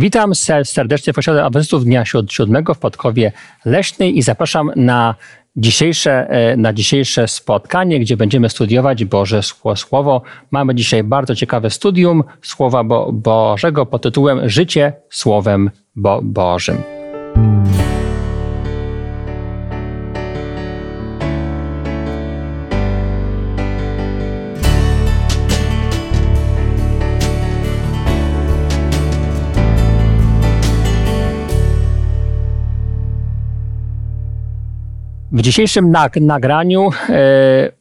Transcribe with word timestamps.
Witam 0.00 0.34
serdecznie 0.64 1.12
w 1.12 1.18
osiedlu 1.18 1.40
Adwentystów 1.40 1.84
Dnia 1.84 2.04
Siódmego 2.28 2.74
w 2.74 2.78
Podkowie 2.78 3.32
Leśnej 3.64 4.18
i 4.18 4.22
zapraszam 4.22 4.70
na 4.76 5.14
dzisiejsze, 5.56 6.28
e, 6.30 6.56
na 6.56 6.72
dzisiejsze 6.72 7.28
spotkanie, 7.28 8.00
gdzie 8.00 8.16
będziemy 8.16 8.48
studiować 8.48 9.04
Boże 9.04 9.40
Słowo. 9.76 10.22
Mamy 10.50 10.74
dzisiaj 10.74 11.04
bardzo 11.04 11.34
ciekawe 11.34 11.70
studium 11.70 12.24
Słowa 12.42 12.84
Bo 12.84 13.12
Bożego 13.12 13.86
pod 13.86 14.02
tytułem 14.02 14.48
Życie 14.48 14.92
Słowem 15.10 15.70
Bo 15.96 16.20
Bożym. 16.22 16.82
W 35.38 35.42
dzisiejszym 35.42 35.94
nagraniu 36.20 36.90
e, 37.08 37.72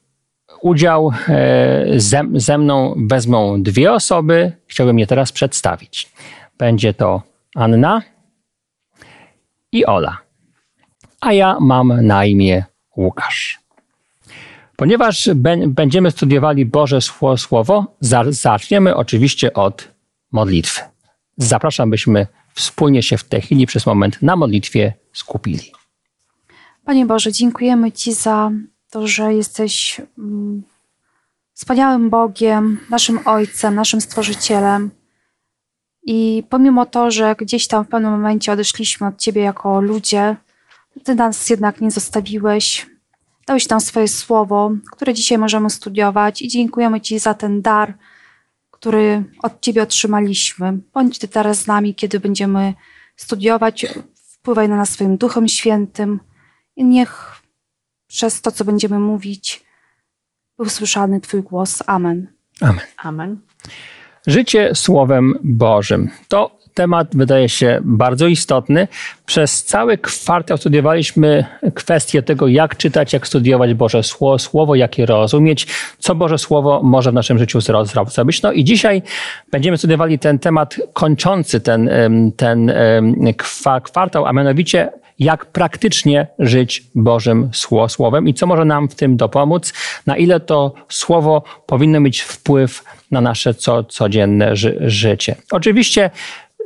udział 0.62 1.12
e, 1.30 2.00
ze, 2.00 2.24
ze 2.34 2.58
mną 2.58 2.96
wezmą 3.10 3.64
dwie 3.64 3.94
osoby. 3.94 4.52
Chciałbym 4.68 5.00
je 5.00 5.08
teraz 5.08 5.32
przedstawić. 5.32 6.12
Będzie 6.58 6.94
to 6.94 7.22
Anna 7.56 8.02
i 9.72 9.86
Ola. 9.86 10.18
A 11.22 11.34
ja 11.34 11.58
mam 11.60 12.06
na 12.06 12.26
imię 12.26 12.66
Łukasz. 12.98 13.60
Ponieważ 14.76 15.30
będziemy 15.68 16.12
studiowali 16.12 16.66
Boże 16.66 17.00
Słowo, 17.38 17.96
zaczniemy 18.30 18.96
oczywiście 18.96 19.54
od 19.54 19.88
modlitwy. 20.32 20.82
Zapraszam, 21.38 21.90
byśmy 21.90 22.28
wspólnie 22.54 23.04
się 23.04 23.18
w 23.18 23.24
tej 23.24 23.42
chwili 23.42 23.66
przez 23.66 23.86
moment 23.86 24.22
na 24.22 24.36
modlitwie 24.36 24.94
skupili. 25.14 25.72
Panie 26.88 27.06
Boże, 27.06 27.32
dziękujemy 27.32 27.92
Ci 27.92 28.14
za 28.14 28.52
to, 28.90 29.08
że 29.08 29.34
jesteś 29.34 30.02
mm, 30.18 30.64
wspaniałym 31.54 32.10
Bogiem, 32.10 32.80
naszym 32.90 33.20
Ojcem, 33.26 33.76
naszym 33.76 34.02
Stworzycielem. 34.02 34.92
I 36.04 36.44
pomimo 36.50 36.86
to, 36.86 37.12
że 37.12 37.36
gdzieś 37.36 37.68
tam 37.68 37.86
w 37.86 37.88
pewnym 37.88 38.12
momencie 38.12 38.52
odeszliśmy 38.52 39.08
od 39.08 39.18
Ciebie 39.18 39.42
jako 39.42 39.82
ludzie, 39.82 40.36
Ty 41.04 41.16
nas 41.16 41.50
jednak 41.50 41.82
nie 41.82 41.92
zostawiłeś. 41.92 42.88
Dałeś 43.48 43.70
nam 43.70 43.82
swoje 43.82 44.08
słowo, 44.08 44.72
które 44.92 45.14
dzisiaj 45.14 45.38
możemy 45.38 45.70
studiować 45.70 46.42
i 46.42 46.48
dziękujemy 46.48 47.02
Ci 47.02 47.20
za 47.20 47.34
ten 47.34 47.62
dar, 47.62 47.94
który 48.72 49.24
od 49.44 49.62
Ciebie 49.62 49.84
otrzymaliśmy. 49.84 50.78
Bądź 50.94 51.20
Ty 51.20 51.28
teraz 51.28 51.62
z 51.62 51.68
nami, 51.68 51.96
kiedy 51.96 52.20
będziemy 52.20 52.74
studiować. 53.16 53.86
Wpływaj 54.16 54.70
na 54.70 54.76
nas 54.76 54.90
swoim 54.90 55.18
Duchem 55.18 55.48
Świętym 55.48 56.20
i 56.78 56.84
niech 56.84 57.42
przez 58.08 58.42
to, 58.42 58.52
co 58.52 58.66
będziemy 58.66 59.00
mówić, 59.00 59.64
był 60.58 60.70
słyszany 60.70 61.22
Twój 61.22 61.44
głos. 61.44 61.84
Amen. 61.88 62.28
Amen. 62.62 62.86
Amen. 62.98 63.40
Życie 64.28 64.76
Słowem 64.76 65.34
Bożym. 65.44 66.10
To 66.28 66.58
temat 66.74 67.16
wydaje 67.16 67.50
się 67.50 67.80
bardzo 67.84 68.28
istotny. 68.28 68.88
Przez 69.26 69.64
cały 69.64 69.98
kwartał 69.98 70.58
studiowaliśmy 70.58 71.46
kwestię 71.76 72.24
tego, 72.24 72.48
jak 72.48 72.78
czytać, 72.78 73.14
jak 73.14 73.28
studiować 73.28 73.74
Boże 73.74 74.02
Słowo, 74.38 74.76
jak 74.76 74.98
je 74.98 75.06
rozumieć, 75.06 75.68
co 76.00 76.16
Boże 76.16 76.38
Słowo 76.38 76.82
może 76.84 77.12
w 77.12 77.14
naszym 77.14 77.40
życiu 77.40 77.60
zrobić. 77.62 78.42
No 78.42 78.52
i 78.52 78.64
dzisiaj 78.64 79.02
będziemy 79.52 79.78
studiowali 79.78 80.20
ten 80.20 80.40
temat 80.40 80.76
kończący 80.94 81.62
ten, 81.62 81.90
ten 82.38 82.72
kwartał, 83.84 84.26
a 84.26 84.34
mianowicie 84.34 84.90
jak 85.20 85.46
praktycznie 85.46 86.28
żyć 86.40 86.84
Bożym 86.96 87.50
Słowem 87.88 88.28
i 88.28 88.34
co 88.34 88.48
może 88.48 88.66
nam 88.66 88.90
w 88.90 88.96
tym 88.96 89.18
dopomóc, 89.18 89.74
na 90.06 90.18
ile 90.18 90.40
to 90.40 90.74
Słowo 90.90 91.44
powinno 91.66 92.00
mieć 92.00 92.22
wpływ 92.22 92.84
na 93.12 93.22
nasze 93.22 93.54
co, 93.54 93.84
codzienne 93.84 94.56
ży 94.56 94.78
życie. 94.82 95.36
Oczywiście 95.52 96.10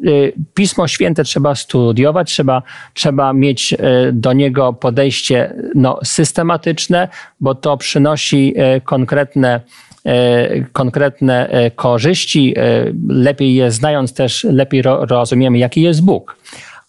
y, 0.06 0.34
Pismo 0.54 0.88
Święte 0.88 1.24
trzeba 1.24 1.56
studiować, 1.56 2.32
trzeba, 2.32 2.62
trzeba 2.94 3.34
mieć 3.34 3.74
y, 3.74 3.78
do 4.14 4.34
niego 4.34 4.74
podejście 4.74 5.54
no, 5.76 6.00
systematyczne, 6.04 7.08
bo 7.40 7.56
to 7.56 7.78
przynosi 7.78 8.54
y, 8.78 8.82
konkretne 8.82 9.62
konkretne 10.72 11.50
korzyści. 11.76 12.56
Lepiej 13.08 13.56
je 13.56 13.72
znając 13.72 14.14
też, 14.14 14.44
lepiej 14.44 14.82
rozumiemy, 14.82 15.58
jaki 15.58 15.82
jest 15.82 16.04
Bóg. 16.04 16.38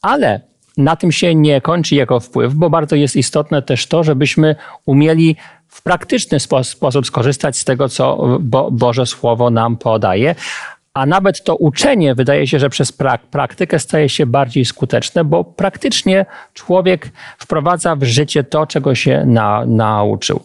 Ale 0.02 0.40
na 0.76 0.96
tym 0.96 1.12
się 1.12 1.34
nie 1.34 1.60
kończy 1.60 1.94
jego 1.94 2.20
wpływ, 2.20 2.54
bo 2.54 2.70
bardzo 2.70 2.96
jest 2.96 3.16
istotne 3.16 3.62
też 3.62 3.86
to, 3.86 4.04
żebyśmy 4.04 4.56
umieli 4.86 5.36
w 5.68 5.82
praktyczny 5.82 6.40
sposób 6.40 7.06
skorzystać 7.06 7.56
z 7.56 7.64
tego, 7.64 7.88
co 7.88 8.38
Bo 8.40 8.70
Boże 8.70 9.06
Słowo 9.06 9.50
nam 9.50 9.76
podaje. 9.76 10.34
A 10.94 11.06
nawet 11.06 11.44
to 11.44 11.56
uczenie 11.56 12.14
wydaje 12.14 12.46
się, 12.46 12.58
że 12.58 12.70
przez 12.70 12.92
prak 12.92 13.22
praktykę 13.22 13.78
staje 13.78 14.08
się 14.08 14.26
bardziej 14.26 14.64
skuteczne, 14.64 15.24
bo 15.24 15.44
praktycznie 15.44 16.26
człowiek 16.54 17.10
wprowadza 17.38 17.96
w 17.96 18.02
życie 18.02 18.44
to, 18.44 18.66
czego 18.66 18.94
się 18.94 19.24
na 19.26 19.66
nauczył. 19.66 20.40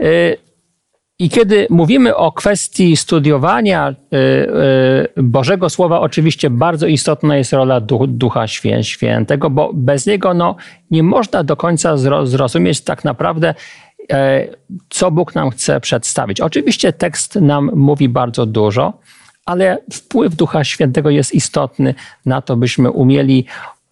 Y, 0.00 0.36
i 1.18 1.30
kiedy 1.30 1.66
mówimy 1.70 2.16
o 2.16 2.32
kwestii 2.32 2.96
studiowania 2.96 3.90
y, 3.90 4.16
y, 5.16 5.22
Bożego 5.22 5.70
Słowa, 5.70 6.00
oczywiście 6.00 6.50
bardzo 6.50 6.86
istotna 6.86 7.36
jest 7.36 7.52
rola 7.52 7.80
Ducha 8.08 8.46
Świętego, 8.82 9.50
bo 9.50 9.70
bez 9.74 10.06
niego 10.06 10.34
no, 10.34 10.56
nie 10.90 11.02
można 11.02 11.44
do 11.44 11.56
końca 11.56 11.96
zrozumieć 12.24 12.80
tak 12.80 13.04
naprawdę, 13.04 13.54
e, 14.12 14.48
co 14.88 15.10
Bóg 15.10 15.34
nam 15.34 15.50
chce 15.50 15.80
przedstawić. 15.80 16.40
Oczywiście 16.40 16.92
tekst 16.92 17.34
nam 17.34 17.70
mówi 17.74 18.08
bardzo 18.08 18.46
dużo, 18.46 18.92
ale 19.44 19.78
wpływ 19.92 20.34
Ducha 20.34 20.64
Świętego 20.64 21.10
jest 21.10 21.34
istotny 21.34 21.94
na 22.26 22.42
to, 22.42 22.56
byśmy 22.56 22.90
umieli 22.90 23.44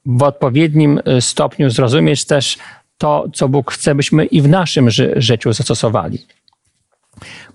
w 0.07 0.23
odpowiednim 0.23 1.01
y, 1.19 1.21
stopniu 1.21 1.71
zrozumieć 1.71 2.25
też 2.25 2.59
to, 2.99 3.25
co 3.34 3.49
Bóg 3.49 3.73
chce, 3.73 3.95
byśmy 3.95 4.25
i 4.25 4.43
w 4.43 4.49
naszym 4.49 4.91
życiu 5.17 5.53
zastosowali. 5.53 6.19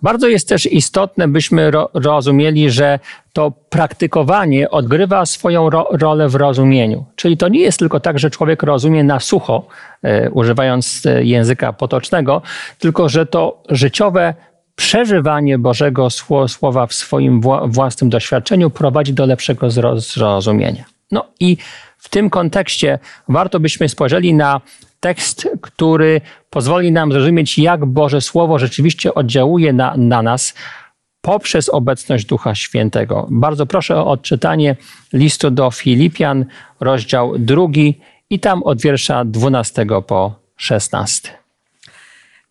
Bardzo 0.02 0.28
jest 0.28 0.50
też 0.50 0.66
istotne, 0.66 1.28
byśmy 1.28 1.72
ro 1.72 1.90
rozumieli, 1.94 2.72
że 2.72 3.00
to 3.34 3.52
praktykowanie 3.70 4.70
odgrywa 4.70 5.26
swoją 5.26 5.70
ro 5.70 5.88
rolę 5.92 6.30
w 6.30 6.36
rozumieniu. 6.36 7.06
Czyli 7.16 7.38
to 7.38 7.48
nie 7.48 7.60
jest 7.60 7.80
tylko 7.80 8.00
tak, 8.00 8.20
że 8.20 8.30
człowiek 8.30 8.64
rozumie 8.64 9.04
na 9.04 9.20
sucho, 9.20 9.68
e, 10.04 10.30
używając 10.30 11.06
e, 11.06 11.24
języka 11.24 11.74
potocznego, 11.74 12.42
tylko 12.80 13.10
że 13.10 13.26
to 13.26 13.64
życiowe 13.70 14.34
przeżywanie 14.76 15.58
Bożego 15.58 16.08
Słowa 16.48 16.88
w 16.88 16.94
swoim 16.94 17.42
własnym 17.66 18.10
doświadczeniu 18.10 18.70
prowadzi 18.70 19.14
do 19.14 19.26
lepszego 19.26 19.70
zrozumienia. 19.96 20.84
No 21.12 21.26
i 21.40 21.58
w 21.98 22.10
tym 22.10 22.30
kontekście 22.30 23.00
warto 23.28 23.60
byśmy 23.60 23.90
spojrzeli 23.90 24.34
na 24.34 24.62
tekst, 25.00 25.50
który 25.62 26.22
pozwoli 26.50 26.92
nam 26.92 27.12
zrozumieć, 27.12 27.60
jak 27.60 27.86
Boże 27.86 28.22
Słowo 28.22 28.60
rzeczywiście 28.60 29.14
oddziałuje 29.14 29.74
na, 29.74 29.98
na 29.98 30.22
nas 30.22 30.54
poprzez 31.22 31.70
obecność 31.70 32.26
Ducha 32.26 32.56
Świętego. 32.56 33.28
Bardzo 33.32 33.66
proszę 33.66 33.98
o 33.98 34.12
odczytanie 34.12 34.76
listu 35.14 35.52
do 35.52 35.72
Filipian, 35.72 36.46
rozdział 36.80 37.38
drugi 37.38 38.00
i 38.30 38.40
tam 38.40 38.64
od 38.64 38.82
wiersza 38.82 39.26
12 39.26 39.86
po 40.08 40.36
16. 40.56 41.30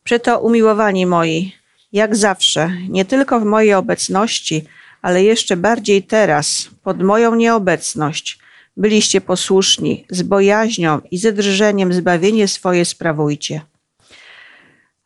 Przeto 0.04 0.40
umiłowani 0.40 1.06
moi, 1.06 1.52
jak 1.92 2.16
zawsze, 2.16 2.70
nie 2.88 3.04
tylko 3.04 3.40
w 3.40 3.44
mojej 3.44 3.74
obecności, 3.74 4.64
ale 5.02 5.22
jeszcze 5.22 5.56
bardziej 5.56 6.02
teraz, 6.02 6.70
pod 6.82 7.02
moją 7.02 7.34
nieobecność, 7.34 8.38
byliście 8.78 9.20
posłuszni, 9.20 10.04
z 10.10 10.22
bojaźnią 10.22 11.00
i 11.10 11.18
ze 11.18 11.32
drżeniem 11.32 11.92
zbawienie 11.92 12.48
swoje 12.48 12.84
sprawujcie. 12.84 13.60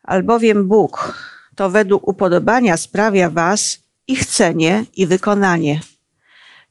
Albowiem 0.03 0.69
Bóg 0.69 1.19
to 1.55 1.71
według 1.71 2.09
upodobania 2.09 2.77
sprawia 2.77 3.31
was 3.31 3.79
i 4.07 4.17
chcenie 4.17 4.85
i 4.97 5.07
wykonanie. 5.07 5.81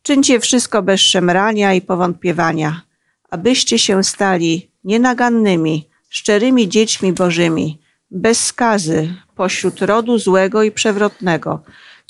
Czyńcie 0.03 0.39
wszystko 0.39 0.81
bez 0.81 1.01
szemrania 1.01 1.73
i 1.73 1.81
powątpiewania, 1.81 2.81
abyście 3.29 3.79
się 3.79 4.03
stali 4.03 4.71
nienagannymi, 4.83 5.89
szczerymi 6.09 6.69
dziećmi 6.69 7.13
bożymi, 7.13 7.81
bez 8.11 8.45
skazy 8.45 9.13
pośród 9.35 9.81
rodu 9.81 10.19
złego 10.19 10.63
i 10.63 10.71
przewrotnego, 10.71 11.63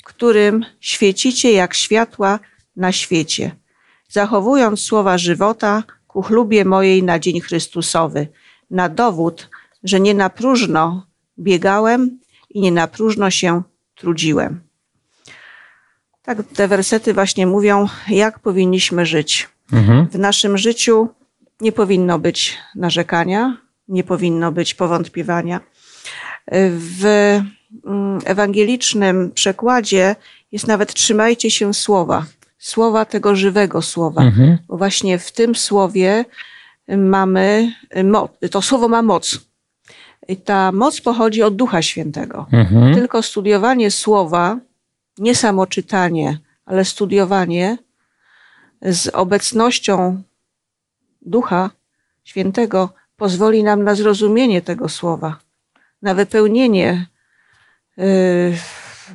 którym 0.04 0.64
świecicie 0.80 1.52
jak 1.52 1.74
światła 1.74 2.38
na 2.76 2.92
świecie 2.92 3.61
zachowując 4.12 4.80
słowa 4.80 5.18
żywota 5.18 5.82
ku 6.06 6.22
chlubie 6.22 6.64
mojej 6.64 7.02
na 7.02 7.18
dzień 7.18 7.40
Chrystusowy, 7.40 8.28
na 8.70 8.88
dowód, 8.88 9.50
że 9.84 10.00
nie 10.00 10.14
na 10.14 10.30
próżno 10.30 11.06
biegałem 11.38 12.18
i 12.50 12.60
nie 12.60 12.72
na 12.72 12.86
próżno 12.86 13.30
się 13.30 13.62
trudziłem. 13.94 14.60
Tak, 16.22 16.38
te 16.54 16.68
wersety 16.68 17.14
właśnie 17.14 17.46
mówią, 17.46 17.88
jak 18.08 18.38
powinniśmy 18.38 19.06
żyć. 19.06 19.48
Mhm. 19.72 20.08
W 20.08 20.18
naszym 20.18 20.58
życiu 20.58 21.08
nie 21.60 21.72
powinno 21.72 22.18
być 22.18 22.58
narzekania, 22.74 23.56
nie 23.88 24.04
powinno 24.04 24.52
być 24.52 24.74
powątpiewania. 24.74 25.60
W 26.70 27.04
mm, 27.84 28.18
ewangelicznym 28.24 29.30
przekładzie 29.30 30.16
jest 30.52 30.66
nawet 30.66 30.94
trzymajcie 30.94 31.50
się 31.50 31.74
słowa, 31.74 32.26
słowa 32.62 33.04
tego 33.04 33.36
żywego 33.36 33.82
słowa, 33.82 34.22
Mhm. 34.22 34.58
bo 34.68 34.76
właśnie 34.76 35.18
w 35.18 35.32
tym 35.32 35.54
słowie 35.54 36.24
mamy 36.96 37.72
moc, 38.04 38.30
to 38.50 38.62
słowo 38.62 38.88
ma 38.88 39.02
moc. 39.02 39.38
I 40.28 40.36
ta 40.36 40.72
moc 40.72 41.00
pochodzi 41.00 41.42
od 41.42 41.56
Ducha 41.56 41.82
Świętego. 41.82 42.46
Mhm. 42.52 42.94
Tylko 42.94 43.22
studiowanie 43.22 43.90
słowa, 43.90 44.58
nie 45.18 45.34
samo 45.34 45.66
czytanie, 45.66 46.38
ale 46.66 46.84
studiowanie 46.84 47.78
z 48.82 49.08
obecnością 49.08 50.22
Ducha 51.22 51.70
Świętego 52.24 52.88
pozwoli 53.16 53.62
nam 53.64 53.82
na 53.84 53.94
zrozumienie 53.94 54.62
tego 54.62 54.88
słowa, 54.88 55.38
na 56.02 56.14
wypełnienie 56.14 57.06
y, 57.98 58.56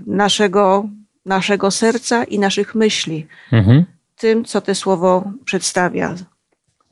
naszego, 0.06 0.86
naszego 1.28 1.72
serca 1.72 2.24
i 2.24 2.40
naszych 2.40 2.76
myśli 2.76 3.28
Mhm. 3.52 3.86
tym, 4.18 4.46
co 4.46 4.62
to 4.62 4.76
słowo 4.76 5.32
przedstawia. 5.46 6.16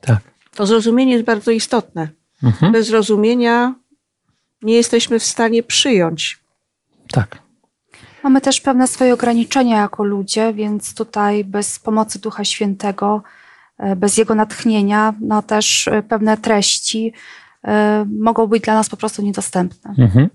Tak. 0.00 0.20
To 0.54 0.66
zrozumienie 0.66 1.12
jest 1.12 1.24
bardzo 1.24 1.50
istotne. 1.50 2.08
Mhm. 2.42 2.72
Bez 2.72 2.86
zrozumienia 2.86 3.74
nie 4.62 4.74
jesteśmy 4.74 5.18
w 5.18 5.24
stanie 5.24 5.62
przyjąć. 5.62 6.38
Tak. 7.12 7.38
Mamy 8.22 8.40
też 8.40 8.60
pewne 8.60 8.86
swoje 8.86 9.14
ograniczenia 9.14 9.76
jako 9.76 10.04
ludzie, 10.04 10.54
więc 10.54 10.94
tutaj 10.94 11.44
bez 11.44 11.78
pomocy 11.78 12.18
Ducha 12.18 12.44
Świętego, 12.44 13.22
e, 13.78 13.96
bez 13.96 14.16
Jego 14.16 14.34
natchnienia, 14.34 15.14
no 15.20 15.42
też 15.42 15.88
e, 15.88 16.02
pewne 16.02 16.36
treści 16.36 17.12
e, 17.64 18.06
mogą 18.20 18.46
być 18.46 18.62
dla 18.64 18.74
nas 18.74 18.88
po 18.88 18.96
prostu 18.96 19.22
niedostępne. 19.22 19.94
Mhm. 19.98 20.28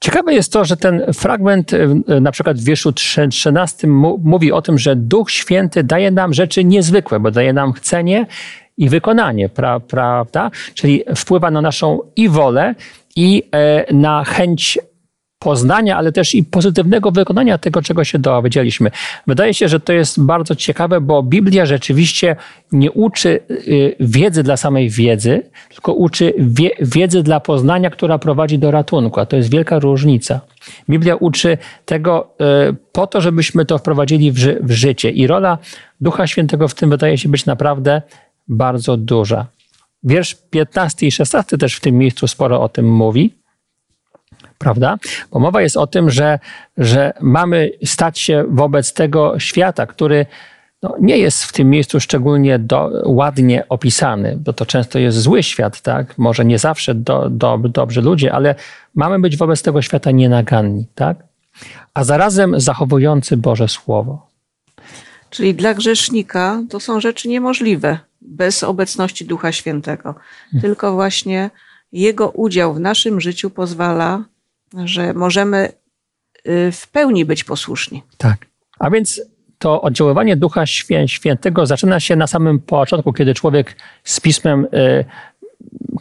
Ciekawe 0.00 0.34
jest 0.34 0.52
to, 0.52 0.64
że 0.64 0.76
ten 0.76 1.02
fragment 1.14 1.72
y, 1.72 1.88
y, 2.10 2.20
na 2.20 2.32
przykład 2.32 2.58
w 2.58 2.64
wierszu 2.64 2.90
trze- 2.90 3.28
13 3.28 3.86
mu- 3.86 4.20
mówi 4.24 4.52
o 4.52 4.62
tym, 4.62 4.78
że 4.78 4.96
Duch 4.96 5.30
Święty 5.30 5.84
daje 5.84 6.10
nam 6.10 6.34
rzeczy 6.34 6.64
niezwykłe, 6.64 7.20
bo 7.20 7.30
daje 7.30 7.52
nam 7.52 7.72
chcenie 7.72 8.26
i 8.76 8.88
wykonanie, 8.88 9.48
pra, 9.48 9.80
prawda? 9.80 10.50
Czyli 10.74 11.02
wpływa 11.16 11.50
na 11.50 11.60
naszą 11.60 11.98
i 12.16 12.28
wolę, 12.28 12.74
i 13.16 13.42
e, 13.52 13.94
na 13.94 14.24
chęć 14.24 14.78
poznania, 15.46 15.96
ale 15.96 16.12
też 16.12 16.34
i 16.34 16.44
pozytywnego 16.44 17.10
wykonania 17.10 17.58
tego, 17.58 17.82
czego 17.82 18.04
się 18.04 18.18
dowiedzieliśmy. 18.18 18.90
Wydaje 19.26 19.54
się, 19.54 19.68
że 19.68 19.80
to 19.80 19.92
jest 19.92 20.20
bardzo 20.24 20.54
ciekawe, 20.54 21.00
bo 21.00 21.22
Biblia 21.22 21.66
rzeczywiście 21.66 22.36
nie 22.72 22.92
uczy 22.92 23.40
y, 23.50 23.96
wiedzy 24.00 24.42
dla 24.42 24.56
samej 24.56 24.90
wiedzy, 24.90 25.42
tylko 25.68 25.92
uczy 25.92 26.32
wie, 26.38 26.70
wiedzy 26.80 27.22
dla 27.22 27.40
poznania, 27.40 27.90
która 27.90 28.18
prowadzi 28.18 28.58
do 28.58 28.70
ratunku, 28.70 29.20
a 29.20 29.26
to 29.26 29.36
jest 29.36 29.50
wielka 29.50 29.78
różnica. 29.78 30.40
Biblia 30.90 31.16
uczy 31.16 31.58
tego 31.84 32.34
y, 32.70 32.76
po 32.92 33.06
to, 33.06 33.20
żebyśmy 33.20 33.64
to 33.64 33.78
wprowadzili 33.78 34.32
w, 34.32 34.38
ży, 34.38 34.58
w 34.62 34.72
życie 34.72 35.10
i 35.10 35.26
rola 35.26 35.58
Ducha 36.00 36.26
Świętego 36.26 36.68
w 36.68 36.74
tym 36.74 36.90
wydaje 36.90 37.18
się 37.18 37.28
być 37.28 37.46
naprawdę 37.46 38.02
bardzo 38.48 38.96
duża. 38.96 39.46
Wiersz 40.02 40.36
15 40.50 41.06
i 41.06 41.10
16 41.12 41.58
też 41.58 41.74
w 41.74 41.80
tym 41.80 41.98
miejscu 41.98 42.28
sporo 42.28 42.62
o 42.62 42.68
tym 42.68 42.92
mówi 42.92 43.45
prawda? 44.58 44.98
Bo 45.30 45.38
mowa 45.38 45.62
jest 45.62 45.76
o 45.76 45.86
tym, 45.86 46.10
że, 46.10 46.38
że 46.76 47.12
mamy 47.20 47.70
stać 47.84 48.18
się 48.18 48.44
wobec 48.48 48.92
tego 48.92 49.38
świata, 49.38 49.86
który 49.86 50.26
no, 50.82 50.94
nie 51.00 51.18
jest 51.18 51.44
w 51.44 51.52
tym 51.52 51.70
miejscu 51.70 52.00
szczególnie 52.00 52.58
do, 52.58 52.90
ładnie 53.04 53.68
opisany, 53.68 54.36
bo 54.40 54.52
to 54.52 54.66
często 54.66 54.98
jest 54.98 55.18
zły 55.18 55.42
świat, 55.42 55.80
tak? 55.80 56.18
Może 56.18 56.44
nie 56.44 56.58
zawsze 56.58 56.94
do, 56.94 57.30
do, 57.30 57.58
dobrzy 57.58 58.02
ludzie, 58.02 58.32
ale 58.32 58.54
mamy 58.94 59.18
być 59.18 59.36
wobec 59.36 59.62
tego 59.62 59.82
świata 59.82 60.10
nienaganni, 60.10 60.86
tak? 60.94 61.16
A 61.94 62.04
zarazem 62.04 62.60
zachowujący 62.60 63.36
Boże 63.36 63.68
Słowo. 63.68 64.26
Czyli 65.30 65.54
dla 65.54 65.74
grzesznika 65.74 66.62
to 66.70 66.80
są 66.80 67.00
rzeczy 67.00 67.28
niemożliwe 67.28 67.98
bez 68.20 68.64
obecności 68.64 69.24
Ducha 69.24 69.52
Świętego. 69.52 70.14
Tylko 70.60 70.92
właśnie 70.92 71.50
Jego 71.92 72.30
udział 72.30 72.74
w 72.74 72.80
naszym 72.80 73.20
życiu 73.20 73.50
pozwala, 73.50 74.24
że 74.84 75.14
możemy 75.14 75.72
y, 76.48 76.72
w 76.72 76.88
pełni 76.88 77.24
być 77.24 77.44
posłuszni. 77.44 78.02
Tak. 78.18 78.46
A 78.78 78.90
więc 78.90 79.22
to 79.58 79.82
oddziaływanie 79.82 80.36
Ducha 80.36 80.66
Świę, 80.66 81.08
Świętego 81.08 81.66
zaczyna 81.66 82.00
się 82.00 82.16
na 82.16 82.26
samym 82.26 82.60
początku, 82.60 83.12
kiedy 83.12 83.34
człowiek 83.34 83.76
z 84.04 84.20
Pismem 84.20 84.66
y, 84.74 85.04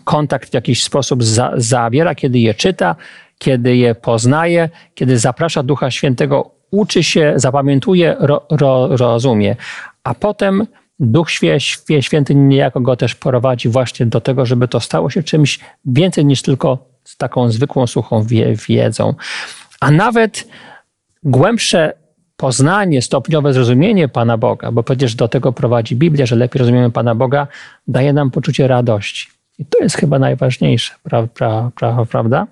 kontakt 0.03 0.49
w 0.49 0.53
jakiś 0.53 0.83
sposób 0.83 1.23
za, 1.23 1.53
zawiera, 1.55 2.15
kiedy 2.15 2.39
je 2.39 2.53
czyta, 2.53 2.95
kiedy 3.37 3.75
je 3.75 3.95
poznaje, 3.95 4.69
kiedy 4.95 5.19
zaprasza 5.19 5.63
Ducha 5.63 5.91
Świętego, 5.91 6.51
uczy 6.71 7.03
się, 7.03 7.33
zapamiętuje, 7.35 8.15
ro, 8.19 8.45
ro, 8.51 8.97
rozumie. 8.97 9.55
A 10.03 10.13
potem 10.13 10.67
Duch 10.99 11.27
Święty 12.01 12.35
niejako 12.35 12.81
go 12.81 12.95
też 12.95 13.15
prowadzi 13.15 13.69
właśnie 13.69 14.05
do 14.05 14.21
tego, 14.21 14.45
żeby 14.45 14.67
to 14.67 14.79
stało 14.79 15.09
się 15.09 15.23
czymś 15.23 15.59
więcej 15.85 16.25
niż 16.25 16.41
tylko 16.41 16.94
z 17.05 17.17
taką 17.17 17.51
zwykłą, 17.51 17.87
suchą 17.87 18.23
wie, 18.23 18.55
wiedzą. 18.55 19.13
A 19.79 19.91
nawet 19.91 20.47
głębsze 21.23 21.93
poznanie, 22.37 23.01
stopniowe 23.01 23.53
zrozumienie 23.53 24.07
Pana 24.07 24.37
Boga, 24.37 24.71
bo 24.71 24.83
przecież 24.83 25.15
do 25.15 25.27
tego 25.27 25.53
prowadzi 25.53 25.95
Biblia, 25.95 26.25
że 26.25 26.35
lepiej 26.35 26.59
rozumiemy 26.59 26.91
Pana 26.91 27.15
Boga, 27.15 27.47
daje 27.87 28.13
nam 28.13 28.31
poczucie 28.31 28.67
radości. 28.67 29.27
I 29.59 29.65
to 29.65 29.83
jest 29.83 29.97
chyba 29.97 30.19
najważniejsze, 30.19 30.93
pra, 31.03 31.27
pra, 31.27 31.71
pra, 31.75 32.05
prawda? 32.05 32.47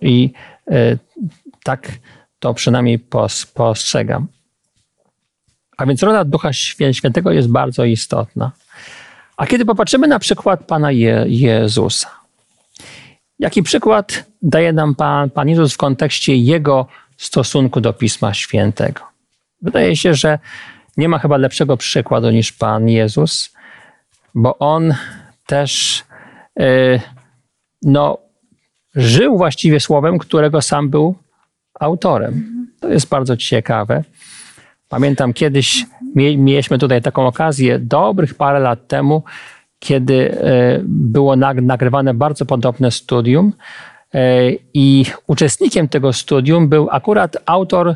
I 0.00 0.32
y, 0.72 0.98
tak 1.64 1.88
to 2.38 2.54
przynajmniej 2.54 2.98
pos, 2.98 3.46
postrzegam. 3.46 4.26
A 5.76 5.86
więc 5.86 6.02
rola 6.02 6.24
Ducha 6.24 6.52
Świę, 6.52 6.94
Świętego 6.94 7.32
jest 7.32 7.48
bardzo 7.48 7.84
istotna. 7.84 8.52
A 9.36 9.46
kiedy 9.46 9.64
popatrzymy 9.64 10.08
na 10.08 10.18
przykład 10.18 10.64
Pana 10.66 10.92
Je, 10.92 11.24
Jezusa, 11.28 12.10
jaki 13.38 13.62
przykład 13.62 14.24
daje 14.42 14.72
nam 14.72 14.94
Pan, 14.94 15.30
Pan 15.30 15.48
Jezus 15.48 15.74
w 15.74 15.76
kontekście 15.76 16.36
Jego 16.36 16.86
stosunku 17.16 17.80
do 17.80 17.92
Pisma 17.92 18.34
Świętego? 18.34 19.00
Wydaje 19.62 19.96
się, 19.96 20.14
że 20.14 20.38
nie 20.96 21.08
ma 21.08 21.18
chyba 21.18 21.36
lepszego 21.36 21.76
przykładu 21.76 22.30
niż 22.30 22.52
Pan 22.52 22.88
Jezus, 22.88 23.54
bo 24.34 24.58
On 24.58 24.94
też 25.46 26.02
yy, 26.56 27.00
no, 27.82 28.18
żył 28.94 29.36
właściwie 29.36 29.80
słowem, 29.80 30.18
którego 30.18 30.62
sam 30.62 30.90
był 30.90 31.14
autorem. 31.80 32.66
To 32.80 32.88
jest 32.88 33.08
bardzo 33.08 33.36
ciekawe. 33.36 34.04
Pamiętam 34.88 35.32
kiedyś 35.32 35.86
mieliśmy 36.14 36.78
tutaj 36.78 37.02
taką 37.02 37.26
okazję 37.26 37.78
dobrych 37.78 38.34
parę 38.34 38.60
lat 38.60 38.88
temu, 38.88 39.22
kiedy 39.84 40.36
było 40.84 41.36
nagrywane 41.62 42.14
bardzo 42.14 42.46
podobne 42.46 42.90
studium 42.90 43.52
i 44.74 45.04
uczestnikiem 45.26 45.88
tego 45.88 46.12
studium 46.12 46.68
był 46.68 46.88
akurat 46.90 47.36
autor 47.46 47.94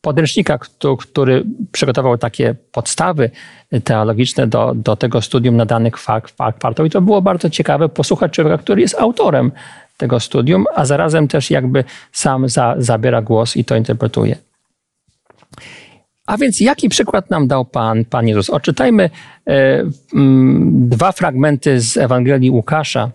podręcznika, 0.00 0.58
który 0.98 1.44
przygotował 1.72 2.18
takie 2.18 2.54
podstawy 2.72 3.30
teologiczne 3.84 4.46
do, 4.46 4.72
do 4.74 4.96
tego 4.96 5.22
studium 5.22 5.56
na 5.56 5.66
dany 5.66 5.90
kwartał. 5.90 6.86
I 6.86 6.90
to 6.90 7.00
było 7.00 7.22
bardzo 7.22 7.50
ciekawe 7.50 7.88
posłuchać 7.88 8.32
człowieka, 8.32 8.58
który 8.58 8.80
jest 8.80 8.94
autorem 8.94 9.52
tego 9.96 10.20
studium, 10.20 10.64
a 10.74 10.84
zarazem 10.84 11.28
też 11.28 11.50
jakby 11.50 11.84
sam 12.12 12.48
za, 12.48 12.74
zabiera 12.78 13.22
głos 13.22 13.56
i 13.56 13.64
to 13.64 13.76
interpretuje. 13.76 14.36
A 16.28 16.36
więc 16.36 16.60
jaki 16.60 16.88
przykład 16.88 17.30
nam 17.30 17.48
dał 17.48 17.64
Pan, 17.64 18.04
Pan 18.04 18.28
Jezus? 18.28 18.50
Odczytajmy 18.50 19.10
e, 19.46 19.84
dwa 20.70 21.12
fragmenty 21.12 21.80
z 21.80 21.96
Ewangelii 21.96 22.50
Łukasza. 22.50 23.10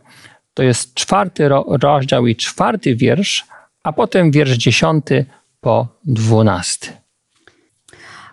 To 0.54 0.64
jest 0.64 0.94
czwarty 0.94 1.50
ro, 1.50 1.66
rozdział 1.68 2.28
i 2.28 2.36
czwarty 2.36 2.96
wiersz, 2.96 3.46
a 3.84 3.94
potem 3.94 4.32
wiersz 4.32 4.52
dziesiąty 4.52 5.26
po 5.62 5.88
dwunasty. 6.04 6.88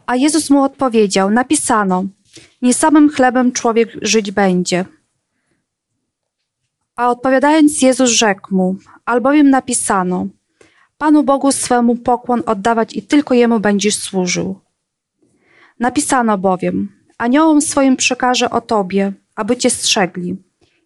A 0.06 0.16
Jezus 0.16 0.50
mu 0.50 0.62
odpowiedział: 0.62 1.30
Napisano: 1.30 2.04
Nie 2.62 2.74
samym 2.74 3.10
chlebem 3.10 3.52
człowiek 3.52 3.88
żyć 4.02 4.30
będzie. 4.30 4.84
A 6.96 7.08
odpowiadając, 7.10 7.82
Jezus 7.82 8.10
rzekł 8.10 8.54
mu: 8.54 8.76
Albowiem 9.04 9.50
napisano: 9.50 10.26
Panu 10.98 11.22
Bogu 11.22 11.52
swemu 11.52 11.96
pokłon 11.96 12.42
oddawać 12.46 12.96
i 12.96 13.02
tylko 13.02 13.34
jemu 13.34 13.60
będziesz 13.60 13.96
służył. 13.96 14.60
Napisano 15.80 16.38
bowiem: 16.38 16.88
Aniołom 17.18 17.60
swoim 17.60 17.96
przekaże 17.96 18.50
o 18.50 18.60
tobie, 18.60 19.12
aby 19.36 19.56
cię 19.56 19.70
strzegli, 19.70 20.36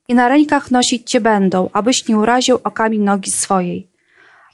i 0.09 0.15
na 0.15 0.29
rękach 0.29 0.71
nosić 0.71 1.11
cię 1.11 1.21
będą, 1.21 1.71
abyś 1.73 2.09
nie 2.09 2.19
uraził 2.19 2.59
okami 2.65 2.99
nogi 2.99 3.31
swojej. 3.31 3.89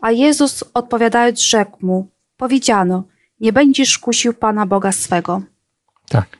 A 0.00 0.10
Jezus 0.10 0.64
odpowiadając, 0.74 1.40
rzekł 1.40 1.86
mu: 1.86 2.08
powiedziano: 2.36 3.04
Nie 3.40 3.52
będziesz 3.52 3.98
kusił 3.98 4.34
Pana 4.34 4.66
Boga 4.66 4.92
swego. 4.92 5.42
Tak. 6.08 6.38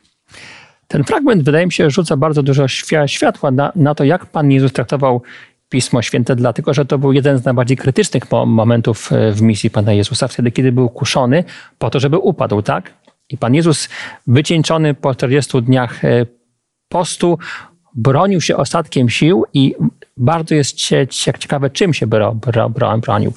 Ten 0.87 1.03
fragment, 1.03 1.43
wydaje 1.43 1.65
mi 1.65 1.71
się, 1.71 1.89
rzuca 1.89 2.17
bardzo 2.17 2.43
dużo 2.43 2.67
światła 3.07 3.51
na, 3.51 3.71
na 3.75 3.95
to, 3.95 4.03
jak 4.03 4.25
Pan 4.25 4.51
Jezus 4.51 4.73
traktował 4.73 5.21
Pismo 5.69 6.01
Święte, 6.01 6.35
dlatego 6.35 6.73
że 6.73 6.85
to 6.85 6.97
był 6.97 7.13
jeden 7.13 7.37
z 7.37 7.45
najbardziej 7.45 7.77
krytycznych 7.77 8.23
momentów 8.31 9.11
e, 9.11 9.31
w 9.31 9.41
misji 9.41 9.69
Pana 9.69 9.93
Jezusa, 9.93 10.27
wtedy, 10.27 10.51
kiedy 10.51 10.71
był 10.71 10.89
kuszony 10.89 11.43
po 11.79 11.89
to, 11.89 11.99
żeby 11.99 12.17
upadł, 12.17 12.61
tak? 12.61 12.93
I 13.31 13.37
Pan 13.37 13.55
Jezus, 13.55 13.89
wycieńczony 14.27 14.93
po 14.93 15.15
40 15.15 15.61
dniach 15.61 16.05
e, 16.05 16.25
postu, 16.89 17.37
bronił 17.95 18.41
się 18.41 18.57
ostatkiem 18.57 19.09
sił 19.09 19.45
i 19.53 19.75
bardzo 20.17 20.55
jest 20.55 20.75
ciekawe, 21.39 21.69
czym 21.69 21.93
się 21.93 22.07
bronił. 23.01 23.33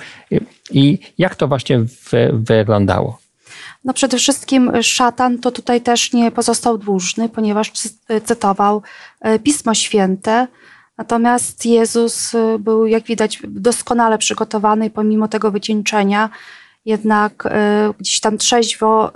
I 0.71 0.99
jak 1.19 1.37
to 1.37 1.49
właśnie 1.49 1.81
wyglądało. 2.33 3.19
No 3.85 3.93
przede 3.93 4.19
wszystkim 4.19 4.83
szatan 4.83 5.39
to 5.39 5.51
tutaj 5.51 5.81
też 5.81 6.13
nie 6.13 6.31
pozostał 6.31 6.79
dłużny, 6.79 7.29
ponieważ 7.29 7.73
cytował 8.25 8.83
e, 9.21 9.39
Pismo 9.39 9.75
Święte, 9.75 10.47
natomiast 10.99 11.67
Jezus 11.67 12.35
e, 12.35 12.59
był, 12.59 12.87
jak 12.87 13.05
widać, 13.05 13.39
doskonale 13.49 14.19
przygotowany 14.19 14.91
pomimo 14.91 15.29
tego 15.29 15.51
wycieńczenia, 15.51 16.31
jednak 16.85 17.47
e, 17.47 17.91
gdzieś 17.99 18.21
tam 18.21 18.38
trzeźwo 18.38 19.12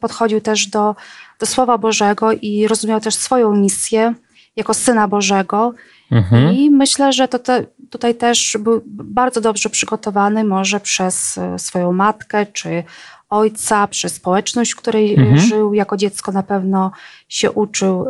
podchodził 0.00 0.40
też 0.40 0.66
do, 0.66 0.96
do 1.38 1.46
Słowa 1.46 1.78
Bożego 1.78 2.32
i 2.32 2.68
rozumiał 2.68 3.00
też 3.00 3.14
swoją 3.14 3.56
misję 3.56 4.14
jako 4.56 4.74
Syna 4.74 5.08
Bożego. 5.08 5.74
Mhm. 6.12 6.54
I 6.54 6.70
myślę, 6.70 7.12
że 7.12 7.28
to 7.28 7.38
te, 7.38 7.66
tutaj 7.90 8.14
też 8.14 8.56
był 8.60 8.82
bardzo 8.86 9.40
dobrze 9.40 9.70
przygotowany, 9.70 10.44
może 10.44 10.80
przez 10.80 11.40
swoją 11.56 11.92
matkę, 11.92 12.46
czy 12.46 12.84
ojca, 13.30 13.86
przez 13.86 14.14
społeczność, 14.14 14.72
w 14.72 14.76
której 14.76 15.14
mhm. 15.14 15.38
żył. 15.38 15.74
Jako 15.74 15.96
dziecko 15.96 16.32
na 16.32 16.42
pewno 16.42 16.90
się 17.28 17.50
uczył 17.50 18.06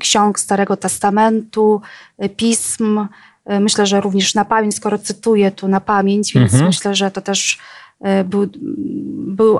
ksiąg 0.00 0.40
Starego 0.40 0.76
Testamentu, 0.76 1.80
pism. 2.36 3.08
Myślę, 3.60 3.86
że 3.86 4.00
również 4.00 4.34
na 4.34 4.44
pamięć, 4.44 4.76
skoro 4.76 4.98
cytuję 4.98 5.50
tu 5.50 5.68
na 5.68 5.80
pamięć, 5.80 6.32
więc 6.34 6.52
mhm. 6.52 6.66
myślę, 6.66 6.94
że 6.94 7.10
to 7.10 7.20
też 7.20 7.58
był, 8.24 8.48
był 9.26 9.58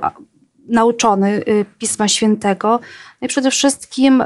nauczony 0.68 1.42
Pisma 1.78 2.08
Świętego. 2.08 2.80
No 3.20 3.26
i 3.26 3.28
przede 3.28 3.50
wszystkim 3.50 4.22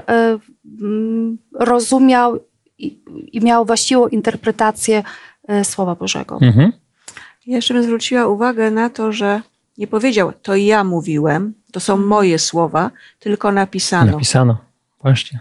mm, 0.81 1.38
rozumiał 1.52 2.38
i 3.33 3.40
miał 3.40 3.64
właściwą 3.64 4.09
interpretację 4.09 5.02
Słowa 5.62 5.95
Bożego. 5.95 6.38
Mhm. 6.42 6.73
Jeszcze 7.47 7.75
bym 7.75 7.83
zwróciła 7.83 8.26
uwagę 8.26 8.71
na 8.71 8.90
to, 8.90 9.12
że 9.12 9.42
nie 9.78 9.87
powiedział, 9.87 10.33
to 10.42 10.57
ja 10.57 10.85
mówiłem, 10.85 11.54
to 11.73 11.81
są 11.81 11.97
moje 11.97 12.38
słowa, 12.38 12.90
tylko 13.19 13.52
napisano. 13.52 14.12
Napisano, 14.12 14.59
właśnie. 15.02 15.40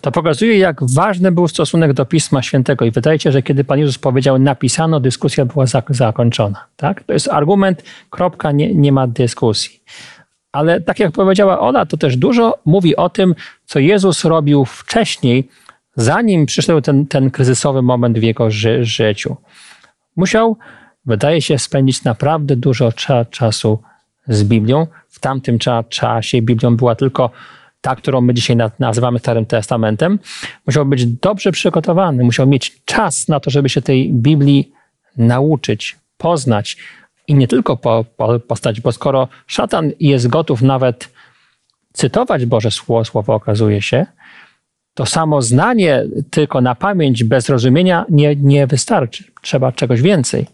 To 0.00 0.12
pokazuje, 0.12 0.58
jak 0.58 0.80
ważny 0.94 1.32
był 1.32 1.48
stosunek 1.48 1.92
do 1.92 2.04
Pisma 2.04 2.42
Świętego. 2.42 2.84
I 2.84 2.90
wydaje 2.90 3.18
się, 3.18 3.32
że 3.32 3.42
kiedy 3.42 3.64
Pan 3.64 3.78
Jezus 3.78 3.98
powiedział 3.98 4.38
napisano, 4.38 5.00
dyskusja 5.00 5.44
była 5.44 5.64
zakończona. 5.88 6.64
Tak? 6.76 7.02
To 7.02 7.12
jest 7.12 7.28
argument, 7.28 7.82
kropka, 8.10 8.52
nie, 8.52 8.74
nie 8.74 8.92
ma 8.92 9.06
dyskusji. 9.06 9.80
Ale 10.52 10.80
tak 10.80 10.98
jak 10.98 11.12
powiedziała 11.12 11.60
Ola, 11.60 11.86
to 11.86 11.96
też 11.96 12.16
dużo 12.16 12.58
mówi 12.64 12.96
o 12.96 13.08
tym, 13.08 13.34
co 13.64 13.78
Jezus 13.78 14.24
robił 14.24 14.64
wcześniej, 14.64 15.48
zanim 15.96 16.46
przyszedł 16.46 16.80
ten, 16.80 17.06
ten 17.06 17.30
kryzysowy 17.30 17.82
moment 17.82 18.18
w 18.18 18.22
jego 18.22 18.50
ży 18.50 18.84
życiu. 18.84 19.36
Musiał 20.16 20.56
wydaje 21.06 21.42
się 21.42 21.58
spędzić 21.58 22.04
naprawdę 22.04 22.56
dużo 22.56 22.92
cza 22.92 23.24
czasu 23.24 23.78
z 24.28 24.44
Biblią. 24.44 24.86
W 25.08 25.20
tamtym 25.20 25.58
cza 25.58 25.84
czasie 25.88 26.42
Biblią 26.42 26.76
była 26.76 26.94
tylko 26.94 27.30
ta, 27.86 27.96
którą 27.96 28.20
my 28.20 28.34
dzisiaj 28.34 28.56
nazywamy 28.78 29.18
Starym 29.18 29.46
Testamentem. 29.46 30.18
Musiał 30.66 30.86
być 30.86 31.06
dobrze 31.06 31.52
przygotowany, 31.52 32.24
musiał 32.24 32.46
mieć 32.46 32.82
czas 32.84 33.28
na 33.28 33.40
to, 33.40 33.50
żeby 33.50 33.68
się 33.68 33.82
tej 33.82 34.12
Biblii 34.12 34.72
nauczyć, 35.16 35.96
poznać 36.16 36.76
i 37.28 37.34
nie 37.34 37.48
tylko 37.48 37.76
po, 37.76 38.04
po, 38.16 38.40
postać, 38.40 38.80
bo 38.80 38.92
skoro 38.92 39.28
szatan 39.46 39.92
jest 40.00 40.28
gotów 40.28 40.62
nawet 40.62 41.08
cytować 41.92 42.46
Boże 42.46 42.70
Słowo, 42.70 43.04
słowo 43.04 43.34
okazuje 43.34 43.82
się, 43.82 44.06
to 44.94 45.06
samo 45.06 45.42
znanie 45.42 46.04
tylko 46.30 46.60
na 46.60 46.74
pamięć 46.74 47.24
bez 47.24 47.48
rozumienia 47.48 48.04
nie, 48.08 48.36
nie 48.36 48.66
wystarczy. 48.66 49.24
Trzeba 49.42 49.72
czegoś 49.72 50.02
więcej. 50.02 50.46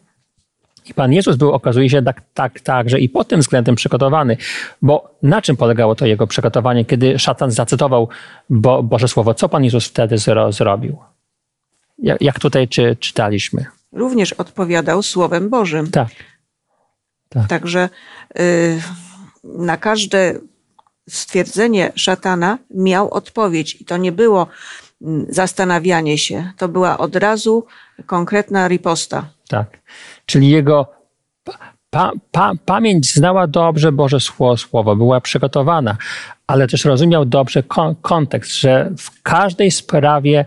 I 0.87 0.95
Pan 0.95 1.13
Jezus 1.13 1.37
był, 1.37 1.53
okazuje 1.53 1.91
się, 1.91 2.03
tak, 2.03 2.23
tak, 2.35 2.61
także 2.61 3.01
i 3.01 3.09
pod 3.09 3.29
tym 3.29 3.41
względem 3.41 3.75
przygotowany. 3.75 4.37
Bo 4.83 5.15
na 5.23 5.43
czym 5.43 5.57
polegało 5.57 5.95
to 5.95 6.07
jego 6.07 6.27
przygotowanie, 6.27 6.85
kiedy 6.85 7.19
szatan 7.19 7.51
zacytował 7.51 8.09
Bo, 8.51 8.83
Boże 8.83 9.09
Słowo? 9.09 9.35
Co 9.35 9.49
Pan 9.49 9.65
Jezus 9.65 9.87
wtedy 9.87 10.19
zro, 10.19 10.53
zrobił? 10.53 10.99
Jak, 11.99 12.23
jak 12.23 12.39
tutaj 12.39 12.69
czy, 12.69 12.97
czytaliśmy? 13.01 13.65
Również 13.93 14.33
odpowiadał 14.33 15.03
Słowem 15.03 15.51
Bożym. 15.51 15.91
Tak. 15.91 16.09
tak. 17.29 17.49
Także 17.49 17.89
y, 18.41 18.81
na 19.45 19.77
każde 19.77 20.35
stwierdzenie 21.09 21.93
szatana 21.97 22.59
miał 22.75 23.11
odpowiedź. 23.11 23.81
I 23.81 23.85
to 23.85 23.97
nie 23.97 24.13
było 24.13 24.47
mm, 25.03 25.27
zastanawianie 25.29 26.19
się, 26.19 26.53
to 26.57 26.69
była 26.69 26.99
od 26.99 27.17
razu 27.17 27.67
konkretna 28.07 28.69
riposta. 28.69 29.29
Tak. 29.53 29.79
Czyli 30.27 30.51
jego 30.51 30.87
pa, 31.91 32.13
pa, 32.31 32.53
pamięć 32.65 33.15
znała 33.15 33.47
dobrze 33.47 33.93
Boże 33.93 34.19
Słowo, 34.57 34.97
była 34.97 35.21
przygotowana, 35.21 35.97
ale 36.47 36.67
też 36.67 36.85
rozumiał 36.85 37.25
dobrze 37.25 37.63
kon, 37.63 37.95
kontekst, 37.95 38.61
że 38.61 38.91
w 38.99 39.23
każdej 39.23 39.71
sprawie 39.71 40.45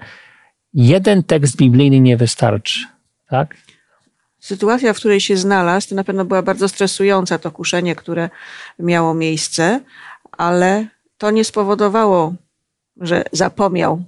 jeden 0.74 1.24
tekst 1.24 1.58
biblijny 1.58 2.00
nie 2.00 2.18
wystarczy. 2.18 2.80
Tak? 3.30 3.56
Sytuacja, 4.40 4.94
w 4.94 4.98
której 4.98 5.22
się 5.22 5.38
znalazł, 5.38 5.90
to 5.90 5.96
na 5.96 6.04
pewno 6.04 6.26
była 6.26 6.42
bardzo 6.42 6.70
stresująca, 6.70 7.40
to 7.40 7.52
kuszenie, 7.52 7.96
które 7.96 8.30
miało 8.80 9.14
miejsce, 9.14 9.82
ale 10.32 10.88
to 11.18 11.32
nie 11.32 11.44
spowodowało, 11.44 12.34
że 13.02 13.24
zapomniał. 13.32 14.04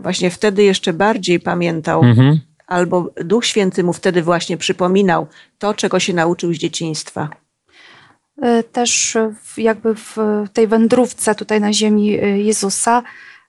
Właśnie 0.00 0.30
wtedy 0.30 0.62
jeszcze 0.62 0.92
bardziej 0.92 1.40
pamiętał 1.40 2.04
mhm 2.04 2.47
albo 2.68 3.10
Duch 3.24 3.46
Święty 3.46 3.84
mu 3.84 3.92
wtedy 3.92 4.22
właśnie 4.22 4.56
przypominał 4.56 5.26
to, 5.58 5.74
czego 5.74 6.00
się 6.00 6.14
nauczył 6.14 6.52
z 6.52 6.56
dzieciństwa. 6.56 7.28
E, 8.42 8.62
też 8.62 9.16
jakby 9.56 9.94
w 9.94 10.16
tej 10.52 10.66
wędrówce 10.66 11.34
tutaj 11.34 11.60
na 11.60 11.72
ziemi 11.72 12.14
e, 12.14 12.38
Jezusa 12.38 13.02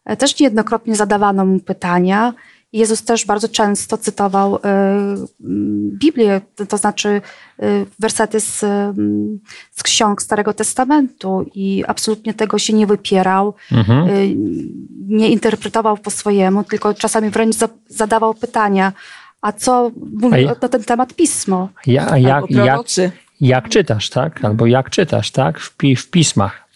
e, 0.06 0.18
też 0.18 0.40
niejednokrotnie 0.40 0.96
zadawano 0.96 1.46
mu 1.46 1.60
pytania. 1.60 2.34
Jezus 2.74 3.04
też 3.04 3.26
bardzo 3.26 3.50
często 3.50 3.98
cytował 3.98 4.60
Biblię, 6.00 6.42
to 6.70 6.78
znaczy 6.78 7.22
wersety 8.00 8.40
z, 8.40 8.60
z 9.72 9.84
ksiąg 9.84 10.22
Starego 10.22 10.54
Testamentu 10.54 11.50
i 11.56 11.84
absolutnie 11.88 12.34
tego 12.34 12.60
się 12.60 12.74
nie 12.74 12.88
wypierał, 12.88 13.54
mhm. 13.72 14.10
nie 15.08 15.30
interpretował 15.30 15.98
po 15.98 16.12
swojemu, 16.12 16.64
tylko 16.64 16.94
czasami 16.94 17.30
wręcz 17.30 17.56
zadawał 17.88 18.34
pytania, 18.34 18.94
a 19.42 19.52
co 19.52 19.92
mówi 20.14 20.44
ja, 20.44 20.56
na 20.62 20.70
ten 20.70 20.84
temat 20.84 21.14
pismo? 21.14 21.70
Ja, 21.88 22.18
jak, 22.18 22.50
jak, 22.50 22.82
jak 23.42 23.70
czytasz, 23.70 24.10
tak? 24.10 24.46
Albo 24.46 24.66
jak 24.66 24.90
czytasz, 24.90 25.32
tak? 25.32 25.60
W, 25.60 25.76
w 25.98 26.10
pismach. 26.10 26.70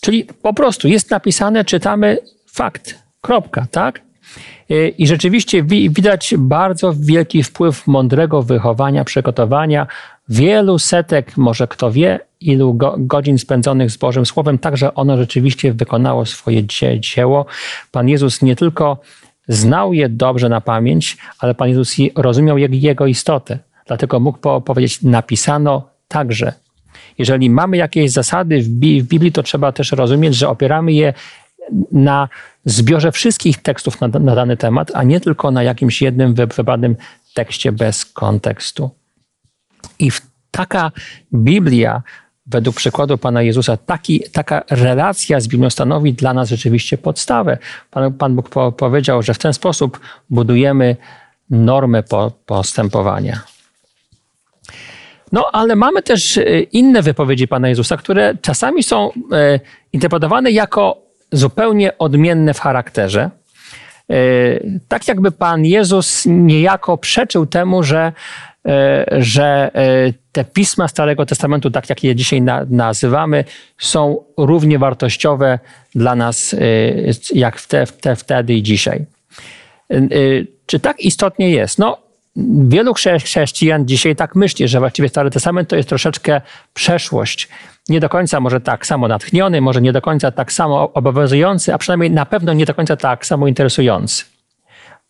Czyli 0.00 0.24
po 0.24 0.54
prostu 0.54 0.88
jest 0.88 1.10
napisane, 1.10 1.64
czytamy 1.64 2.18
fakt, 2.46 2.98
kropka, 3.20 3.66
tak? 3.70 4.00
Y, 4.70 4.94
I 4.98 5.06
rzeczywiście 5.06 5.62
widać 5.90 6.34
bardzo 6.38 6.92
wielki 7.00 7.42
wpływ 7.42 7.86
mądrego 7.86 8.42
wychowania, 8.42 9.04
przygotowania, 9.04 9.86
wielu 10.28 10.78
setek, 10.78 11.36
może 11.36 11.68
kto 11.68 11.90
wie, 11.90 12.20
ilu 12.40 12.74
go, 12.74 12.94
godzin 12.98 13.38
spędzonych 13.38 13.90
z 13.90 13.96
Bożym 13.96 14.26
Słowem, 14.26 14.58
tak 14.58 14.76
że 14.76 14.94
ono 14.94 15.16
rzeczywiście 15.16 15.72
wykonało 15.72 16.26
swoje 16.26 16.62
dzieło. 17.00 17.46
Pan 17.90 18.08
Jezus 18.08 18.42
nie 18.42 18.56
tylko 18.56 19.00
znał 19.48 19.92
je 19.92 20.08
dobrze 20.08 20.48
na 20.48 20.60
pamięć, 20.60 21.16
ale 21.38 21.54
Pan 21.54 21.68
Jezus 21.68 21.96
rozumiał 22.16 22.58
jego 22.58 23.06
istotę. 23.06 23.58
Dlatego 23.86 24.20
mógł 24.20 24.60
powiedzieć, 24.60 25.02
napisano 25.02 25.88
także. 26.08 26.52
Jeżeli 27.18 27.50
mamy 27.50 27.76
jakieś 27.76 28.10
zasady 28.10 28.60
w 28.60 28.68
Biblii, 28.68 29.32
to 29.32 29.42
trzeba 29.42 29.72
też 29.72 29.92
rozumieć, 29.92 30.34
że 30.34 30.48
opieramy 30.48 30.92
je 30.92 31.14
na 31.92 32.28
zbiorze 32.64 33.12
wszystkich 33.12 33.62
tekstów 33.62 34.00
na, 34.00 34.08
na 34.08 34.34
dany 34.34 34.56
temat, 34.56 34.90
a 34.94 35.02
nie 35.02 35.20
tylko 35.20 35.50
na 35.50 35.62
jakimś 35.62 36.02
jednym 36.02 36.34
wybranym 36.34 36.96
tekście 37.34 37.72
bez 37.72 38.04
kontekstu. 38.04 38.90
I 39.98 40.10
taka 40.50 40.92
Biblia 41.34 42.02
według 42.46 42.76
przykładu 42.76 43.18
Pana 43.18 43.42
Jezusa 43.42 43.76
taki, 43.76 44.22
taka 44.32 44.62
relacja 44.70 45.40
z 45.40 45.48
Biblią 45.48 45.70
stanowi 45.70 46.14
dla 46.14 46.34
nas 46.34 46.48
rzeczywiście 46.48 46.98
podstawę. 46.98 47.58
Pan, 47.90 48.12
Pan 48.12 48.36
Bóg 48.36 48.48
po, 48.48 48.72
powiedział, 48.72 49.22
że 49.22 49.34
w 49.34 49.38
ten 49.38 49.52
sposób 49.52 50.00
budujemy 50.30 50.96
normę 51.50 52.02
po, 52.02 52.32
postępowania. 52.46 53.40
No, 55.32 55.50
ale 55.52 55.76
mamy 55.76 56.02
też 56.02 56.38
e, 56.38 56.60
inne 56.60 57.02
wypowiedzi 57.02 57.48
Pana 57.48 57.68
Jezusa, 57.68 57.96
które 57.96 58.34
czasami 58.42 58.82
są 58.82 59.10
e, 59.32 59.60
interpretowane 59.92 60.50
jako 60.50 61.02
zupełnie 61.32 61.98
odmienne 61.98 62.54
w 62.54 62.60
charakterze. 62.60 63.30
E, 64.10 64.14
tak 64.88 65.08
jakby 65.08 65.30
Pan 65.30 65.64
Jezus 65.64 66.26
niejako 66.26 66.98
przeczył 66.98 67.46
temu, 67.46 67.82
że, 67.82 68.12
że 69.12 69.70
te 70.32 70.44
pisma 70.44 70.88
Starego 70.88 71.26
Testamentu, 71.26 71.70
tak 71.70 71.90
jak 71.90 72.04
je 72.04 72.16
dzisiaj 72.16 72.42
nazywamy, 72.70 73.44
są 73.78 74.24
równie 74.36 74.78
wartościowe 74.78 75.58
dla 75.94 76.14
nas 76.14 76.56
jak 77.34 77.58
wtedy 78.16 78.54
i 78.54 78.62
dzisiaj. 78.62 79.06
Czy 80.66 80.80
tak 80.80 81.00
istotnie 81.00 81.50
jest? 81.50 81.78
No, 81.78 81.98
wielu 82.68 82.94
chrześcijan 82.94 83.86
dzisiaj 83.86 84.16
tak 84.16 84.34
myśli, 84.34 84.68
że 84.68 84.78
właściwie 84.78 85.08
Stary 85.08 85.30
Testament 85.30 85.68
to 85.68 85.76
jest 85.76 85.88
troszeczkę 85.88 86.40
przeszłość. 86.74 87.48
Nie 87.88 88.00
do 88.00 88.08
końca 88.08 88.40
może 88.40 88.60
tak 88.60 88.86
samo 88.86 89.08
natchniony, 89.08 89.60
może 89.60 89.80
nie 89.82 89.92
do 89.92 90.02
końca 90.02 90.30
tak 90.30 90.52
samo 90.52 90.92
obowiązujący, 90.92 91.74
a 91.74 91.78
przynajmniej 91.78 92.10
na 92.10 92.26
pewno 92.26 92.52
nie 92.52 92.66
do 92.66 92.74
końca 92.74 92.96
tak 92.96 93.26
samo 93.26 93.46
interesujący. 93.46 94.24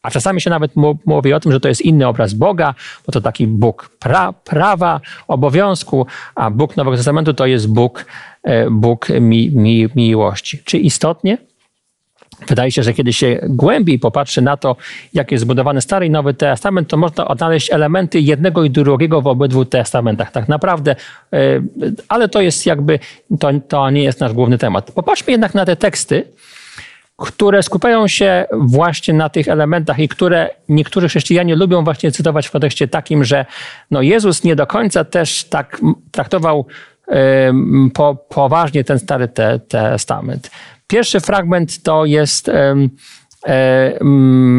A 0.02 0.10
czasami 0.10 0.40
się 0.40 0.50
nawet 0.50 0.72
mówi 1.06 1.32
o 1.32 1.40
tym, 1.40 1.52
że 1.52 1.60
to 1.60 1.68
jest 1.68 1.80
inny 1.80 2.06
obraz 2.06 2.34
Boga, 2.34 2.74
bo 3.06 3.12
to 3.12 3.20
taki 3.20 3.46
Bóg 3.46 3.90
pra, 3.98 4.32
prawa, 4.32 5.00
obowiązku, 5.28 6.06
a 6.34 6.50
Bóg 6.50 6.76
Nowego 6.76 6.96
Testamentu 6.96 7.34
to 7.34 7.46
jest 7.46 7.68
Bóg, 7.68 8.04
e, 8.42 8.70
Bóg 8.70 9.08
mi, 9.08 9.50
mi, 9.50 9.88
miłości. 9.94 10.62
Czy 10.64 10.78
istotnie? 10.78 11.38
Wydaje 12.48 12.72
się, 12.72 12.82
że 12.82 12.92
kiedy 12.92 13.12
się 13.12 13.40
głębiej 13.42 13.98
popatrzy 13.98 14.42
na 14.42 14.56
to, 14.56 14.76
jak 15.14 15.32
jest 15.32 15.42
zbudowany 15.42 15.80
Stary 15.80 16.06
i 16.06 16.10
Nowy 16.10 16.34
Testament, 16.34 16.88
to 16.88 16.96
można 16.96 17.28
odnaleźć 17.28 17.72
elementy 17.72 18.20
jednego 18.20 18.64
i 18.64 18.70
drugiego 18.70 19.20
w 19.20 19.26
obydwu 19.26 19.64
testamentach. 19.64 20.30
Tak 20.30 20.48
naprawdę, 20.48 20.96
e, 21.32 21.36
ale 22.08 22.28
to 22.28 22.40
jest 22.40 22.66
jakby, 22.66 22.98
to, 23.40 23.50
to 23.68 23.90
nie 23.90 24.02
jest 24.02 24.20
nasz 24.20 24.32
główny 24.32 24.58
temat. 24.58 24.90
Popatrzmy 24.90 25.30
jednak 25.30 25.54
na 25.54 25.64
te 25.64 25.76
teksty, 25.76 26.24
które 27.16 27.62
skupiają 27.62 28.08
się 28.08 28.46
właśnie 28.52 29.14
na 29.14 29.28
tych 29.28 29.48
elementach 29.48 29.98
i 29.98 30.08
które 30.08 30.50
niektórzy 30.68 31.08
chrześcijanie 31.08 31.56
lubią 31.56 31.84
właśnie 31.84 32.12
cytować 32.12 32.46
w 32.46 32.50
kontekście 32.50 32.88
takim, 32.88 33.24
że 33.24 33.46
no 33.90 34.02
Jezus 34.02 34.44
nie 34.44 34.56
do 34.56 34.66
końca 34.66 35.04
też 35.04 35.44
tak 35.44 35.80
traktował 36.10 36.66
po, 37.94 38.14
poważnie 38.14 38.84
ten 38.84 38.98
Stary 38.98 39.28
te, 39.28 39.58
Testament. 39.58 40.50
Pierwszy 40.86 41.20
fragment 41.20 41.82
to 41.82 42.04
jest 42.04 42.48
e, 42.48 42.76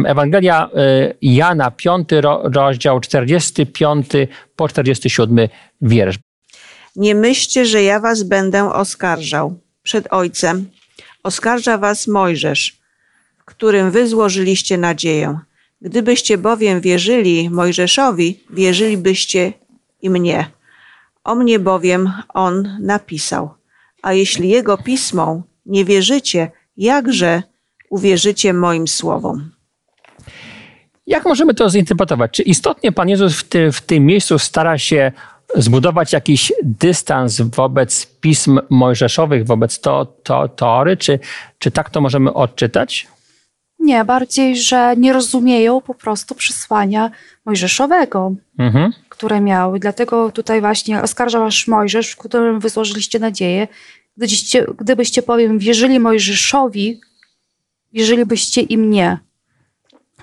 Ewangelia 0.06 0.70
e, 0.74 1.14
Jana, 1.22 1.70
5 1.70 2.08
rozdział, 2.42 3.00
45 3.00 4.06
po 4.56 4.68
47 4.68 5.48
wiersz. 5.80 6.18
Nie 6.96 7.14
myślcie, 7.14 7.66
że 7.66 7.82
ja 7.82 8.00
was 8.00 8.22
będę 8.22 8.72
oskarżał 8.72 9.60
przed 9.82 10.12
Ojcem. 10.12 10.70
Oskarża 11.22 11.78
was 11.78 12.06
Mojżesz, 12.06 12.78
w 13.38 13.44
którym 13.44 13.90
wy 13.90 14.08
złożyliście 14.08 14.78
nadzieję. 14.78 15.38
Gdybyście 15.80 16.38
bowiem 16.38 16.80
wierzyli 16.80 17.50
Mojżeszowi, 17.50 18.40
wierzylibyście 18.50 19.52
i 20.02 20.10
mnie. 20.10 20.46
O 21.24 21.34
mnie 21.34 21.58
bowiem 21.58 22.12
on 22.28 22.78
napisał. 22.80 23.50
A 24.02 24.12
jeśli 24.12 24.48
jego 24.48 24.78
pismą 24.78 25.42
nie 25.66 25.84
wierzycie, 25.84 26.50
jakże 26.76 27.42
uwierzycie 27.90 28.52
moim 28.52 28.88
słowom? 28.88 29.50
Jak 31.06 31.24
możemy 31.24 31.54
to 31.54 31.70
zinterpretować? 31.70 32.30
Czy 32.30 32.42
istotnie 32.42 32.92
Pan 32.92 33.08
Jezus 33.08 33.36
w, 33.36 33.48
ty, 33.48 33.72
w 33.72 33.80
tym 33.80 34.06
miejscu 34.06 34.38
stara 34.38 34.78
się 34.78 35.12
zbudować 35.54 36.12
jakiś 36.12 36.52
dystans 36.62 37.40
wobec 37.40 38.06
pism 38.20 38.60
mojżeszowych, 38.70 39.46
wobec 39.46 39.80
to, 39.80 40.06
to, 40.06 40.48
Tory? 40.48 40.96
Czy, 40.96 41.18
czy 41.58 41.70
tak 41.70 41.90
to 41.90 42.00
możemy 42.00 42.32
odczytać? 42.32 43.06
Nie, 43.78 44.04
bardziej, 44.04 44.56
że 44.56 44.94
nie 44.96 45.12
rozumieją 45.12 45.80
po 45.80 45.94
prostu 45.94 46.34
przesłania 46.34 47.10
mojżeszowego, 47.44 48.32
mhm. 48.58 48.92
Które 49.14 49.40
miały. 49.40 49.78
Dlatego 49.78 50.30
tutaj 50.30 50.60
właśnie 50.60 51.02
oskarża 51.02 51.40
was 51.40 51.66
Mojżesz, 51.66 52.10
w 52.10 52.16
którym 52.16 52.60
wysłożyliście 52.60 53.18
nadzieję 53.18 53.68
Gdybyście, 54.16 54.66
gdybyście 54.78 55.22
powiem, 55.22 55.58
wierzyli 55.58 56.00
Mojżeszowi, 56.00 57.00
wierzylibyście 57.92 58.60
i 58.60 58.78
mnie. 58.78 59.18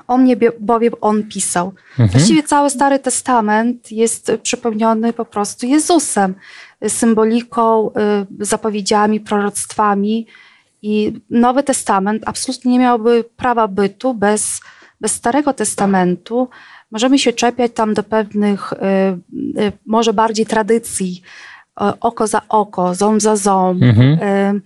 O 0.08 0.18
mnie 0.18 0.38
bowiem 0.60 0.94
on 1.02 1.24
pisał. 1.24 1.74
Mhm. 1.90 2.10
Właściwie 2.10 2.44
cały 2.44 2.70
Stary 2.70 3.00
Testament 3.00 3.92
jest 3.92 4.32
przepełniony 4.44 5.14
po 5.14 5.26
prostu 5.26 5.66
Jezusem, 5.66 6.36
symboliką, 6.88 7.92
y, 8.42 8.46
zapowiedziami, 8.46 9.20
proroctwami. 9.20 10.28
I 10.82 11.14
Nowy 11.30 11.64
Testament 11.64 12.24
absolutnie 12.26 12.72
nie 12.72 12.80
miałby 12.80 13.24
prawa 13.24 13.68
bytu 13.68 14.14
bez, 14.14 14.62
bez 15.02 15.12
Starego 15.12 15.54
Testamentu. 15.54 16.50
Możemy 16.92 17.20
się 17.20 17.34
czepiać 17.34 17.72
tam 17.74 17.94
do 17.94 18.04
pewnych, 18.04 18.74
y, 18.74 18.78
y, 19.62 19.72
może 19.86 20.14
bardziej 20.14 20.46
tradycji, 20.46 21.22
oko 22.00 22.28
za 22.28 22.42
oko, 22.50 22.96
ząb 22.96 23.22
za 23.22 23.36
ząb. 23.36 23.84
Mhm. 23.84 24.62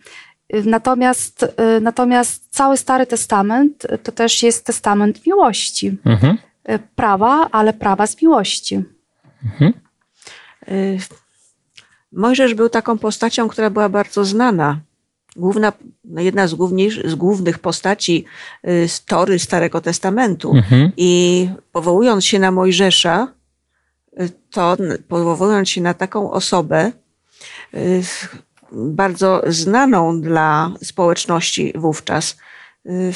Natomiast, 0.66 1.56
natomiast 1.82 2.48
cały 2.50 2.78
Stary 2.78 3.06
Testament 3.06 3.88
to 4.04 4.12
też 4.12 4.44
jest 4.44 4.66
testament 4.66 5.26
miłości. 5.26 5.98
Mhm. 6.06 6.38
Prawa, 6.96 7.50
ale 7.52 7.74
prawa 7.74 8.08
z 8.08 8.22
miłości. 8.22 8.84
Mhm. 9.46 9.74
Mojżesz 12.12 12.54
był 12.54 12.70
taką 12.70 12.98
postacią, 12.98 13.48
która 13.48 13.70
była 13.70 13.90
bardzo 13.90 14.26
znana. 14.26 14.80
Główna, 15.36 15.74
jedna 16.18 16.48
z, 16.48 16.56
z 17.06 17.16
głównych 17.16 17.60
postaci 17.60 18.26
z 18.64 19.06
Tory 19.06 19.40
Starego 19.40 19.82
Testamentu. 19.82 20.56
Mhm. 20.56 20.92
I 20.98 21.50
powołując 21.72 22.26
się 22.26 22.40
na 22.40 22.52
Mojżesza, 22.52 23.28
to 24.52 24.78
powołując 25.08 25.70
się 25.70 25.82
na 25.82 25.94
taką 25.94 26.32
osobę, 26.32 26.92
y, 27.74 28.02
bardzo 28.72 29.42
znaną 29.48 30.22
dla 30.22 30.72
społeczności 30.84 31.74
wówczas, 31.76 32.38
y, 32.86 33.14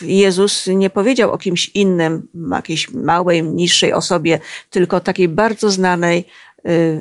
Jezus 0.00 0.66
nie 0.66 0.90
powiedział 0.90 1.32
o 1.32 1.38
kimś 1.38 1.68
innym, 1.68 2.28
jakiejś 2.52 2.90
małej, 2.90 3.42
niższej 3.42 3.92
osobie, 3.92 4.40
tylko 4.70 5.00
takiej 5.00 5.28
bardzo 5.28 5.70
znanej, 5.70 6.18
y, 6.18 6.51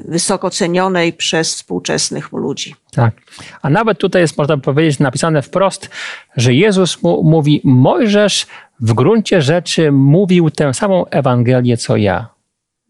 wysoko 0.05 0.49
cenionej 0.49 1.13
przez 1.13 1.55
współczesnych 1.55 2.31
ludzi. 2.31 2.75
Tak. 2.91 3.13
A 3.61 3.69
nawet 3.69 3.97
tutaj 3.97 4.21
jest, 4.21 4.37
można 4.37 4.57
powiedzieć, 4.57 4.99
napisane 4.99 5.41
wprost, 5.41 5.89
że 6.37 6.53
Jezus 6.53 7.03
mu, 7.03 7.23
mówi: 7.23 7.61
Mojżesz 7.63 8.47
w 8.79 8.93
gruncie 8.93 9.41
rzeczy 9.41 9.91
mówił 9.91 10.49
tę 10.49 10.73
samą 10.73 11.05
Ewangelię 11.05 11.77
co 11.77 11.97
ja. 11.97 12.29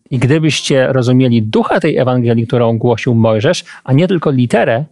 I 0.10 0.19
gdybyście 0.19 0.88
rozumieli 0.93 1.43
ducha 1.43 1.79
tej 1.79 1.97
Ewangelii, 1.97 2.47
którą 2.47 2.77
głosił 2.77 3.15
Mojżesz, 3.15 3.63
a 3.84 3.93
nie 3.93 4.07
tylko 4.07 4.31
literę, 4.31 4.86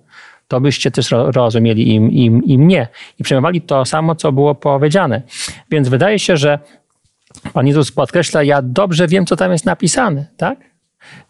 to 0.47 0.61
byście 0.61 0.91
też 0.91 1.11
rozumieli 1.11 1.95
im, 1.95 2.11
im, 2.11 2.43
i 2.43 2.57
mnie 2.57 2.87
i 3.19 3.23
przyjmowali 3.23 3.61
to 3.61 3.85
samo, 3.85 4.15
co 4.15 4.31
było 4.31 4.55
powiedziane. 4.55 5.21
Więc 5.71 5.89
wydaje 5.89 6.19
się, 6.19 6.37
że 6.37 6.59
Pan 7.53 7.67
Jezus 7.67 7.91
podkreśla, 7.91 8.43
ja 8.43 8.61
dobrze 8.61 9.07
wiem, 9.07 9.25
co 9.25 9.35
tam 9.35 9.51
jest 9.51 9.65
napisane, 9.65 10.25
tak? 10.37 10.68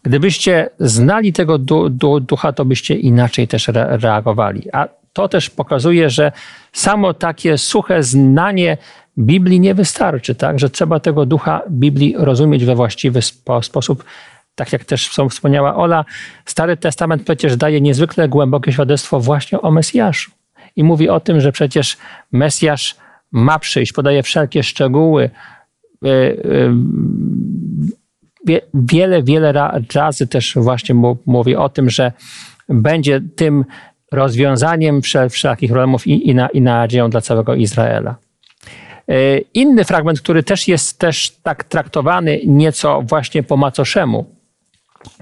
Gdybyście 0.02 0.70
znali 0.78 1.32
tego 1.32 1.58
du, 1.58 1.88
du, 1.88 2.20
ducha, 2.20 2.52
to 2.52 2.64
byście 2.64 2.94
inaczej 2.94 3.48
też 3.48 3.68
re, 3.68 3.96
reagowali. 3.96 4.62
A 4.72 4.88
to 5.12 5.28
też 5.28 5.50
pokazuje, 5.50 6.10
że 6.10 6.32
samo 6.72 7.14
takie 7.14 7.58
suche 7.58 8.02
znanie 8.02 8.76
Biblii 9.18 9.60
nie 9.60 9.74
wystarczy, 9.74 10.34
tak? 10.34 10.58
że 10.58 10.70
trzeba 10.70 11.00
tego 11.00 11.26
ducha 11.26 11.62
Biblii 11.70 12.14
rozumieć 12.18 12.64
we 12.64 12.74
właściwy 12.74 13.22
spo, 13.22 13.62
sposób. 13.62 14.04
Tak 14.54 14.72
jak 14.72 14.84
też 14.84 15.08
wspomniała 15.30 15.76
Ola, 15.76 16.04
Stary 16.44 16.76
Testament 16.76 17.22
przecież 17.22 17.56
daje 17.56 17.80
niezwykle 17.80 18.28
głębokie 18.28 18.72
świadectwo 18.72 19.20
właśnie 19.20 19.60
o 19.60 19.70
Mesjaszu. 19.70 20.30
I 20.76 20.84
mówi 20.84 21.08
o 21.08 21.20
tym, 21.20 21.40
że 21.40 21.52
przecież 21.52 21.96
Mesjasz 22.32 22.96
ma 23.32 23.58
przyjść, 23.58 23.92
podaje 23.92 24.22
wszelkie 24.22 24.62
szczegóły. 24.62 25.30
E, 28.48 28.52
e, 28.52 28.60
wiele, 28.74 29.22
wiele 29.22 29.52
razy 29.94 30.26
też 30.26 30.54
właśnie 30.56 30.94
mówi 31.26 31.56
o 31.56 31.68
tym, 31.68 31.90
że 31.90 32.12
będzie 32.68 33.20
tym 33.36 33.64
rozwiązaniem 34.12 35.00
wszelkich 35.30 35.70
problemów 35.70 36.06
i, 36.06 36.28
i, 36.28 36.34
na, 36.34 36.48
i 36.48 36.60
nadzieją 36.60 37.10
dla 37.10 37.20
całego 37.20 37.54
Izraela. 37.54 38.16
E, 39.08 39.38
inny 39.38 39.84
fragment, 39.84 40.20
który 40.20 40.42
też 40.42 40.68
jest 40.68 40.98
też 40.98 41.30
tak 41.42 41.64
traktowany 41.64 42.40
nieco 42.46 43.02
właśnie 43.02 43.42
po 43.42 43.56
macoszemu, 43.56 44.39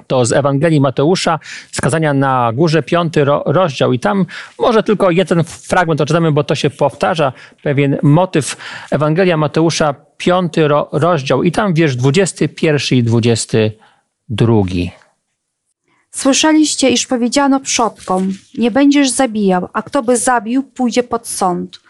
to 0.07 0.25
z 0.25 0.33
Ewangelii 0.33 0.81
Mateusza, 0.81 1.39
skazania 1.73 2.15
na 2.15 2.53
górze, 2.55 2.83
piąty 2.83 3.25
rozdział. 3.47 3.93
I 3.93 3.99
tam 3.99 4.27
może 4.59 4.83
tylko 4.83 5.11
jeden 5.11 5.45
fragment 5.45 6.01
odczytamy, 6.01 6.33
bo 6.33 6.45
to 6.45 6.55
się 6.55 6.71
powtarza, 6.71 7.33
pewien 7.63 7.99
motyw. 8.03 8.57
Ewangelia 8.91 9.37
Mateusza, 9.37 9.95
piąty 10.17 10.69
rozdział. 10.93 11.43
I 11.43 11.53
tam 11.53 11.75
wiersz 11.75 11.97
21 11.97 12.99
i 12.99 13.03
22. 13.03 14.55
Słyszeliście, 16.11 16.91
iż 16.91 17.07
powiedziano 17.07 17.61
przodkom: 17.61 18.33
Nie 18.59 18.71
będziesz 18.71 19.11
zabijał, 19.11 19.69
a 19.73 19.83
kto 19.83 20.03
by 20.03 20.17
zabił, 20.17 20.63
pójdzie 20.63 21.03
pod 21.03 21.29
sąd. 21.29 21.81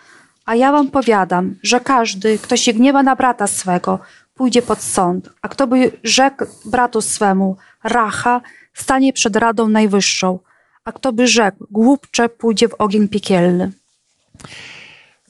A 0.45 0.55
ja 0.55 0.73
wam 0.73 0.91
powiadam, 0.91 1.55
że 1.63 1.81
każdy, 1.81 2.39
kto 2.39 2.57
się 2.57 2.73
gniewa 2.73 3.03
na 3.03 3.17
brata 3.17 3.47
swego, 3.47 3.99
pójdzie 4.35 4.63
pod 4.63 4.83
sąd, 4.83 5.31
a 5.43 5.49
kto 5.49 5.67
by 5.67 5.93
rzekł 6.05 6.45
bratu 6.65 7.01
swemu 7.01 7.57
racha, 7.89 8.41
stanie 8.75 9.13
przed 9.13 9.37
Radą 9.37 9.69
Najwyższą, 9.69 10.39
a 10.85 10.93
kto 10.93 11.13
by 11.13 11.29
rzekł 11.29 11.67
głupcze, 11.71 12.29
pójdzie 12.29 12.69
w 12.69 12.75
ogień 12.75 13.09
piekielny. 13.09 13.73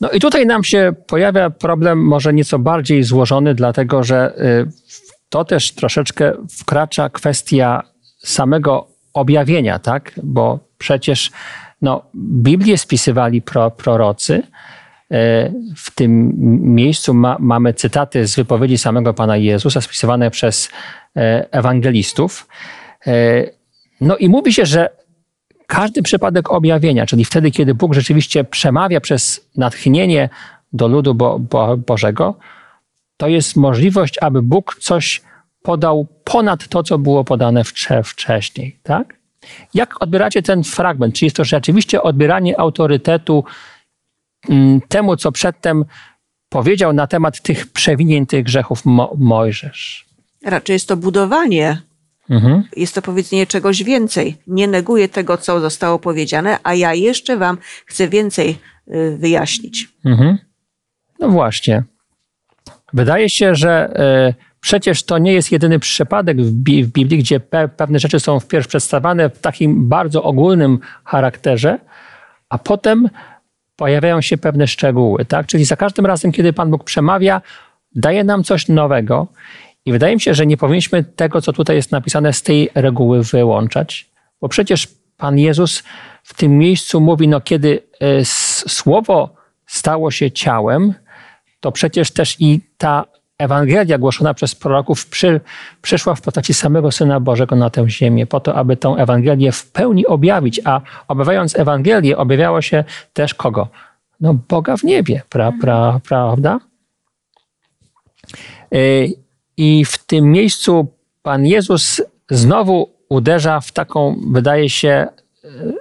No 0.01 0.11
i 0.11 0.21
tutaj 0.21 0.47
nam 0.47 0.65
się 0.65 0.93
pojawia 1.07 1.51
problem 1.51 2.05
może 2.05 2.33
nieco 2.33 2.59
bardziej 2.59 3.03
złożony, 3.03 3.55
dlatego 3.55 4.05
że 4.05 4.33
y, 4.39 4.71
to 5.29 5.45
też 5.45 5.73
troszeczkę 5.73 6.33
wkracza 6.61 7.09
kwestia 7.09 7.83
samego 8.19 8.87
objawienia, 9.13 9.79
tak? 9.79 10.13
Bo 10.23 10.59
przecież 10.79 11.31
no, 11.83 12.03
Biblię 12.15 12.79
spisywali 12.79 13.43
pro, 13.43 13.71
prorocy. 13.71 14.43
Y, 15.13 15.53
w 15.77 15.91
tym 15.91 16.33
miejscu 16.75 17.15
ma, 17.15 17.37
mamy 17.41 17.75
cytaty 17.75 18.27
z 18.27 18.37
wypowiedzi 18.37 18.79
samego 18.79 19.15
Pana 19.15 19.37
Jezusa, 19.37 19.81
spisywane 19.81 20.31
przez 20.31 20.67
y, 20.67 20.71
ewangelistów. 21.51 22.49
No 24.01 24.17
i 24.17 24.29
mówi 24.29 24.53
się, 24.53 24.67
że 24.67 24.91
każdy 25.67 26.03
przypadek 26.03 26.53
objawienia, 26.53 27.07
czyli 27.07 27.25
wtedy, 27.25 27.51
kiedy 27.51 27.75
Bóg 27.75 27.95
rzeczywiście 27.95 28.45
przemawia 28.45 29.01
przez 29.01 29.49
natchnienie 29.57 30.29
do 30.73 30.89
ludu 30.89 31.15
Bo, 31.15 31.39
Bo, 31.39 31.77
Bożego, 31.77 32.35
to 33.17 33.29
jest 33.29 33.57
możliwość, 33.57 34.19
aby 34.21 34.43
Bóg 34.43 34.77
coś 34.81 35.23
podał 35.63 36.07
ponad 36.25 36.69
to, 36.69 36.83
co 36.83 36.99
było 36.99 37.25
podane 37.25 37.63
wcześniej. 38.05 38.79
Tak? 38.83 39.19
Jak 39.75 40.03
odbieracie 40.03 40.43
ten 40.43 40.65
fragment? 40.65 41.15
Czy 41.15 41.25
jest 41.25 41.37
to 41.37 41.45
rzeczywiście 41.45 42.03
odbieranie 42.03 42.61
autorytetu 42.61 43.45
temu, 44.89 45.17
co 45.17 45.33
przedtem 45.33 45.85
powiedział 46.49 46.93
na 46.93 47.07
temat 47.07 47.43
tych 47.43 47.67
przewinień, 47.67 48.27
tych 48.27 48.45
grzechów 48.45 48.85
Mo 48.85 49.15
Mojżesz? 49.19 50.07
Raczej 50.45 50.75
jest 50.75 50.89
to 50.89 50.97
budowanie 50.97 51.83
Mhm. 52.31 52.63
Jest 52.77 52.95
to 52.95 53.03
powiedzenie 53.03 53.47
czegoś 53.47 53.83
więcej. 53.83 54.37
Nie 54.47 54.69
neguję 54.69 55.09
tego, 55.09 55.37
co 55.37 55.61
zostało 55.61 55.99
powiedziane, 55.99 56.59
a 56.63 56.75
ja 56.75 56.95
jeszcze 56.95 57.37
wam 57.37 57.59
chcę 57.87 58.09
więcej 58.09 58.59
y, 58.89 59.17
wyjaśnić. 59.19 59.89
Mhm. 60.05 60.39
No 61.19 61.29
właśnie. 61.29 61.83
Wydaje 62.93 63.31
się, 63.31 63.55
że 63.55 64.01
y, 64.31 64.35
przecież 64.61 65.03
to 65.03 65.19
nie 65.19 65.33
jest 65.33 65.53
jedyny 65.53 65.79
przypadek 65.79 66.43
w, 66.43 66.53
Bi 66.53 66.85
w 66.85 66.93
Biblii, 66.93 67.19
gdzie 67.19 67.41
pe 67.41 67.69
pewne 67.69 67.99
rzeczy 67.99 68.21
są 68.21 68.41
wpierw 68.41 68.69
przedstawiane 68.69 69.31
w 69.31 69.39
takim 69.39 69.89
bardzo 69.89 70.23
ogólnym 70.23 70.79
charakterze, 71.05 71.79
a 72.49 72.59
potem 72.59 73.09
pojawiają 73.79 74.21
się 74.21 74.39
pewne 74.39 74.67
szczegóły. 74.67 75.25
Tak? 75.25 75.47
Czyli 75.47 75.65
za 75.65 75.77
każdym 75.77 76.07
razem, 76.07 76.33
kiedy 76.33 76.53
Pan 76.53 76.71
Bóg 76.71 76.85
przemawia, 76.85 77.43
daje 77.95 78.25
nam 78.25 78.45
coś 78.45 78.69
nowego 78.69 79.27
i 79.85 79.93
wydaje 79.93 80.15
mi 80.15 80.21
się, 80.21 80.35
że 80.35 80.47
nie 80.47 80.57
powinniśmy 80.57 81.05
tego, 81.05 81.43
co 81.43 81.53
tutaj 81.53 81.77
jest 81.77 81.93
napisane, 81.93 82.33
z 82.33 82.43
tej 82.43 82.71
reguły 82.75 83.23
wyłączać, 83.23 84.11
bo 84.41 84.49
przecież 84.49 84.89
Pan 85.17 85.39
Jezus 85.39 85.83
w 86.23 86.35
tym 86.35 86.59
miejscu 86.59 87.01
mówi, 87.01 87.29
no 87.29 87.41
kiedy 87.41 87.83
e, 88.01 88.25
słowo 88.69 89.35
stało 89.67 90.11
się 90.11 90.31
ciałem, 90.31 90.95
to 91.61 91.73
przecież 91.73 92.11
też 92.11 92.37
i 92.41 92.61
ta 92.79 93.05
Ewangelia 93.39 93.99
głoszona 93.99 94.35
przez 94.35 94.55
proroków 94.55 95.07
przy, 95.07 95.41
przyszła 95.83 96.15
w 96.15 96.21
postaci 96.21 96.55
samego 96.55 96.93
Syna 96.93 97.21
Bożego 97.21 97.57
na 97.57 97.71
tę 97.71 97.91
ziemię, 97.91 98.27
po 98.27 98.41
to, 98.41 98.55
aby 98.55 98.77
tę 98.77 98.89
Ewangelię 98.89 99.53
w 99.53 99.71
pełni 99.71 100.07
objawić, 100.07 100.61
a 100.65 100.81
objawiając 101.09 101.59
Ewangelię, 101.59 102.17
objawiało 102.17 102.63
się 102.63 102.85
też 103.13 103.35
kogo? 103.35 103.69
No 104.21 104.35
Boga 104.49 104.77
w 104.77 104.85
niebie, 104.85 105.23
pra, 105.29 105.53
pra, 105.61 106.01
prawda? 106.09 106.59
E, 108.73 108.79
i 109.57 109.85
w 109.85 109.99
tym 109.99 110.33
miejscu 110.33 110.87
Pan 111.23 111.47
Jezus 111.47 112.03
znowu 112.31 112.91
uderza 113.09 113.61
w 113.61 113.73
taką, 113.73 114.17
wydaje 114.31 114.71
się, 114.71 114.89
e, 114.89 115.09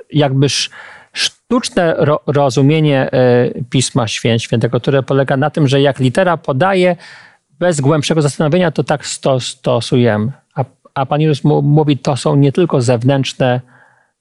jakbyż 0.10 0.70
sztuczne 1.14 1.96
ro 1.98 2.20
rozumienie 2.28 3.12
e, 3.12 3.50
Pisma 3.70 4.08
Świętego, 4.08 4.80
które 4.80 5.04
polega 5.04 5.38
na 5.38 5.50
tym, 5.50 5.68
że 5.68 5.82
jak 5.82 6.00
litera 6.00 6.38
podaje, 6.38 6.96
bez 7.60 7.82
głębszego 7.82 8.22
zastanowienia, 8.22 8.72
to 8.72 8.84
tak 8.84 9.06
stosujemy. 9.42 10.32
A, 10.56 10.66
a 10.94 11.06
Pan 11.06 11.22
Jezus 11.22 11.44
mówi, 11.64 11.98
to 11.98 12.18
są 12.18 12.36
nie 12.36 12.52
tylko 12.52 12.82
zewnętrzne, 12.82 13.62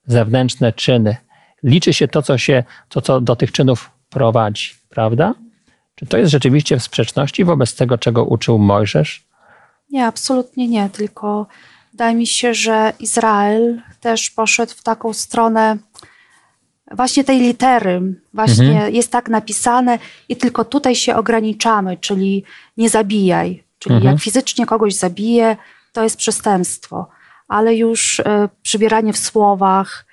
zewnętrzne 0.07 0.73
czyny. 0.73 1.17
Liczy 1.63 1.93
się 1.93 2.09
to, 2.09 2.23
co 2.23 2.39
się, 2.39 2.65
to, 2.89 3.01
co 3.01 3.21
do 3.21 3.37
tych 3.37 3.53
czynów 3.53 3.91
prowadzi, 4.11 4.71
prawda? 4.89 5.35
Czy 5.95 6.07
to 6.07 6.19
jest 6.19 6.33
rzeczywiście 6.33 6.79
w 6.79 6.83
sprzeczności 6.83 7.45
wobec 7.45 7.75
tego, 7.75 7.99
czego 7.99 8.25
uczył 8.25 8.59
Mojżesz? 8.59 9.27
Nie, 9.91 10.07
absolutnie 10.07 10.69
nie, 10.69 10.91
tylko 10.91 11.47
wydaje 11.93 12.15
mi 12.15 12.27
się, 12.27 12.55
że 12.55 12.93
Izrael 13.01 13.83
też 14.01 14.31
poszedł 14.31 14.73
w 14.73 14.83
taką 14.83 15.13
stronę 15.13 15.77
właśnie 16.93 17.25
tej 17.25 17.41
litery. 17.41 18.03
Właśnie 18.35 18.69
mhm. 18.69 18.95
jest 18.95 19.13
tak 19.13 19.29
napisane 19.29 19.99
i 20.29 20.37
tylko 20.37 20.65
tutaj 20.65 20.95
się 20.95 21.17
ograniczamy, 21.17 21.97
czyli 21.97 22.45
nie 22.77 22.89
zabijaj. 22.89 23.63
Czyli 23.79 23.95
mhm. 23.95 24.13
jak 24.15 24.23
fizycznie 24.23 24.67
kogoś 24.67 24.95
zabije, 24.95 25.57
to 25.93 26.03
jest 26.03 26.17
przestępstwo. 26.17 27.09
Ale 27.49 27.77
już 27.77 28.19
y, 28.19 28.25
przybieranie 28.63 29.13
w 29.13 29.19
słowach, 29.19 30.07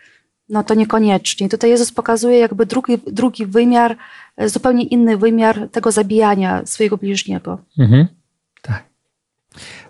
no 0.50 0.64
to 0.64 0.74
niekoniecznie. 0.74 1.50
Tutaj 1.50 1.70
Jezus 1.70 1.92
pokazuje 1.92 2.40
jakby 2.40 2.66
drugi, 2.66 2.98
drugi 3.08 3.46
wymiar, 3.46 3.98
e, 4.38 4.50
zupełnie 4.50 4.84
inny 4.84 5.18
wymiar 5.18 5.70
tego 5.72 5.92
zabijania 5.92 6.66
swojego 6.66 6.98
bliźniego. 6.98 7.58
Mhm. 7.80 8.08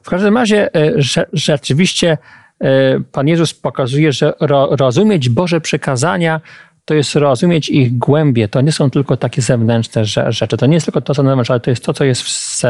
W 0.01 0.09
każdym 0.09 0.37
razie 0.37 0.75
e, 0.75 0.93
że, 0.95 1.25
rzeczywiście 1.33 2.17
e, 2.59 2.99
Pan 2.99 3.27
Jezus 3.27 3.53
pokazuje, 3.53 4.11
że 4.11 4.33
ro, 4.39 4.75
rozumieć 4.75 5.29
Boże 5.29 5.61
przekazania 5.61 6.41
to 6.85 6.93
jest 6.93 7.15
rozumieć 7.15 7.69
ich 7.69 7.97
głębie. 7.97 8.47
To 8.47 8.61
nie 8.61 8.71
są 8.71 8.89
tylko 8.89 9.17
takie 9.17 9.41
zewnętrzne 9.41 10.05
rzeczy. 10.05 10.57
To 10.57 10.65
nie 10.65 10.73
jest 10.73 10.85
tylko 10.85 11.01
to, 11.01 11.15
co 11.15 11.23
na 11.23 11.43
ale 11.49 11.59
to 11.59 11.69
jest 11.69 11.85
to, 11.85 11.93
co 11.93 12.03
jest 12.03 12.23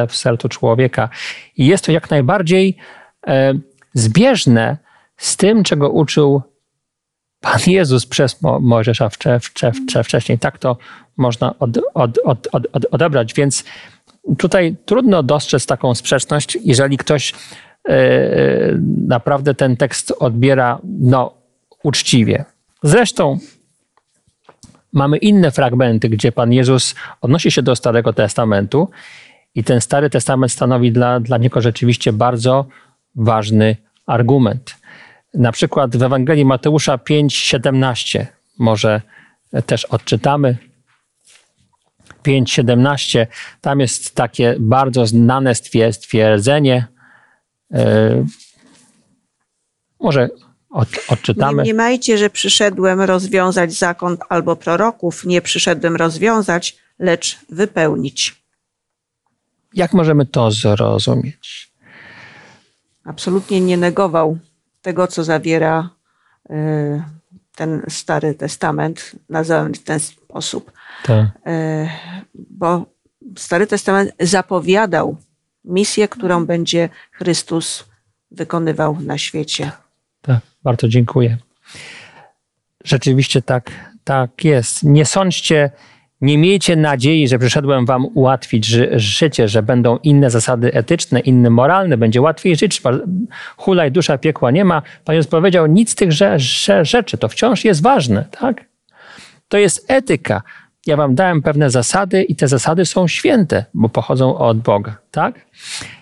w, 0.07 0.15
sercu 0.15 0.49
człowieka. 0.49 1.09
I 1.57 1.65
jest 1.65 1.85
to 1.85 1.91
jak 1.91 2.09
najbardziej 2.09 2.77
e, 3.27 3.53
zbieżne 3.93 4.77
z 5.17 5.37
tym, 5.37 5.63
czego 5.63 5.89
uczył 5.89 6.41
Pan 7.39 7.59
Jezus 7.67 8.05
przez 8.05 8.41
Mo, 8.41 8.59
Mojżesza 8.59 9.09
wcze, 9.09 9.39
wcze, 9.39 9.71
wcze, 9.71 10.03
wcześniej. 10.03 10.39
Tak 10.39 10.57
to 10.57 10.77
można 11.17 11.59
od, 11.59 11.77
od, 11.93 12.19
od, 12.23 12.47
od, 12.51 12.85
odebrać. 12.91 13.33
Więc 13.33 13.63
tutaj 14.37 14.75
trudno 14.85 15.23
dostrzec 15.23 15.65
taką 15.65 15.95
sprzeczność, 15.95 16.57
jeżeli 16.63 16.97
ktoś 16.97 17.33
e, 17.89 17.95
naprawdę 19.07 19.55
ten 19.55 19.77
tekst 19.77 20.13
odbiera 20.19 20.79
no, 20.83 21.33
uczciwie. 21.83 22.45
Zresztą 22.83 23.39
mamy 24.93 25.17
inne 25.17 25.51
fragmenty, 25.51 26.09
gdzie 26.09 26.31
Pan 26.31 26.53
Jezus 26.53 26.95
odnosi 27.21 27.51
się 27.51 27.61
do 27.61 27.75
Starego 27.75 28.13
Testamentu 28.13 28.89
i 29.55 29.63
ten 29.63 29.81
Stary 29.81 30.09
Testament 30.09 30.51
stanowi 30.51 30.91
dla, 30.91 31.19
dla 31.19 31.37
niego 31.37 31.61
rzeczywiście 31.61 32.13
bardzo 32.13 32.65
ważny 33.15 33.77
argument. 34.05 34.75
Na 35.33 35.51
przykład 35.51 35.97
w 35.97 36.03
Ewangelii 36.03 36.45
Mateusza 36.45 36.97
5:17 36.97 38.25
może 38.59 39.01
też 39.65 39.85
odczytamy. 39.85 40.57
5.17, 42.23 43.27
tam 43.61 43.79
jest 43.79 44.15
takie 44.15 44.55
bardzo 44.59 45.05
znane 45.05 45.55
stwierdzenie. 45.91 46.87
E, 47.73 48.25
może 49.99 50.29
od, 50.73 50.89
odczytamy. 51.07 51.57
Nie 51.57 51.61
mniemajcie, 51.63 52.17
że 52.17 52.29
przyszedłem 52.29 53.01
rozwiązać 53.01 53.73
zakon 53.73 54.17
albo 54.29 54.55
proroków. 54.55 55.25
Nie 55.25 55.41
przyszedłem 55.41 55.95
rozwiązać, 55.95 56.77
lecz 56.99 57.39
wypełnić. 57.49 58.43
Jak 59.73 59.93
możemy 59.93 60.25
to 60.25 60.51
zrozumieć? 60.51 61.73
Absolutnie 63.05 63.61
nie 63.61 63.77
negował 63.77 64.37
tego, 64.81 65.07
co 65.07 65.23
zawiera 65.23 65.89
e, 66.49 67.03
ten 67.55 67.81
Stary 67.89 68.33
Testament, 68.33 69.11
nazywam 69.29 69.73
w 69.73 69.83
ten 69.83 69.99
sposób. 69.99 70.71
Tak. 71.03 71.25
E, 71.45 71.89
bo 72.35 72.85
Stary 73.37 73.67
Testament 73.67 74.11
zapowiadał 74.19 75.17
misję, 75.65 76.07
którą 76.07 76.45
będzie 76.45 76.89
Chrystus 77.11 77.85
wykonywał 78.31 78.97
na 79.01 79.17
świecie. 79.17 79.71
Tak, 80.21 80.39
bardzo 80.63 80.87
dziękuję. 80.87 81.37
Rzeczywiście 82.83 83.41
tak, 83.41 83.71
tak 84.03 84.43
jest. 84.43 84.83
Nie 84.83 85.05
sądźcie 85.05 85.71
Nie 86.23 86.37
miejcie 86.37 86.75
nadziei, 86.75 87.27
że 87.27 87.39
przyszedłem 87.39 87.85
wam 87.85 88.05
ułatwić 88.05 88.65
ży 88.65 88.89
życie, 88.95 89.47
że 89.47 89.63
będą 89.63 89.97
inne 89.97 90.29
zasady 90.29 90.73
etyczne, 90.73 91.19
inne 91.19 91.49
moralne, 91.49 91.97
będzie 91.97 92.21
łatwiej 92.21 92.55
żyć. 92.55 92.81
Hulaj, 93.57 93.91
dusza 93.91 94.17
piekła 94.17 94.51
nie 94.51 94.65
ma. 94.65 94.81
Pan 95.05 95.15
Jezus 95.15 95.31
powiedział, 95.31 95.65
nic 95.67 95.91
z 95.91 95.95
tych 95.95 96.11
rzeczy, 96.81 97.17
to 97.17 97.27
wciąż 97.27 97.65
jest 97.65 97.81
ważne, 97.81 98.25
tak? 98.39 98.65
To 99.47 99.57
jest 99.57 99.91
etyka. 99.91 100.41
Ja 100.85 100.97
wam 100.97 101.15
dałem 101.15 101.41
pewne 101.41 101.69
zasady 101.69 102.23
i 102.23 102.35
te 102.35 102.47
zasady 102.47 102.85
są 102.85 103.07
święte, 103.07 103.65
bo 103.73 103.89
pochodzą 103.89 104.37
od 104.37 104.57
Boga, 104.57 104.97
tak? 105.11 105.45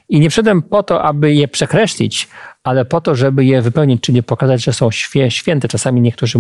I 0.10 0.20
nie 0.20 0.30
przyszedłem 0.30 0.62
po 0.62 0.84
to, 0.84 1.04
aby 1.04 1.34
je 1.34 1.48
przekreślić, 1.48 2.28
ale 2.63 2.86
po 2.86 3.02
to, 3.02 3.15
żeby 3.15 3.46
je 3.46 3.62
wypełnić, 3.62 4.02
czyli 4.02 4.24
pokazać, 4.24 4.63
że 4.63 4.74
są 4.74 4.89
święte. 5.30 5.67
Czasami 5.67 6.02
niektórzy 6.02 6.39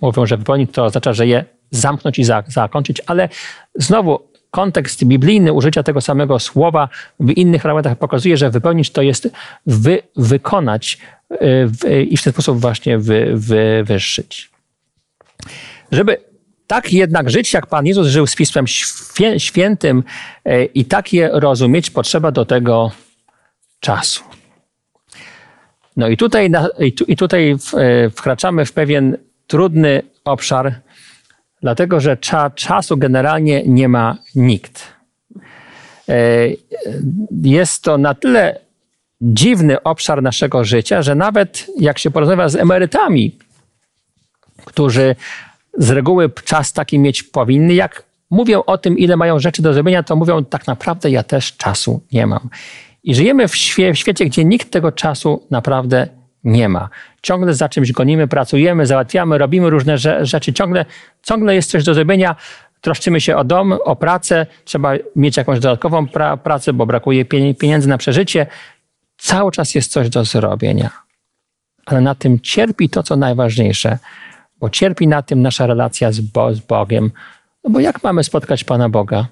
mówią, 0.00 0.26
że 0.26 0.36
wypełnić 0.36 0.70
to 0.72 0.84
oznacza, 0.84 1.12
że 1.12 1.26
je 1.26 1.44
zamknąć 1.70 2.18
i 2.18 2.24
zakończyć, 2.46 3.02
ale 3.06 3.28
znowu 3.74 4.28
kontekst 4.50 5.04
biblijny 5.04 5.52
użycia 5.52 5.82
tego 5.82 6.00
samego 6.00 6.38
słowa 6.38 6.88
w 7.20 7.30
innych 7.30 7.62
fragmentach 7.62 7.98
pokazuje, 7.98 8.36
że 8.36 8.50
wypełnić 8.50 8.90
to 8.90 9.02
jest 9.02 9.30
wy, 9.66 10.02
wykonać 10.16 10.98
y, 11.84 12.02
i 12.02 12.16
w 12.16 12.22
ten 12.22 12.32
sposób 12.32 12.60
właśnie 12.60 12.98
wy, 12.98 13.32
wywyższyć. 13.34 14.50
Żeby 15.92 16.27
tak 16.68 16.92
jednak 16.92 17.30
żyć, 17.30 17.52
jak 17.52 17.66
Pan 17.66 17.86
Jezus 17.86 18.06
żył 18.06 18.26
z 18.26 18.36
Pismem 18.36 18.64
Świętym 19.38 20.04
y, 20.48 20.64
i 20.74 20.84
tak 20.84 21.12
je 21.12 21.30
rozumieć, 21.32 21.90
potrzeba 21.90 22.32
do 22.32 22.44
tego 22.44 22.90
czasu. 23.80 24.24
No 25.96 26.08
i 26.08 26.16
tutaj, 26.16 26.50
i 27.08 27.16
tutaj 27.16 27.56
y, 28.06 28.10
wkraczamy 28.10 28.64
w 28.64 28.72
pewien 28.72 29.16
trudny 29.46 30.02
obszar, 30.24 30.80
Dlatego, 31.62 32.00
że 32.00 32.16
cza, 32.16 32.50
czasu 32.50 32.96
generalnie 32.96 33.62
nie 33.66 33.88
ma 33.88 34.16
nikt. 34.34 34.86
E, 36.08 36.14
jest 37.42 37.82
to 37.82 37.98
na 37.98 38.14
tyle 38.14 38.60
dziwny 39.20 39.82
obszar 39.82 40.22
naszego 40.22 40.64
życia, 40.64 41.02
że 41.02 41.14
nawet 41.14 41.66
jak 41.78 41.98
się 41.98 42.10
porozmawia 42.10 42.48
z 42.48 42.56
emerytami, 42.56 43.38
którzy 44.64 45.16
z 45.78 45.90
reguły 45.90 46.30
czas 46.44 46.72
taki 46.72 46.98
mieć 46.98 47.22
powinny, 47.22 47.74
jak 47.74 48.02
mówią 48.30 48.62
o 48.66 48.78
tym, 48.78 48.98
ile 48.98 49.16
mają 49.16 49.38
rzeczy 49.38 49.62
do 49.62 49.72
zrobienia, 49.72 50.02
to 50.02 50.16
mówią, 50.16 50.44
tak 50.44 50.66
naprawdę 50.66 51.10
ja 51.10 51.22
też 51.22 51.56
czasu 51.56 52.00
nie 52.12 52.26
mam. 52.26 52.48
I 53.04 53.14
żyjemy 53.14 53.48
w, 53.48 53.56
świe 53.56 53.92
w 53.92 53.98
świecie, 53.98 54.24
gdzie 54.24 54.44
nikt 54.44 54.70
tego 54.70 54.92
czasu 54.92 55.46
naprawdę 55.50 56.08
nie 56.44 56.68
ma. 56.68 56.88
Ciągle 57.22 57.54
za 57.54 57.68
czymś 57.68 57.92
gonimy, 57.92 58.28
pracujemy, 58.28 58.86
załatwiamy, 58.86 59.38
robimy 59.38 59.70
różne 59.70 59.98
rzeczy. 60.22 60.52
Ciągle, 60.52 60.84
ciągle 61.22 61.54
jest 61.54 61.70
coś 61.70 61.84
do 61.84 61.94
zrobienia. 61.94 62.36
Troszczymy 62.80 63.20
się 63.20 63.36
o 63.36 63.44
dom, 63.44 63.72
o 63.84 63.96
pracę. 63.96 64.46
Trzeba 64.64 64.92
mieć 65.16 65.36
jakąś 65.36 65.60
dodatkową 65.60 66.06
pra 66.06 66.36
pracę, 66.36 66.72
bo 66.72 66.86
brakuje 66.86 67.24
pieniędzy 67.54 67.88
na 67.88 67.98
przeżycie. 67.98 68.46
Cały 69.16 69.52
czas 69.52 69.74
jest 69.74 69.92
coś 69.92 70.08
do 70.08 70.24
zrobienia. 70.24 70.90
Ale 71.86 72.00
na 72.00 72.14
tym 72.14 72.40
cierpi 72.40 72.88
to, 72.88 73.02
co 73.02 73.16
najważniejsze, 73.16 73.98
bo 74.60 74.70
cierpi 74.70 75.08
na 75.08 75.22
tym 75.22 75.42
nasza 75.42 75.66
relacja 75.66 76.12
z, 76.12 76.20
Bo 76.20 76.54
z 76.54 76.60
Bogiem. 76.60 77.10
No 77.64 77.70
bo 77.70 77.80
jak 77.80 78.02
mamy 78.02 78.24
spotkać 78.24 78.64
Pana 78.64 78.88
Boga? 78.88 79.26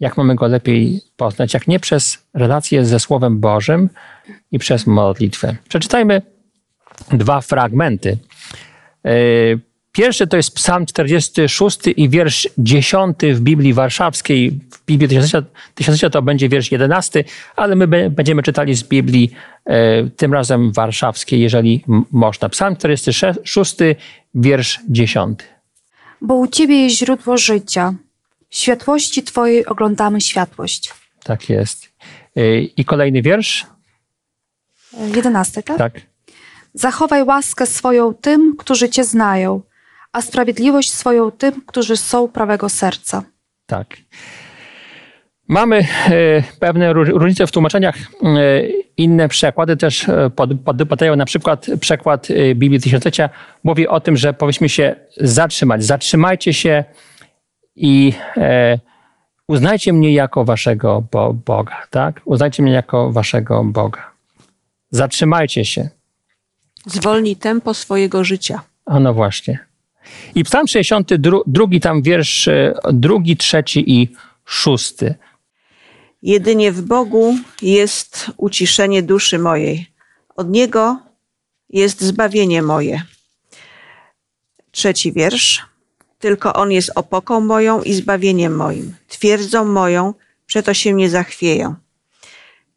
Jak 0.00 0.16
mamy 0.16 0.34
Go 0.34 0.46
lepiej 0.46 1.00
poznać, 1.16 1.54
jak 1.54 1.68
nie 1.68 1.80
przez 1.80 2.18
relację 2.34 2.84
ze 2.84 3.00
Słowem 3.00 3.40
Bożym 3.40 3.88
i 4.52 4.58
przez 4.58 4.86
modlitwę? 4.86 5.56
Przeczytajmy 5.68 6.22
dwa 7.12 7.40
fragmenty. 7.40 8.18
E, 9.04 9.10
pierwszy 9.92 10.26
to 10.26 10.36
jest 10.36 10.54
Psalm 10.54 10.86
46 10.86 11.78
i 11.96 12.08
wiersz 12.08 12.48
10 12.58 13.16
w 13.34 13.40
Biblii 13.40 13.74
Warszawskiej. 13.74 14.50
W 14.70 14.84
Biblii 14.86 15.08
Tysiąclecia 15.74 16.10
to 16.10 16.22
będzie 16.22 16.48
wiersz 16.48 16.72
11, 16.72 17.24
ale 17.56 17.76
my 17.76 18.10
będziemy 18.10 18.42
czytali 18.42 18.74
z 18.74 18.82
Biblii 18.82 19.30
e, 19.64 20.04
tym 20.10 20.32
razem 20.32 20.72
warszawskiej, 20.72 21.40
jeżeli 21.40 21.84
można. 22.10 22.48
Psalm 22.48 22.76
46, 22.76 23.76
wiersz 24.34 24.80
10. 24.88 25.38
Bo 26.20 26.34
u 26.34 26.46
Ciebie 26.46 26.82
jest 26.82 26.96
źródło 26.96 27.36
życia. 27.36 27.94
W 28.48 28.56
światłości 28.56 29.22
Twojej 29.22 29.66
oglądamy 29.66 30.20
światłość. 30.20 30.94
Tak 31.24 31.48
jest. 31.48 31.92
E, 32.36 32.60
I 32.60 32.84
kolejny 32.84 33.22
wiersz? 33.22 33.66
11, 35.14 35.62
tak? 35.62 35.78
Tak. 35.78 36.00
Zachowaj 36.74 37.22
łaskę 37.22 37.66
swoją 37.66 38.14
tym, 38.14 38.56
którzy 38.58 38.88
Cię 38.88 39.04
znają, 39.04 39.62
a 40.12 40.22
sprawiedliwość 40.22 40.92
swoją 40.92 41.30
tym, 41.30 41.62
którzy 41.66 41.96
są 41.96 42.28
prawego 42.28 42.68
serca. 42.68 43.22
Tak. 43.66 43.96
Mamy 45.48 45.76
e, 45.78 45.84
pewne 46.60 46.92
różnice 46.92 47.46
w 47.46 47.52
tłumaczeniach. 47.52 47.96
E, 47.96 48.62
inne 48.96 49.28
przekłady 49.28 49.76
też 49.76 50.08
e, 50.08 50.30
podpadają. 50.64 51.16
Na 51.16 51.24
przykład 51.24 51.66
przekład 51.80 52.28
Biblii 52.54 52.80
Tysiąclecia 52.80 53.30
mówi 53.64 53.88
o 53.88 54.00
tym, 54.00 54.16
że 54.16 54.32
powinniśmy 54.32 54.68
się 54.68 54.96
zatrzymać. 55.16 55.84
Zatrzymajcie 55.84 56.52
się 56.52 56.84
i 57.76 58.12
uznajcie 59.48 59.92
mnie 59.92 60.12
jako 60.12 60.44
waszego 60.44 61.04
Boga. 61.46 61.86
Tak? 61.90 62.20
Uznajcie 62.24 62.62
mnie 62.62 62.72
jako 62.72 63.12
waszego 63.12 63.64
Boga. 63.64 64.10
Zatrzymajcie 64.90 65.64
się. 65.64 65.88
Zwolni 66.86 67.36
tempo 67.36 67.74
swojego 67.74 68.24
życia. 68.24 68.60
A 68.86 69.00
no 69.00 69.14
właśnie. 69.14 69.69
I 70.34 70.44
Psalm 70.44 70.68
62, 70.68 71.38
drugi 71.46 71.80
tam 71.80 72.02
wiersz, 72.02 72.48
e, 72.48 72.74
drugi, 72.92 73.36
trzeci 73.36 73.92
i 74.00 74.08
szósty. 74.44 75.14
Jedynie 76.22 76.72
w 76.72 76.82
Bogu 76.82 77.36
jest 77.62 78.30
uciszenie 78.36 79.02
duszy 79.02 79.38
mojej. 79.38 79.86
Od 80.36 80.50
Niego 80.50 80.98
jest 81.68 82.00
zbawienie 82.00 82.62
moje. 82.62 83.02
Trzeci 84.70 85.12
wiersz. 85.12 85.66
Tylko 86.18 86.52
On 86.52 86.72
jest 86.72 86.90
opoką 86.94 87.40
moją 87.40 87.82
i 87.82 87.92
zbawieniem 87.92 88.56
moim, 88.56 88.94
twierdzą 89.08 89.64
moją, 89.64 90.14
przeto 90.46 90.74
się 90.74 90.92
nie 90.92 91.10
zachwieją. 91.10 91.74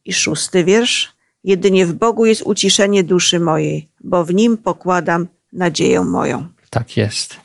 I 0.05 0.13
szósty 0.13 0.63
wiersz. 0.63 1.13
Jedynie 1.43 1.85
w 1.85 1.93
Bogu 1.93 2.25
jest 2.25 2.41
uciszenie 2.41 3.03
duszy 3.03 3.39
mojej, 3.39 3.89
bo 3.99 4.25
w 4.25 4.33
Nim 4.33 4.57
pokładam 4.57 5.27
nadzieję 5.53 6.01
moją. 6.01 6.52
Tak 6.73 6.97
jest. 6.97 7.37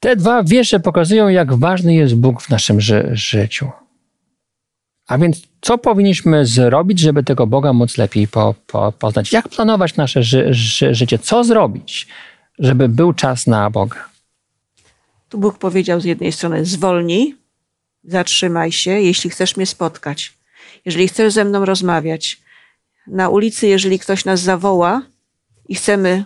Te 0.00 0.16
dwa 0.16 0.42
wiersze 0.42 0.80
pokazują, 0.80 1.28
jak 1.28 1.54
ważny 1.54 1.94
jest 1.94 2.14
Bóg 2.14 2.42
w 2.42 2.50
naszym 2.50 2.80
ży 2.80 3.10
życiu. 3.12 3.70
A 5.06 5.18
więc 5.18 5.42
co 5.60 5.78
powinniśmy 5.78 6.46
zrobić, 6.46 6.98
żeby 6.98 7.22
tego 7.22 7.46
Boga 7.46 7.72
móc 7.72 7.98
lepiej 7.98 8.28
po, 8.28 8.54
po, 8.66 8.92
poznać? 8.92 9.32
Jak 9.32 9.48
planować 9.48 9.96
nasze 9.96 10.22
ży 10.22 10.48
ży 10.50 10.94
życie? 10.94 11.18
Co 11.18 11.44
zrobić, 11.44 12.08
żeby 12.58 12.88
był 12.88 13.12
czas 13.12 13.46
na 13.46 13.70
Boga? 13.70 14.08
Tu 15.28 15.38
Bóg 15.38 15.58
powiedział 15.58 16.00
z 16.00 16.04
jednej 16.04 16.32
strony: 16.32 16.64
zwolnij, 16.64 17.36
zatrzymaj 18.04 18.72
się, 18.72 18.90
jeśli 18.90 19.30
chcesz 19.30 19.56
mnie 19.56 19.66
spotkać 19.66 20.38
jeżeli 20.84 21.08
chcesz 21.08 21.32
ze 21.32 21.44
mną 21.44 21.64
rozmawiać, 21.64 22.40
na 23.06 23.28
ulicy, 23.28 23.66
jeżeli 23.66 23.98
ktoś 23.98 24.24
nas 24.24 24.40
zawoła 24.40 25.02
i 25.68 25.74
chcemy, 25.74 26.24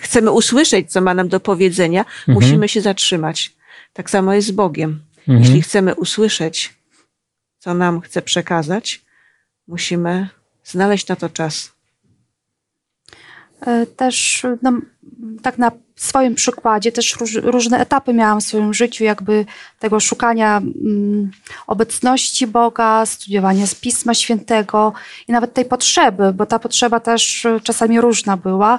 chcemy 0.00 0.30
usłyszeć, 0.30 0.92
co 0.92 1.00
ma 1.00 1.14
nam 1.14 1.28
do 1.28 1.40
powiedzenia, 1.40 2.00
mhm. 2.00 2.34
musimy 2.34 2.68
się 2.68 2.80
zatrzymać. 2.80 3.52
Tak 3.92 4.10
samo 4.10 4.34
jest 4.34 4.48
z 4.48 4.50
Bogiem. 4.50 5.00
Mhm. 5.18 5.38
Jeśli 5.38 5.62
chcemy 5.62 5.94
usłyszeć, 5.94 6.74
co 7.58 7.74
nam 7.74 8.00
chce 8.00 8.22
przekazać, 8.22 9.04
musimy 9.68 10.28
znaleźć 10.64 11.08
na 11.08 11.16
to 11.16 11.28
czas. 11.28 11.72
E, 13.66 13.86
też 13.86 14.46
no, 14.62 14.72
tak 15.42 15.58
na 15.58 15.70
swoim 15.96 16.34
przykładzie, 16.34 16.92
też 16.92 17.16
róż, 17.20 17.34
różne 17.34 17.78
etapy 17.78 18.14
miałam 18.14 18.40
w 18.40 18.44
swoim 18.44 18.74
życiu, 18.74 19.04
jakby 19.04 19.46
tego 19.78 20.00
szukania 20.00 20.56
mm, 20.56 21.30
obecności 21.66 22.46
Boga, 22.46 23.06
studiowania 23.06 23.66
z 23.66 23.74
Pisma 23.74 24.14
Świętego 24.14 24.92
i 25.28 25.32
nawet 25.32 25.54
tej 25.54 25.64
potrzeby, 25.64 26.32
bo 26.32 26.46
ta 26.46 26.58
potrzeba 26.58 27.00
też 27.00 27.46
czasami 27.62 28.00
różna 28.00 28.36
była, 28.36 28.78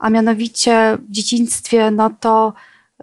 a 0.00 0.10
mianowicie 0.10 0.98
w 1.08 1.10
dzieciństwie, 1.10 1.90
no 1.90 2.10
to 2.20 2.52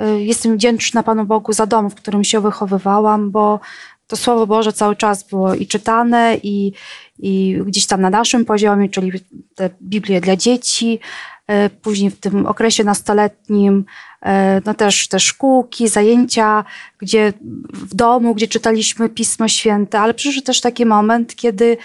y, 0.01 0.23
jestem 0.23 0.55
wdzięczna 0.55 1.03
Panu 1.03 1.25
Bogu 1.25 1.53
za 1.53 1.65
dom, 1.65 1.89
w 1.89 1.95
którym 1.95 2.23
się 2.23 2.41
wychowywałam, 2.41 3.31
bo 3.31 3.60
to 4.07 4.17
Słowo 4.17 4.47
Boże 4.47 4.73
cały 4.73 4.95
czas 4.95 5.23
było 5.23 5.53
i 5.53 5.67
czytane, 5.67 6.38
i, 6.43 6.73
i 7.19 7.57
gdzieś 7.65 7.88
tam 7.88 8.01
na 8.01 8.10
naszym 8.10 8.45
poziomie, 8.45 8.89
czyli 8.89 9.12
te 9.55 9.69
Biblie 9.81 10.21
dla 10.21 10.36
dzieci. 10.36 10.99
E, 11.47 11.69
później 11.69 12.12
w 12.12 12.19
tym 12.19 12.45
okresie 12.45 12.83
nastoletnim, 12.83 13.86
e, 14.21 14.62
no 14.65 14.73
też 14.73 15.07
te 15.07 15.19
szkółki, 15.19 15.88
zajęcia, 15.88 16.65
gdzie 16.97 17.33
w 17.73 17.95
domu, 17.95 18.36
gdzie 18.36 18.47
czytaliśmy 18.47 19.10
Pismo 19.10 19.47
Święte, 19.47 19.99
ale 19.99 20.13
przyszedł 20.13 20.45
też 20.45 20.62
taki 20.62 20.86
moment, 20.86 21.36
kiedy 21.36 21.77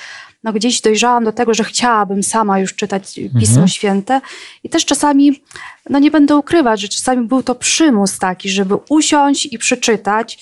no 0.45 0.53
gdzieś 0.53 0.81
dojrzałam 0.81 1.25
do 1.25 1.33
tego, 1.33 1.55
że 1.55 1.65
chciałabym 1.65 2.23
sama 2.23 2.59
już 2.59 2.75
czytać 2.75 3.15
Pismo 3.15 3.55
mhm. 3.55 3.69
Święte. 3.69 4.21
I 4.65 4.69
też 4.69 4.85
czasami, 4.85 5.43
no 5.91 5.99
nie 5.99 6.11
będę 6.11 6.37
ukrywać, 6.37 6.81
że 6.81 6.89
czasami 6.89 7.27
był 7.27 7.43
to 7.43 7.55
przymus 7.55 8.19
taki, 8.19 8.49
żeby 8.49 8.75
usiąść 8.89 9.47
i 9.47 9.59
przeczytać. 9.59 10.39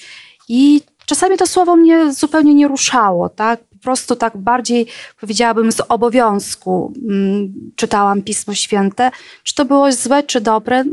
I 0.48 0.80
czasami 1.06 1.36
to 1.36 1.46
słowo 1.46 1.76
mnie 1.76 2.12
zupełnie 2.12 2.54
nie 2.54 2.68
ruszało, 2.68 3.28
tak? 3.28 3.60
Po 3.60 3.78
prostu 3.82 4.16
tak 4.16 4.36
bardziej, 4.36 4.86
powiedziałabym, 5.20 5.72
z 5.72 5.80
obowiązku 5.88 6.92
mm, 7.08 7.52
czytałam 7.76 8.22
Pismo 8.22 8.54
Święte. 8.54 9.10
Czy 9.42 9.54
to 9.54 9.64
było 9.64 9.92
złe, 9.92 10.22
czy 10.22 10.40
dobre? 10.40 10.84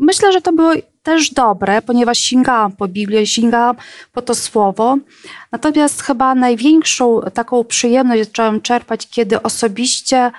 Myślę, 0.00 0.32
że 0.32 0.40
to 0.40 0.52
było 0.52 0.72
też 1.02 1.30
dobre, 1.30 1.82
ponieważ 1.82 2.18
sięgałam 2.18 2.72
po 2.72 2.88
Biblię, 2.88 3.26
sięgałam 3.26 3.76
po 4.12 4.22
to 4.22 4.34
słowo. 4.34 4.98
Natomiast 5.52 6.02
chyba 6.02 6.34
największą 6.34 7.20
taką 7.34 7.64
przyjemność 7.64 8.24
zaczęłam 8.24 8.60
czerpać, 8.60 9.08
kiedy 9.10 9.42
osobiście 9.42 10.30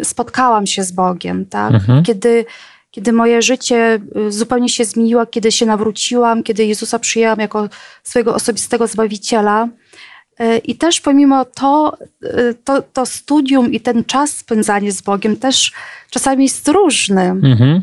y, 0.00 0.04
spotkałam 0.04 0.66
się 0.66 0.84
z 0.84 0.92
Bogiem, 0.92 1.46
tak? 1.46 1.74
Mhm. 1.74 2.02
Kiedy, 2.02 2.44
kiedy 2.90 3.12
moje 3.12 3.42
życie 3.42 4.00
y, 4.28 4.32
zupełnie 4.32 4.68
się 4.68 4.84
zmieniło, 4.84 5.26
kiedy 5.26 5.52
się 5.52 5.66
nawróciłam, 5.66 6.42
kiedy 6.42 6.64
Jezusa 6.64 6.98
przyjęłam 6.98 7.38
jako 7.38 7.68
swojego 8.02 8.34
osobistego 8.34 8.86
Zbawiciela. 8.86 9.68
Y, 10.40 10.58
I 10.58 10.76
też 10.76 11.00
pomimo 11.00 11.44
to, 11.44 11.96
to, 12.64 12.82
to 12.82 13.06
studium 13.06 13.72
i 13.72 13.80
ten 13.80 14.04
czas 14.04 14.30
spędzany 14.30 14.92
z 14.92 15.02
Bogiem 15.02 15.36
też 15.36 15.72
czasami 16.10 16.44
jest 16.44 16.68
różny. 16.68 17.22
Mhm. 17.22 17.82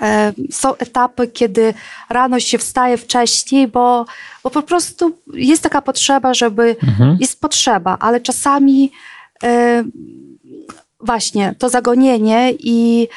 E, 0.00 0.32
są 0.50 0.76
etapy, 0.76 1.26
kiedy 1.28 1.74
rano 2.10 2.40
się 2.40 2.58
wstaje 2.58 2.96
wcześniej, 2.96 3.68
bo, 3.68 4.06
bo 4.44 4.50
po 4.50 4.62
prostu 4.62 5.18
jest 5.34 5.62
taka 5.62 5.82
potrzeba, 5.82 6.34
żeby. 6.34 6.76
Mhm. 6.82 7.16
Jest 7.20 7.40
potrzeba, 7.40 7.96
ale 8.00 8.20
czasami 8.20 8.92
e, 9.42 9.84
właśnie 11.00 11.54
to 11.58 11.68
zagonienie 11.68 12.52
i, 12.58 13.08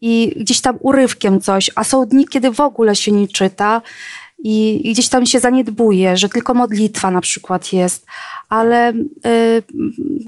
i 0.00 0.34
gdzieś 0.36 0.60
tam 0.60 0.76
urywkiem 0.80 1.40
coś, 1.40 1.70
a 1.74 1.84
są 1.84 2.06
dni, 2.06 2.28
kiedy 2.28 2.50
w 2.50 2.60
ogóle 2.60 2.96
się 2.96 3.12
nie 3.12 3.28
czyta. 3.28 3.82
I, 4.38 4.90
gdzieś 4.92 5.08
tam 5.08 5.26
się 5.26 5.40
zaniedbuje, 5.40 6.16
że 6.16 6.28
tylko 6.28 6.54
modlitwa 6.54 7.10
na 7.10 7.20
przykład 7.20 7.72
jest, 7.72 8.06
ale 8.48 8.92
y, 8.92 9.62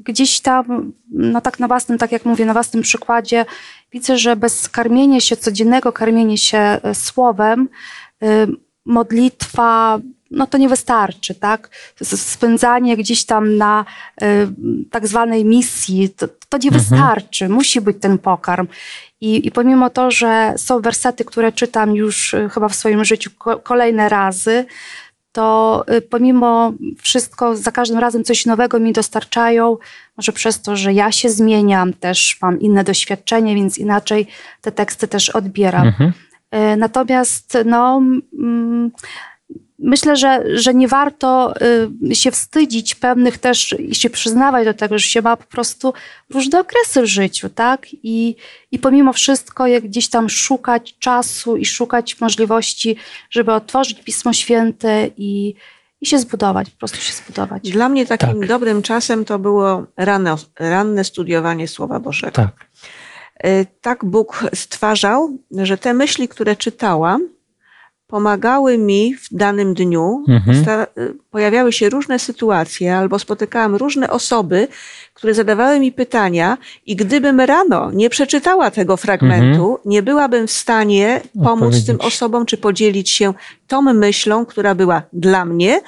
gdzieś 0.04 0.40
tam, 0.40 0.92
no 1.10 1.40
tak 1.40 1.60
na 1.60 1.68
własnym, 1.68 1.98
tak 1.98 2.12
jak 2.12 2.24
mówię, 2.24 2.44
na 2.44 2.52
własnym 2.52 2.82
przykładzie, 2.82 3.46
widzę, 3.92 4.18
że 4.18 4.36
bez 4.36 4.68
karmienia 4.68 5.20
się, 5.20 5.36
codziennego 5.36 5.92
karmienia 5.92 6.36
się 6.36 6.58
e, 6.58 6.94
słowem, 6.94 7.68
y, 8.22 8.26
modlitwa, 8.84 10.00
no 10.30 10.46
to 10.46 10.58
nie 10.58 10.68
wystarczy, 10.68 11.34
tak? 11.34 11.70
Spędzanie 12.04 12.96
gdzieś 12.96 13.24
tam 13.24 13.56
na 13.56 13.84
y, 14.22 14.26
tak 14.90 15.06
zwanej 15.06 15.44
misji, 15.44 16.08
to, 16.08 16.28
to 16.48 16.58
nie 16.58 16.68
mhm. 16.68 16.80
wystarczy. 16.80 17.48
Musi 17.48 17.80
być 17.80 17.96
ten 18.00 18.18
pokarm. 18.18 18.68
I, 19.20 19.46
I 19.46 19.50
pomimo 19.50 19.90
to, 19.90 20.10
że 20.10 20.54
są 20.56 20.80
wersety, 20.80 21.24
które 21.24 21.52
czytam 21.52 21.96
już 21.96 22.34
y, 22.34 22.48
chyba 22.48 22.68
w 22.68 22.74
swoim 22.74 23.04
życiu 23.04 23.30
kolejne 23.62 24.08
razy, 24.08 24.66
to 25.32 25.84
y, 25.92 26.00
pomimo 26.00 26.72
wszystko 27.02 27.56
za 27.56 27.72
każdym 27.72 27.98
razem 27.98 28.24
coś 28.24 28.46
nowego 28.46 28.80
mi 28.80 28.92
dostarczają. 28.92 29.76
Może 30.16 30.32
przez 30.32 30.62
to, 30.62 30.76
że 30.76 30.92
ja 30.92 31.12
się 31.12 31.30
zmieniam, 31.30 31.92
też 31.92 32.38
mam 32.42 32.60
inne 32.60 32.84
doświadczenie, 32.84 33.54
więc 33.54 33.78
inaczej 33.78 34.26
te 34.60 34.72
teksty 34.72 35.08
też 35.08 35.30
odbieram. 35.30 35.86
Mhm. 35.86 36.12
Y, 36.54 36.76
natomiast 36.76 37.58
no, 37.64 38.02
mm, 38.38 38.90
myślę, 39.82 40.16
że, 40.16 40.42
że 40.58 40.74
nie 40.74 40.88
warto 40.88 41.54
y, 42.10 42.14
się 42.14 42.30
wstydzić 42.30 42.94
pewnych 42.94 43.38
też 43.38 43.74
i 43.78 43.94
się 43.94 44.10
przyznawać 44.10 44.64
do 44.64 44.74
tego, 44.74 44.98
że 44.98 45.06
się 45.06 45.22
ma 45.22 45.36
po 45.36 45.44
prostu 45.44 45.92
różne 46.30 46.60
okresy 46.60 47.02
w 47.02 47.06
życiu, 47.06 47.48
tak? 47.48 47.86
I, 47.92 48.36
i 48.70 48.78
pomimo 48.78 49.12
wszystko, 49.12 49.66
jak 49.66 49.84
gdzieś 49.84 50.08
tam 50.08 50.28
szukać 50.28 50.98
czasu 50.98 51.56
i 51.56 51.64
szukać 51.64 52.20
możliwości, 52.20 52.96
żeby 53.30 53.52
otworzyć 53.52 54.02
Pismo 54.02 54.32
Święte 54.32 55.08
i, 55.16 55.54
i 56.00 56.06
się 56.06 56.18
zbudować, 56.18 56.70
po 56.70 56.78
prostu 56.78 56.98
się 56.98 57.12
zbudować. 57.12 57.70
Dla 57.70 57.88
mnie 57.88 58.06
takim 58.06 58.40
tak. 58.40 58.48
dobrym 58.48 58.82
czasem 58.82 59.24
to 59.24 59.38
było 59.38 59.86
rano, 59.96 60.38
ranne 60.58 61.04
studiowanie 61.04 61.68
Słowa 61.68 62.00
Bożego. 62.00 62.32
Tak. 62.32 62.66
Y, 63.46 63.66
tak 63.80 64.04
Bóg 64.04 64.44
stwarzał, 64.54 65.38
że 65.50 65.78
te 65.78 65.94
myśli, 65.94 66.28
które 66.28 66.56
czytałam, 66.56 67.28
pomagały 68.10 68.78
mi 68.78 69.14
w 69.14 69.26
danym 69.30 69.74
dniu. 69.74 70.24
Mhm. 70.28 70.86
Pojawiały 71.30 71.72
się 71.72 71.88
różne 71.88 72.18
sytuacje, 72.18 72.96
albo 72.96 73.18
spotykałam 73.18 73.74
różne 73.74 74.10
osoby, 74.10 74.68
które 75.14 75.34
zadawały 75.34 75.80
mi 75.80 75.92
pytania, 75.92 76.58
i 76.86 76.96
gdybym 76.96 77.40
rano 77.40 77.90
nie 77.92 78.10
przeczytała 78.10 78.70
tego 78.70 78.96
fragmentu, 78.96 79.70
mhm. 79.70 79.78
nie 79.84 80.02
byłabym 80.02 80.46
w 80.46 80.50
stanie 80.50 81.20
pomóc 81.44 81.86
tym 81.86 82.00
osobom, 82.00 82.46
czy 82.46 82.56
podzielić 82.56 83.10
się 83.10 83.34
tą 83.66 83.82
myślą, 83.82 84.46
która 84.46 84.74
była 84.74 85.02
dla 85.12 85.44
mnie, 85.44 85.80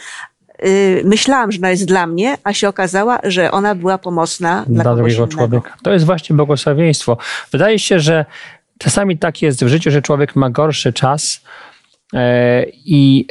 y, 0.67 1.03
myślałam, 1.05 1.53
że 1.53 1.59
ona 1.59 1.71
jest 1.71 1.85
dla 1.85 2.07
mnie, 2.07 2.39
a 2.45 2.53
się 2.53 2.69
okazała, 2.69 3.19
że 3.25 3.51
ona 3.51 3.75
była 3.75 3.99
pomocna 3.99 4.65
dla, 4.69 4.83
dla 4.83 4.97
drugiego 4.97 5.27
człowieka. 5.27 5.77
To 5.83 5.93
jest 5.93 6.05
właśnie 6.05 6.37
błogosławieństwo. 6.37 7.19
Wydaje 7.53 7.79
się, 7.79 8.01
że 8.01 8.25
czasami 8.79 9.19
tak 9.19 9.43
jest 9.43 9.65
w 9.65 9.69
życiu, 9.69 9.91
że 9.91 10.03
człowiek 10.03 10.37
ma 10.37 10.51
gorszy 10.51 10.93
czas, 10.93 11.41
I 12.75 13.27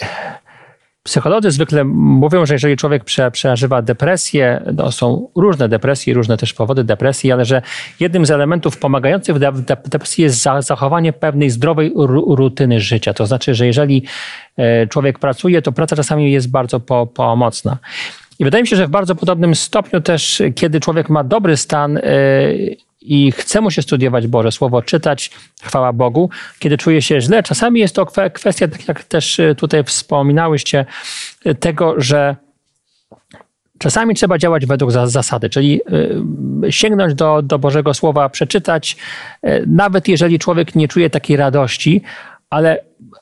psycholodzy 1.03 1.51
zwykle 1.51 1.83
mówią, 1.83 2.45
że 2.45 2.53
jeżeli 2.53 2.77
człowiek 2.77 3.03
prze, 3.03 3.31
przeżywa 3.31 3.81
depresję, 3.81 4.61
to 4.77 4.91
są 4.91 5.27
różne 5.35 5.69
depresje, 5.69 6.13
różne 6.13 6.37
też 6.37 6.53
powody 6.53 6.83
depresji, 6.83 7.31
ale 7.31 7.45
że 7.45 7.61
jednym 7.99 8.25
z 8.25 8.31
elementów 8.31 8.77
pomagających 8.77 9.35
w 9.35 9.89
depresji 9.89 10.23
jest 10.23 10.47
zachowanie 10.59 11.13
pewnej 11.13 11.49
zdrowej 11.49 11.93
rutyny 12.27 12.79
życia. 12.79 13.13
To 13.13 13.25
znaczy, 13.25 13.55
że 13.55 13.65
jeżeli 13.65 14.03
e, 14.57 14.87
człowiek 14.87 15.19
pracuje, 15.19 15.61
to 15.61 15.71
praca 15.71 15.95
czasami 15.95 16.31
jest 16.31 16.51
bardzo 16.51 16.79
po, 16.79 17.07
pomocna. 17.07 17.77
I 18.39 18.43
wydaje 18.43 18.63
mi 18.63 18.67
się, 18.67 18.75
że 18.75 18.87
w 18.87 18.89
bardzo 18.89 19.15
podobnym 19.15 19.55
stopniu 19.55 20.01
też, 20.01 20.41
kiedy 20.55 20.79
człowiek 20.79 21.09
ma 21.09 21.23
dobry 21.23 21.57
stan 21.57 21.97
e, 21.97 22.01
i 23.01 23.31
chce 23.31 23.61
mu 23.61 23.71
się 23.71 23.81
studiować 23.81 24.27
Boże 24.27 24.51
Słowo, 24.51 24.81
czytać, 24.81 25.31
chwała 25.63 25.93
Bogu, 25.93 26.29
kiedy 26.59 26.77
czuje 26.77 27.01
się 27.01 27.21
źle. 27.21 27.43
Czasami 27.43 27.79
jest 27.79 27.95
to 27.95 28.05
kwestia, 28.33 28.67
tak 28.67 28.87
jak 28.87 29.03
też 29.03 29.39
y, 29.39 29.55
tutaj 29.57 29.83
wspominałyście, 29.83 30.85
y, 31.45 31.55
tego, 31.55 31.95
że 31.97 32.35
czasami 33.77 34.15
trzeba 34.15 34.37
działać 34.37 34.65
według 34.65 34.91
zasady, 34.91 35.49
czyli 35.49 35.81
y, 36.65 36.71
sięgnąć 36.71 37.13
do, 37.13 37.41
do 37.41 37.59
Bożego 37.59 37.93
Słowa, 37.93 38.29
przeczytać, 38.29 38.97
nawet 39.67 40.07
jeżeli 40.07 40.39
człowiek 40.39 40.75
nie 40.75 40.87
czuje 40.87 41.09
takiej 41.09 41.37
radości, 41.37 42.01
ale 42.49 42.79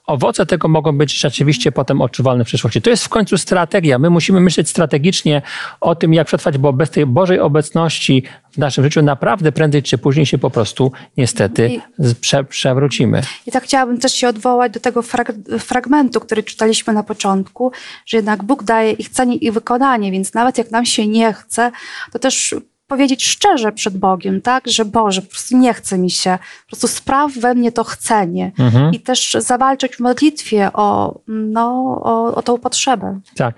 owoce 0.09 0.45
tego 0.45 0.67
mogą 0.67 0.97
być 0.97 1.19
rzeczywiście 1.19 1.71
potem 1.71 2.01
odczuwalne 2.01 2.43
w 2.43 2.47
przyszłości. 2.47 2.81
To 2.81 2.89
jest 2.89 3.05
w 3.05 3.09
końcu 3.09 3.37
strategia. 3.37 3.99
My 3.99 4.09
musimy 4.09 4.39
myśleć 4.39 4.69
strategicznie 4.69 5.41
o 5.81 5.95
tym, 5.95 6.13
jak 6.13 6.27
przetrwać, 6.27 6.57
bo 6.57 6.73
bez 6.73 6.89
tej 6.89 7.05
Bożej 7.05 7.39
obecności 7.39 8.23
w 8.51 8.57
naszym 8.57 8.83
życiu 8.83 9.01
naprawdę 9.01 9.51
prędzej 9.51 9.83
czy 9.83 9.97
później 9.97 10.25
się 10.25 10.37
po 10.37 10.49
prostu 10.49 10.91
niestety 11.17 11.81
prze, 12.21 12.43
przewrócimy. 12.43 13.21
I 13.47 13.51
tak 13.51 13.63
chciałabym 13.63 13.99
też 13.99 14.13
się 14.13 14.27
odwołać 14.27 14.71
do 14.71 14.79
tego 14.79 15.01
frag 15.01 15.31
fragmentu, 15.59 16.19
który 16.19 16.43
czytaliśmy 16.43 16.93
na 16.93 17.03
początku, 17.03 17.71
że 18.05 18.17
jednak 18.17 18.43
Bóg 18.43 18.63
daje 18.63 18.91
i 18.91 19.03
chcenie 19.03 19.35
i 19.35 19.51
wykonanie, 19.51 20.11
więc 20.11 20.33
nawet 20.33 20.57
jak 20.57 20.71
nam 20.71 20.85
się 20.85 21.07
nie 21.07 21.33
chce, 21.33 21.71
to 22.11 22.19
też 22.19 22.55
powiedzieć 22.89 23.25
szczerze 23.25 23.71
przed 23.71 23.97
Bogiem, 23.97 24.41
tak, 24.41 24.67
że 24.67 24.86
Boże, 24.86 25.21
po 25.21 25.30
prostu 25.30 25.58
nie 25.58 25.73
chce 25.73 25.97
mi 25.97 26.12
się, 26.12 26.38
po 26.62 26.67
prostu 26.67 26.88
spraw 26.88 27.34
we 27.34 27.56
mnie 27.56 27.71
to 27.71 27.84
chcenie 27.84 28.52
mhm. 28.60 28.93
i 28.93 28.99
też 28.99 29.38
zawalczyć 29.39 29.95
w 29.95 29.99
modlitwie 29.99 30.69
o, 30.73 31.19
no, 31.28 31.65
o, 32.04 32.36
o 32.36 32.41
tą 32.41 32.58
potrzebę. 32.58 33.19
Tak. 33.36 33.56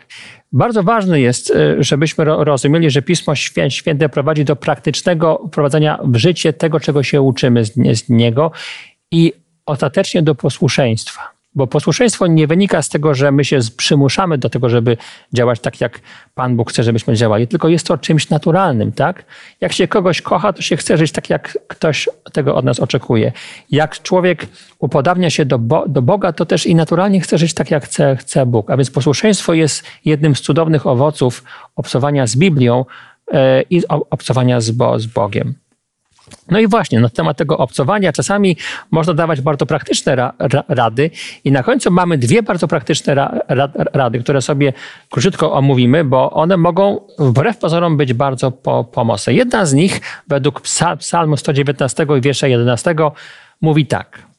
Bardzo 0.51 0.83
ważne 0.83 1.21
jest, 1.21 1.49
y, 1.49 1.75
żebyśmy 1.79 2.25
rozumieli, 2.25 2.89
że 2.89 3.01
Pismo 3.01 3.33
Święte 3.69 4.09
prowadzi 4.09 4.45
do 4.45 4.55
praktycznego 4.55 5.43
wprowadzenia 5.47 5.99
w 6.03 6.15
życie 6.15 6.53
tego, 6.53 6.79
czego 6.79 7.03
się 7.03 7.21
uczymy 7.21 7.65
z 7.65 8.09
niego 8.09 8.51
i 9.11 9.33
ostatecznie 9.65 10.23
do 10.23 10.35
posłuszeństwa. 10.35 11.40
Bo 11.55 11.67
posłuszeństwo 11.67 12.27
nie 12.27 12.47
wynika 12.47 12.81
z 12.81 12.89
tego, 12.89 13.13
że 13.13 13.31
my 13.31 13.45
się 13.45 13.59
przymuszamy 13.77 14.37
do 14.37 14.49
tego, 14.49 14.69
żeby 14.69 14.97
działać 15.33 15.59
tak, 15.59 15.81
jak 15.81 15.99
Pan 16.35 16.55
Bóg 16.55 16.69
chce, 16.71 16.83
żebyśmy 16.83 17.15
działali, 17.15 17.47
tylko 17.47 17.67
jest 17.67 17.87
to 17.87 17.97
czymś 17.97 18.29
naturalnym, 18.29 18.91
tak? 18.91 19.25
Jak 19.61 19.73
się 19.73 19.87
kogoś 19.87 20.21
kocha, 20.21 20.53
to 20.53 20.61
się 20.61 20.77
chce 20.77 20.97
żyć 20.97 21.11
tak, 21.11 21.29
jak 21.29 21.57
ktoś 21.67 22.09
tego 22.33 22.55
od 22.55 22.65
nas 22.65 22.79
oczekuje. 22.79 23.31
Jak 23.71 24.01
człowiek 24.01 24.47
upodabnia 24.79 25.29
się 25.29 25.45
do, 25.45 25.59
Bo 25.59 25.87
do 25.87 26.01
Boga, 26.01 26.33
to 26.33 26.45
też 26.45 26.65
i 26.65 26.75
naturalnie 26.75 27.21
chce 27.21 27.37
żyć 27.37 27.53
tak, 27.53 27.71
jak 27.71 27.85
chce, 27.85 28.15
chce 28.15 28.45
Bóg. 28.45 28.71
A 28.71 28.77
więc 28.77 28.91
posłuszeństwo 28.91 29.53
jest 29.53 29.83
jednym 30.05 30.35
z 30.35 30.41
cudownych 30.41 30.87
owoców 30.87 31.43
obcowania 31.75 32.27
z 32.27 32.35
Biblią 32.35 32.85
yy, 33.31 33.39
i 33.69 33.81
obcowania 33.87 34.61
z, 34.61 34.71
Bo 34.71 34.99
z 34.99 35.05
Bogiem. 35.05 35.53
No 36.51 36.59
i 36.59 36.67
właśnie, 36.67 36.99
na 36.99 37.09
temat 37.09 37.37
tego 37.37 37.57
obcowania 37.57 38.11
czasami 38.13 38.57
można 38.91 39.13
dawać 39.13 39.41
bardzo 39.41 39.65
praktyczne 39.65 40.15
ra, 40.15 40.33
ra, 40.39 40.63
rady 40.67 41.11
i 41.43 41.51
na 41.51 41.63
końcu 41.63 41.91
mamy 41.91 42.17
dwie 42.17 42.43
bardzo 42.43 42.67
praktyczne 42.67 43.15
ra, 43.15 43.41
rady, 43.93 44.19
które 44.19 44.41
sobie 44.41 44.73
króciutko 45.09 45.53
omówimy, 45.53 46.03
bo 46.03 46.31
one 46.31 46.57
mogą 46.57 46.99
wbrew 47.19 47.57
pozorom 47.57 47.97
być 47.97 48.13
bardzo 48.13 48.51
po, 48.51 48.83
pomocne. 48.83 49.33
Jedna 49.33 49.65
z 49.65 49.73
nich 49.73 50.01
według 50.27 50.61
psalmu 50.99 51.37
119 51.37 52.05
i 52.17 52.21
wiersza 52.21 52.47
11 52.47 52.95
mówi 53.61 53.85
tak. 53.85 54.31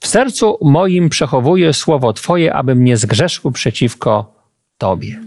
W 0.00 0.06
sercu 0.06 0.58
moim 0.62 1.08
przechowuję 1.08 1.72
słowo 1.72 2.12
Twoje, 2.12 2.54
abym 2.54 2.84
nie 2.84 2.96
zgrzeszył 2.96 3.52
przeciwko 3.52 4.34
Tobie. 4.78 5.20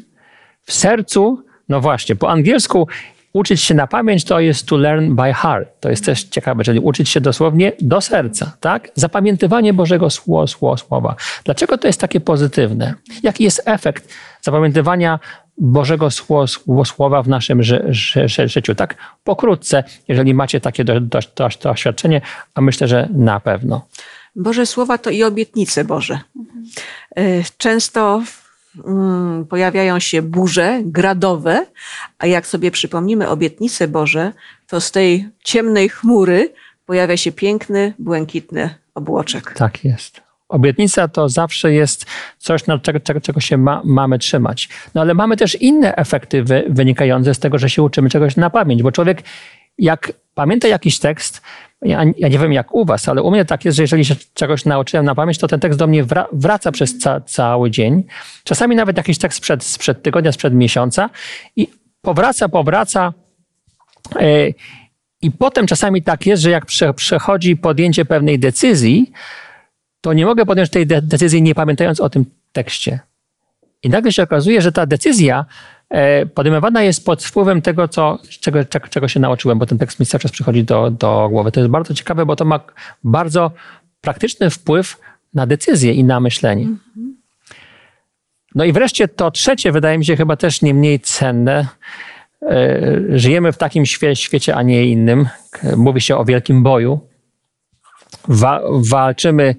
W 0.63 0.73
sercu, 0.73 1.43
no 1.69 1.81
właśnie, 1.81 2.15
po 2.15 2.29
angielsku 2.29 2.87
uczyć 3.37 3.61
się 3.61 3.73
na 3.73 3.87
pamięć 3.87 4.23
to 4.23 4.39
jest 4.39 4.65
to 4.67 4.77
learn 4.77 5.15
by 5.15 5.33
heart. 5.33 5.69
To 5.79 5.89
jest 5.89 6.05
też 6.05 6.23
ciekawe, 6.23 6.63
czyli 6.63 6.79
uczyć 6.79 7.09
się 7.09 7.21
dosłownie 7.21 7.71
do 7.81 8.01
serca, 8.01 8.57
tak? 8.59 8.91
Zapamiętywanie 8.95 9.73
Bożego 9.73 10.09
Słowa. 10.09 11.15
Dlaczego 11.43 11.77
to 11.77 11.87
jest 11.87 12.01
takie 12.01 12.19
pozytywne? 12.19 12.93
Jaki 13.23 13.43
jest 13.43 13.61
efekt 13.65 14.13
zapamiętywania 14.41 15.19
Bożego 15.57 16.09
Słowa 16.85 17.23
w 17.23 17.27
naszym 17.27 17.63
życiu? 18.45 18.75
Tak 18.75 18.95
pokrótce, 19.23 19.83
jeżeli 20.07 20.33
macie 20.33 20.61
takie 20.61 20.83
doświadczenie, 21.63 22.21
a 22.55 22.61
myślę, 22.61 22.87
że 22.87 23.07
na 23.13 23.39
pewno. 23.39 23.85
Boże 24.35 24.65
Słowa 24.65 24.97
to 24.97 25.09
i 25.09 25.23
obietnice 25.23 25.83
Boże. 25.83 26.19
E, 27.15 27.21
często 27.57 28.21
pojawiają 29.49 29.99
się 29.99 30.21
burze 30.21 30.79
gradowe, 30.83 31.65
a 32.19 32.25
jak 32.25 32.47
sobie 32.47 32.71
przypomnimy 32.71 33.29
obietnice 33.29 33.87
Boże, 33.87 34.31
to 34.67 34.81
z 34.81 34.91
tej 34.91 35.29
ciemnej 35.43 35.89
chmury 35.89 36.53
pojawia 36.85 37.17
się 37.17 37.31
piękny, 37.31 37.93
błękitny 37.99 38.75
obłoczek. 38.95 39.53
Tak 39.53 39.85
jest. 39.85 40.21
Obietnica 40.49 41.07
to 41.07 41.29
zawsze 41.29 41.73
jest 41.73 42.05
coś, 42.37 42.67
na 42.67 42.79
czego, 42.79 42.99
czego, 42.99 43.21
czego 43.21 43.39
się 43.39 43.57
ma, 43.57 43.81
mamy 43.85 44.19
trzymać. 44.19 44.69
No 44.95 45.01
ale 45.01 45.13
mamy 45.13 45.37
też 45.37 45.61
inne 45.61 45.95
efekty 45.95 46.43
wy, 46.43 46.65
wynikające 46.69 47.33
z 47.33 47.39
tego, 47.39 47.57
że 47.57 47.69
się 47.69 47.83
uczymy 47.83 48.09
czegoś 48.09 48.35
na 48.35 48.49
pamięć, 48.49 48.83
bo 48.83 48.91
człowiek 48.91 49.23
jak 49.77 50.13
pamięta 50.33 50.67
jakiś 50.67 50.99
tekst, 50.99 51.41
ja, 51.81 52.03
ja, 52.17 52.27
nie 52.27 52.39
wiem 52.39 52.53
jak 52.53 52.75
u 52.75 52.85
was, 52.85 53.09
ale 53.09 53.21
u 53.21 53.31
mnie 53.31 53.45
tak 53.45 53.65
jest, 53.65 53.75
że 53.75 53.83
jeżeli 53.83 54.05
się 54.05 54.15
czegoś 54.33 54.65
nauczyłem 54.65 55.05
na 55.05 55.15
pamięć, 55.15 55.37
to 55.37 55.47
ten 55.47 55.59
tekst 55.59 55.79
do 55.79 55.87
mnie 55.87 56.05
wraca 56.31 56.71
przez 56.71 56.97
ca 56.97 57.21
cały 57.21 57.71
dzień. 57.71 58.03
Czasami 58.43 58.75
nawet 58.75 58.97
jakiś 58.97 59.17
tekst 59.17 59.37
sprzed, 59.37 59.63
sprzed 59.63 60.03
tygodnia, 60.03 60.31
sprzed 60.31 60.53
miesiąca 60.53 61.09
i 61.55 61.67
powraca, 62.01 62.49
powraca. 62.49 63.13
Yy, 64.19 64.53
I 65.21 65.31
potem 65.31 65.67
czasami 65.67 66.03
tak 66.03 66.25
jest, 66.25 66.43
że 66.43 66.49
jak 66.51 66.65
prze, 66.65 66.93
przechodzi 66.93 67.55
podjęcie 67.55 68.05
pewnej 68.05 68.39
decyzji, 68.39 69.11
to 70.01 70.13
nie 70.13 70.25
mogę 70.25 70.45
podjąć 70.45 70.69
tej 70.69 70.87
de 70.87 71.01
decyzji 71.01 71.41
nie 71.41 71.55
pamiętając 71.55 71.99
o 71.99 72.09
tym 72.09 72.25
tekście. 72.51 72.99
I 73.83 73.89
nagle 73.89 74.11
się 74.11 74.23
okazuje, 74.23 74.61
że 74.61 74.71
ta 74.71 74.85
decyzja 74.85 75.45
podejmowana 76.33 76.83
jest 76.83 77.05
pod 77.05 77.23
wpływem 77.23 77.61
tego, 77.61 77.87
co, 77.87 78.19
czego, 78.41 78.59
czego 78.89 79.07
się 79.07 79.19
nauczyłem, 79.19 79.59
bo 79.59 79.65
ten 79.65 79.77
tekst 79.77 79.99
mi 79.99 80.05
cały 80.05 80.19
czas 80.19 80.31
przychodzi 80.31 80.63
do, 80.63 80.91
do 80.91 81.29
głowy. 81.29 81.51
To 81.51 81.59
jest 81.59 81.71
bardzo 81.71 81.93
ciekawe, 81.93 82.25
bo 82.25 82.35
to 82.35 82.45
ma 82.45 82.59
bardzo 83.03 83.51
praktyczny 84.01 84.49
wpływ 84.49 84.97
na 85.33 85.47
decyzję 85.47 85.93
i 85.93 86.03
na 86.03 86.19
myślenie. 86.19 86.67
No 88.55 88.63
i 88.63 88.71
wreszcie 88.71 89.07
to 89.07 89.31
trzecie, 89.31 89.71
wydaje 89.71 89.97
mi 89.97 90.05
się 90.05 90.15
chyba 90.15 90.35
też 90.35 90.61
nie 90.61 90.73
mniej 90.73 90.99
cenne. 90.99 91.67
E, 92.41 92.79
żyjemy 93.09 93.51
w 93.51 93.57
takim 93.57 93.85
świecie, 93.85 94.55
a 94.55 94.61
nie 94.63 94.85
innym. 94.85 95.27
Mówi 95.77 96.01
się 96.01 96.17
o 96.17 96.25
wielkim 96.25 96.63
boju. 96.63 96.99
Wa 98.27 98.61
walczymy, 98.69 99.55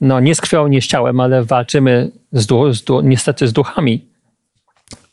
no 0.00 0.20
nie 0.20 0.34
z 0.34 0.40
krwią, 0.40 0.66
nie 0.66 0.82
z 0.82 0.86
ciałem, 0.86 1.20
ale 1.20 1.44
walczymy 1.44 2.10
z, 2.32 2.46
z 2.76 2.84
niestety 3.02 3.48
z 3.48 3.52
duchami 3.52 4.11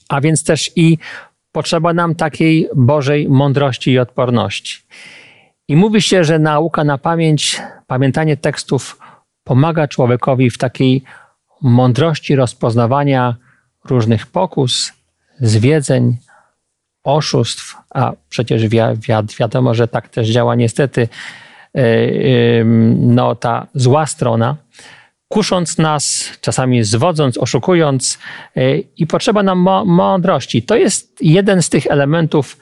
a 0.10 0.22
więc 0.22 0.43
też 0.43 0.72
i 0.76 0.97
potrzeba 1.51 1.93
nam 1.93 2.16
takiej 2.16 2.70
Bożej 2.76 3.30
mądrości 3.30 3.91
i 3.91 3.99
odporności. 3.99 4.84
I 5.68 5.76
mówi 5.76 6.01
się, 6.01 6.24
że 6.24 6.39
nauka 6.39 6.84
na 6.84 6.97
pamięć, 6.97 7.62
pamiętanie 7.88 8.38
tekstów 8.38 8.99
pomaga 9.43 9.88
człowiekowi 9.88 10.49
w 10.49 10.57
takiej 10.57 11.03
mądrości 11.62 12.36
rozpoznawania 12.36 13.36
różnych 13.86 14.28
pokus, 14.28 14.93
zwiedzeń, 15.39 16.18
oszustw, 17.03 17.78
a 17.89 18.12
przecież 18.30 18.68
wi 18.68 18.80
wi 18.95 19.14
wiadomo, 19.39 19.74
że 19.74 19.88
tak 19.88 20.10
też 20.10 20.28
działa 20.28 20.55
niestety 20.55 21.07
yy, 21.74 22.66
no, 22.99 23.36
ta 23.36 23.68
zła 23.74 24.05
strona 24.05 24.55
kusząc 25.30 25.78
nas, 25.78 26.30
czasami 26.42 26.84
zwodząc, 26.84 27.38
oszukując 27.38 28.20
e, 28.56 28.78
i 28.78 29.08
potrzeba 29.08 29.44
nam 29.44 29.60
mądrości. 29.86 30.64
To 30.64 30.76
jest 30.76 31.18
jeden 31.22 31.62
z 31.62 31.70
tych 31.70 31.88
elementów 31.88 32.58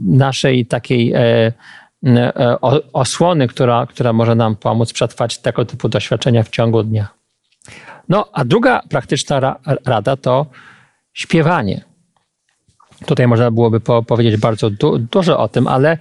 naszej 0.00 0.66
takiej 0.66 1.12
e, 1.12 1.52
e, 2.06 2.60
osłony, 2.92 3.48
która, 3.48 3.86
która 3.86 4.12
może 4.12 4.34
nam 4.34 4.56
pomóc 4.56 4.92
przetrwać 4.92 5.38
tego 5.38 5.64
typu 5.64 5.88
doświadczenia 5.88 6.42
w 6.42 6.48
ciągu 6.48 6.82
dnia. 6.82 7.08
No, 8.08 8.28
a 8.32 8.44
druga 8.44 8.82
praktyczna 8.88 9.56
rada 9.86 10.16
to 10.16 10.46
śpiewanie. 11.12 11.84
Tutaj 13.06 13.26
można 13.26 13.50
byłoby 13.50 13.80
powiedzieć 13.80 14.36
bardzo 14.36 14.70
du 14.70 14.98
dużo 14.98 15.38
o 15.38 15.48
tym, 15.48 15.66
ale 15.66 15.98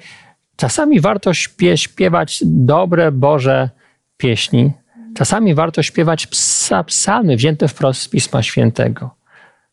czasami 0.55 1.01
warto 1.01 1.33
śpie 1.33 1.77
śpiewać 1.77 2.39
dobre 2.45 3.11
Boże 3.11 3.69
pieśni, 4.17 4.71
Czasami 5.17 5.55
warto 5.55 5.83
śpiewać 5.83 6.27
psa, 6.27 6.83
psalmy 6.83 7.35
wzięte 7.35 7.67
wprost 7.67 8.01
z 8.01 8.07
Pisma 8.07 8.43
Świętego. 8.43 9.09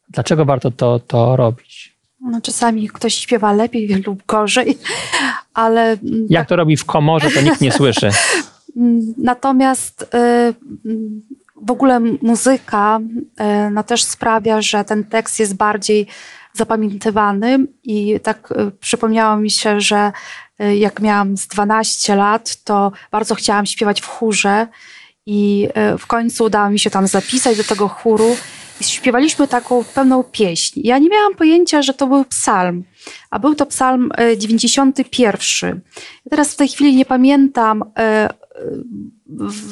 Dlaczego 0.09 0.45
warto 0.45 0.71
to, 0.71 0.99
to 0.99 1.37
robić? 1.37 1.97
No, 2.21 2.41
czasami 2.41 2.89
ktoś 2.89 3.15
śpiewa 3.15 3.53
lepiej 3.53 3.89
lub 4.07 4.27
gorzej, 4.27 4.79
ale. 5.55 5.97
Jak 6.29 6.49
to 6.49 6.57
robi 6.57 6.77
w 6.77 6.85
komorze, 6.85 7.31
to 7.31 7.41
nikt 7.41 7.61
nie 7.61 7.73
słyszy. 7.73 8.11
Natomiast 9.19 10.03
y, 10.03 10.07
w 11.57 11.71
ogóle 11.71 12.01
muzyka 12.01 13.01
y, 13.01 13.71
no, 13.71 13.83
też 13.83 14.05
sprawia, 14.05 14.63
że 14.63 14.85
ten 14.85 15.05
tekst 15.05 15.41
jest 15.41 15.55
bardziej 15.55 16.07
zapamiętywany 16.53 17.67
i 17.83 18.21
tak 18.23 18.53
y, 18.53 18.71
przypomniało 18.81 19.37
mi 19.37 19.51
się, 19.51 19.81
że 19.81 20.13
jak 20.79 21.01
miałam 21.01 21.37
z 21.37 21.47
12 21.47 22.17
lat, 22.17 22.57
to 22.65 22.93
bardzo 23.11 23.35
chciałam 23.35 23.67
śpiewać 23.67 24.01
w 24.01 24.07
chórze 24.07 24.67
i 25.27 25.69
e, 25.75 25.99
w 25.99 26.07
końcu 26.07 26.45
udało 26.45 26.71
mi 26.71 26.79
się 26.79 26.91
tam 26.91 27.07
zapisać 27.07 27.57
do 27.57 27.65
tego 27.65 27.89
chóru 27.89 28.37
i 28.81 28.85
śpiewaliśmy 28.85 29.49
taką 29.49 29.85
pewną 29.85 30.25
pieśń. 30.25 30.81
Ja 30.85 30.99
nie 30.99 31.09
miałam 31.09 31.35
pojęcia, 31.35 31.83
że 31.83 31.95
to 31.95 32.07
był 32.07 32.25
psalm, 32.25 32.85
a 33.31 33.39
był 33.39 33.55
to 33.55 33.67
psalm 33.67 34.11
91. 34.37 35.71
E, 35.71 35.81
ja 36.25 36.31
teraz 36.31 36.53
w 36.53 36.57
tej 36.57 36.69
chwili 36.69 36.97
nie 36.97 37.05
pamiętam 37.05 37.85
e, 37.99 38.29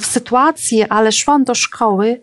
sytuacji, 0.03 0.82
ale 0.82 1.12
szłam 1.12 1.44
do 1.44 1.55
szkoły 1.55 2.20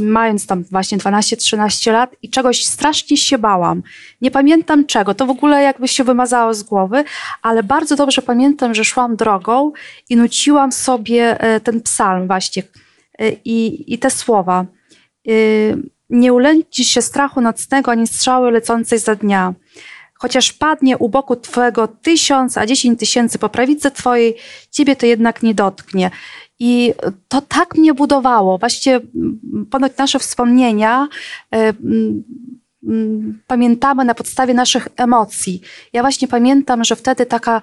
mając 0.00 0.46
tam 0.46 0.64
właśnie 0.64 0.98
12-13 0.98 1.92
lat 1.92 2.16
i 2.22 2.30
czegoś 2.30 2.64
strasznie 2.64 3.16
się 3.16 3.38
bałam. 3.38 3.82
Nie 4.20 4.30
pamiętam 4.30 4.86
czego, 4.86 5.14
to 5.14 5.26
w 5.26 5.30
ogóle 5.30 5.62
jakby 5.62 5.88
się 5.88 6.04
wymazało 6.04 6.54
z 6.54 6.62
głowy, 6.62 7.04
ale 7.42 7.62
bardzo 7.62 7.96
dobrze 7.96 8.22
pamiętam, 8.22 8.74
że 8.74 8.84
szłam 8.84 9.16
drogą 9.16 9.72
i 10.08 10.16
nuciłam 10.16 10.72
sobie 10.72 11.40
e, 11.40 11.60
ten 11.60 11.80
psalm 11.80 12.26
właśnie 12.26 12.62
e, 13.18 13.30
i, 13.44 13.94
i 13.94 13.98
te 13.98 14.10
słowa. 14.10 14.66
Y, 15.28 15.76
nie 16.10 16.32
ulęci 16.32 16.84
się 16.84 17.02
strachu 17.02 17.40
nocnego, 17.40 17.90
ani 17.90 18.06
strzały 18.06 18.50
lecącej 18.50 18.98
za 18.98 19.14
dnia. 19.14 19.54
Chociaż 20.14 20.52
padnie 20.52 20.98
u 20.98 21.08
boku 21.08 21.36
Twojego 21.36 21.88
tysiąc, 21.88 22.58
a 22.58 22.66
dziesięć 22.66 22.98
tysięcy 22.98 23.38
po 23.38 23.48
prawicy 23.48 23.90
Twojej, 23.90 24.36
Ciebie 24.70 24.96
to 24.96 25.06
jednak 25.06 25.42
nie 25.42 25.54
dotknie. 25.54 26.10
I 26.58 26.94
to 27.28 27.40
tak 27.40 27.74
mnie 27.74 27.94
budowało. 27.94 28.58
Właściwie 28.58 29.00
ponoć 29.70 29.92
nasze 29.96 30.18
wspomnienia 30.18 31.08
e, 31.54 31.72
pamiętamy 33.46 34.04
na 34.04 34.14
podstawie 34.14 34.54
naszych 34.54 34.88
emocji. 34.96 35.60
Ja 35.92 36.02
właśnie 36.02 36.28
pamiętam, 36.28 36.84
że 36.84 36.96
wtedy 36.96 37.26
taka, 37.26 37.62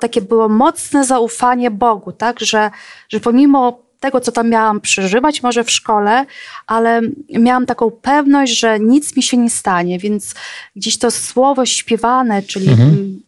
takie 0.00 0.22
było 0.22 0.48
mocne 0.48 1.04
zaufanie 1.04 1.70
Bogu, 1.70 2.12
tak, 2.12 2.40
że, 2.40 2.70
że 3.08 3.20
pomimo 3.20 3.87
tego, 4.00 4.20
co 4.20 4.32
tam 4.32 4.50
miałam 4.50 4.80
przeżywać, 4.80 5.42
może 5.42 5.64
w 5.64 5.70
szkole, 5.70 6.26
ale 6.66 7.00
miałam 7.38 7.66
taką 7.66 7.90
pewność, 7.90 8.58
że 8.58 8.80
nic 8.80 9.16
mi 9.16 9.22
się 9.22 9.36
nie 9.36 9.50
stanie, 9.50 9.98
więc 9.98 10.34
gdzieś 10.76 10.98
to 10.98 11.10
słowo 11.10 11.66
śpiewane, 11.66 12.42
czyli 12.42 12.68
mhm. 12.68 13.20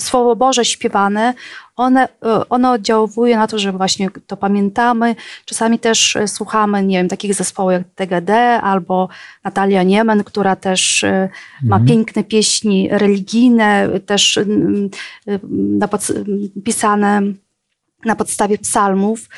Słowo 0.00 0.36
Boże 0.36 0.64
śpiewane, 0.64 1.34
one, 1.76 2.08
e, 2.24 2.48
ono 2.48 2.72
oddziałuje 2.72 3.36
na 3.36 3.46
to, 3.46 3.58
że 3.58 3.72
właśnie 3.72 4.10
to 4.26 4.36
pamiętamy. 4.36 5.16
Czasami 5.44 5.78
też 5.78 6.16
e, 6.16 6.28
słuchamy, 6.28 6.82
nie 6.82 6.98
wiem, 6.98 7.08
takich 7.08 7.34
zespołów 7.34 7.72
jak 7.72 7.82
TGD 7.94 8.30
albo 8.62 9.08
Natalia 9.44 9.82
Niemen, 9.82 10.24
która 10.24 10.56
też 10.56 11.04
e, 11.04 11.28
ma 11.62 11.76
Mhm. 11.76 11.88
piękne 11.88 12.24
pieśni 12.24 12.88
religijne, 12.90 13.88
też 14.06 14.38
na 15.50 15.88
pisane 16.64 17.22
na 18.04 18.16
podstawie 18.16 18.58
psalmów. 18.58 19.28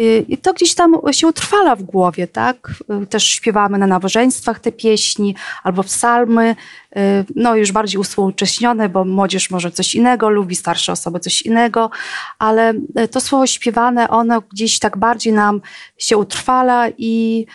Y, 0.00 0.24
I 0.28 0.38
to 0.38 0.52
gdzieś 0.54 0.74
tam 0.74 0.96
się 1.12 1.26
utrwala 1.26 1.76
w 1.76 1.82
głowie, 1.82 2.26
tak? 2.26 2.70
Y, 3.02 3.06
Też 3.06 3.24
śpiewamy 3.26 3.78
na 3.78 3.86
nabożeństwach 3.86 4.60
te 4.60 4.72
pieśni 4.72 5.34
albo 5.62 5.82
psalmy, 5.84 6.56
y, 6.96 7.00
no 7.36 7.56
już 7.56 7.72
bardziej 7.72 8.00
uspółcześnione, 8.00 8.88
bo 8.88 9.04
młodzież 9.04 9.50
może 9.50 9.70
coś 9.70 9.94
innego 9.94 10.30
lubi, 10.30 10.56
starsze 10.56 10.92
osoby 10.92 11.20
coś 11.20 11.42
innego, 11.42 11.90
ale 12.38 12.74
to 13.10 13.20
słowo 13.20 13.46
śpiewane, 13.46 14.08
ono 14.08 14.40
gdzieś 14.40 14.78
tak 14.78 14.96
bardziej 14.96 15.32
nam 15.32 15.60
się 15.98 16.16
utrwala 16.16 16.88
i 16.98 17.46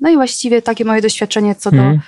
no 0.00 0.10
i 0.10 0.14
właściwie 0.14 0.62
takie 0.62 0.84
moje 0.84 1.02
doświadczenie 1.02 1.54
co 1.54 1.70
Mhm. 1.70 2.00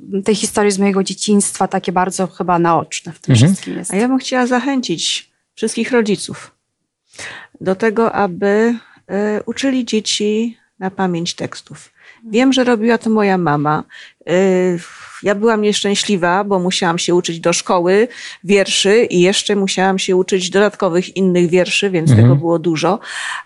do 0.00 0.18
y, 0.18 0.22
tej 0.22 0.34
historii 0.34 0.72
z 0.72 0.78
mojego 0.78 1.02
dzieciństwa, 1.04 1.68
takie 1.68 1.92
bardzo 1.92 2.26
chyba 2.26 2.58
naoczne 2.58 3.12
w 3.12 3.18
tym 3.18 3.32
Mhm. 3.34 3.52
wszystkim 3.52 3.78
jest. 3.78 3.92
A 3.92 3.96
ja 3.96 4.08
bym 4.08 4.18
chciała 4.18 4.46
zachęcić 4.46 5.30
wszystkich 5.54 5.92
rodziców 5.92 6.53
do 7.60 7.74
tego, 7.74 8.12
aby 8.12 8.74
e, 9.08 9.42
uczyli 9.46 9.84
dzieci 9.84 10.58
na 10.78 10.90
pamięć 10.90 11.34
tekstów. 11.34 11.90
Wiem, 12.30 12.52
że 12.52 12.64
robiła 12.64 12.98
to 12.98 13.10
moja 13.10 13.38
mama. 13.38 13.84
E, 14.26 14.32
Ja 15.22 15.34
byłam 15.34 15.62
nieszczęśliwa, 15.62 16.44
bo 16.44 16.58
musiałam 16.58 16.98
się 16.98 17.14
uczyć 17.14 17.40
do 17.40 17.52
szkoły 17.52 18.08
wierszy 18.44 19.04
i 19.04 19.20
jeszcze 19.20 19.56
musiałam 19.56 19.98
się 19.98 20.16
uczyć 20.16 20.50
dodatkowych 20.50 21.16
innych 21.16 21.48
wierszy, 21.50 21.90
więc 21.90 22.10
Mhm. 22.10 22.28
tego 22.28 22.36
było 22.36 22.58
dużo, 22.58 22.98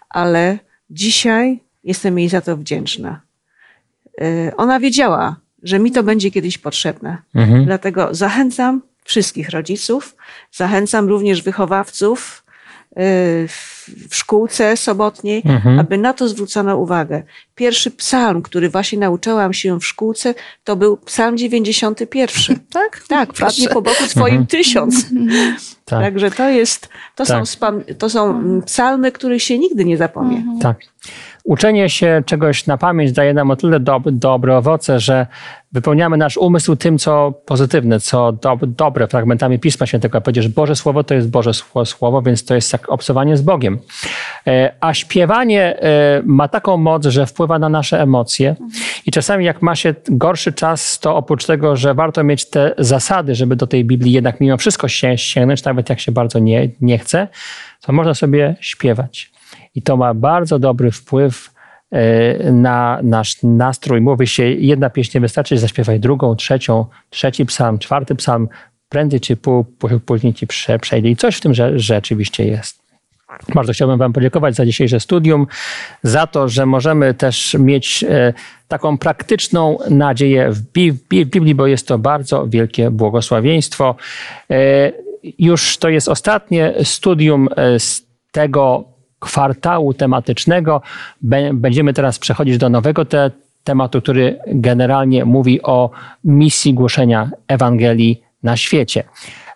ale 0.09 0.59
dzisiaj 0.91 1.61
jestem 1.85 2.19
jej 2.19 2.29
za 2.29 2.41
to 2.41 2.57
wdzięczna. 2.57 3.21
E, 4.21 4.57
Ona 4.57 4.81
wiedziała, 4.81 5.37
że 5.63 5.79
mi 5.79 5.93
to 5.93 6.03
będzie 6.03 6.31
kiedyś 6.31 6.59
potrzebne. 6.59 7.17
Mhm. 7.35 7.65
Dlatego 7.65 8.09
zachęcam 8.15 8.83
wszystkich 9.05 9.51
rodziców, 9.51 10.17
zachęcam 10.53 11.09
również 11.09 11.43
wychowawców 11.43 12.45
w 13.49 13.79
w 14.11 14.17
szkółce 14.17 14.77
sobotniej, 14.77 15.43
Mhm. 15.45 15.79
aby 15.79 15.99
na 15.99 16.13
to 16.13 16.29
zwrócono 16.29 16.77
uwagę. 16.77 17.23
Pierwszy 17.55 17.91
psalm, 17.91 18.43
który 18.43 18.69
właśnie 18.69 18.99
nauczałam 18.99 19.53
się 19.53 19.81
w 19.81 19.87
szkółce, 19.87 20.35
to 20.65 20.77
był 20.77 20.97
psalm 20.97 21.37
91. 21.37 22.59
Tak? 22.73 23.03
Tak, 23.09 23.33
Proszę. 23.33 23.69
po 23.69 23.83
boku 23.83 24.07
twoim 24.09 24.27
Mhm. 24.35 24.47
tysiąc. 24.47 24.95
Tak. 25.85 26.01
Także 26.01 26.31
to 26.31 26.49
jest, 26.49 26.89
to 27.15 27.27
są, 27.27 27.35
Tak. 27.35 27.45
spam- 27.45 27.95
to 27.99 28.11
są 28.11 28.31
mm, 28.31 28.63
psalmy, 28.63 29.13
których 29.13 29.43
się 29.43 29.59
nigdy 29.59 29.85
nie 29.85 29.97
zapomnie. 29.97 30.45
Tak. 30.63 30.77
Uczenie 31.45 31.91
się 31.91 32.23
czegoś 32.27 32.67
na 32.67 32.79
pamięć 32.79 33.13
daje 33.13 33.35
nam 33.35 33.51
o 33.51 33.57
tyle 33.57 33.81
dob 33.81 34.03
dobre 34.11 34.57
owoce, 34.57 35.01
że 35.01 35.27
wypełniamy 35.73 36.17
nasz 36.17 36.37
umysł 36.37 36.77
tym, 36.77 36.99
co 36.99 37.33
pozytywne, 37.47 38.01
co 38.01 38.33
dob 38.33 38.65
dobre, 38.65 39.09
fragmentami 39.09 39.59
Pisma 39.59 39.87
Świętego. 39.87 40.21
Powiedziesz, 40.21 40.49
Boże 40.49 40.77
Słowo 40.77 41.05
to 41.05 41.15
jest 41.15 41.31
Boże 41.31 41.51
Sło- 41.51 41.85
Słowo, 41.87 42.23
więc 42.23 42.45
to 42.45 42.55
jest 42.55 42.73
jak 42.73 42.89
obcowanie 42.89 43.37
z 43.37 43.43
Bogiem. 43.43 43.79
E, 44.47 44.75
A 44.81 44.95
śpiewanie 44.95 45.81
e, 45.83 46.23
ma 46.25 46.49
taką 46.49 46.77
moc, 46.77 47.07
że 47.07 47.27
wpływa 47.27 47.59
na 47.59 47.69
nasze 47.69 48.03
emocje 48.03 48.57
i 49.07 49.11
czasami 49.11 49.45
jak 49.45 49.63
ma 49.63 49.77
się 49.77 49.95
gorszy 50.11 50.53
czas, 50.53 50.99
to 50.99 51.17
oprócz 51.17 51.47
tego, 51.47 51.77
że 51.77 51.95
warto 51.95 52.25
mieć 52.25 52.51
te 52.51 52.75
zasady, 52.79 53.35
żeby 53.35 53.57
do 53.57 53.67
tej 53.67 53.85
Biblii 53.85 54.13
jednak 54.13 54.41
mimo 54.41 54.57
wszystko 54.57 54.89
się 54.89 55.19
sięgnąć, 55.19 55.65
nawet 55.65 55.91
jak 55.91 56.01
się 56.01 56.13
bardzo 56.13 56.39
nie, 56.39 56.69
nie 56.81 56.99
chce, 56.99 57.29
to 57.81 57.93
można 57.93 58.15
sobie 58.15 58.57
śpiewać. 58.61 59.31
I 59.75 59.83
to 59.83 59.97
ma 59.97 60.15
bardzo 60.15 60.59
dobry 60.59 60.91
wpływ 60.91 61.51
na 62.53 63.01
nasz 63.03 63.37
nastrój. 63.43 64.01
Mówi 64.01 64.27
się, 64.27 64.43
jedna 64.45 64.91
pieśń 64.91 65.11
nie 65.15 65.21
wystarczy, 65.21 65.59
zaśpiewaj 65.59 66.01
drugą, 66.01 66.37
trzecią, 66.37 66.87
trzeci 67.11 67.47
psalm, 67.47 67.79
czwarty 67.79 68.15
psalm, 68.15 68.49
prędzej 68.89 69.21
czy 69.21 69.37
pó- 69.37 69.65
pó- 69.81 70.01
później 70.01 70.35
ci 70.35 70.47
prze, 70.47 70.79
przejdzie. 70.79 71.09
I 71.11 71.17
coś 71.17 71.37
w 71.37 71.41
tym 71.41 71.55
że, 71.55 71.79
rzeczywiście 71.79 72.45
jest. 72.45 72.79
Bardzo 73.55 73.73
chciałbym 73.73 73.99
Wam 73.99 74.13
podziękować 74.13 74.55
za 74.55 74.67
dzisiejsze 74.67 75.01
studium, 75.01 75.47
za 76.03 76.27
to, 76.27 76.49
że 76.49 76.67
możemy 76.67 77.15
też 77.15 77.57
mieć 77.59 78.05
e, 78.09 78.33
taką 78.69 78.99
praktyczną 78.99 79.79
nadzieję 79.91 80.51
w 80.53 80.61
Bi- 80.73 80.93
w 80.93 81.09
Bi- 81.09 81.25
w 81.25 81.29
Biblii, 81.29 81.55
bo 81.55 81.67
jest 81.67 81.89
to 81.89 81.99
bardzo 81.99 82.47
wielkie 82.47 82.91
błogosławieństwo. 82.91 83.97
E, 84.51 84.93
Już 85.39 85.77
to 85.79 85.89
jest 85.89 86.09
ostatnie 86.09 86.75
studium 86.85 87.49
e, 87.57 87.81
z 87.81 88.07
tego 88.33 88.85
kwartału 89.21 89.95
tematycznego. 89.95 90.83
Bę- 91.25 91.55
Będziemy 91.55 91.93
teraz 91.93 92.19
przechodzić 92.19 92.59
do 92.59 92.69
nowego 92.69 93.05
te, 93.05 93.31
tematu, 93.65 94.03
który 94.03 94.39
generalnie 94.47 95.25
mówi 95.25 95.63
o 95.63 95.91
misji 96.25 96.75
głoszenia 96.75 97.31
Ewangelii 97.49 98.23
na 98.43 98.57
świecie. 98.57 99.05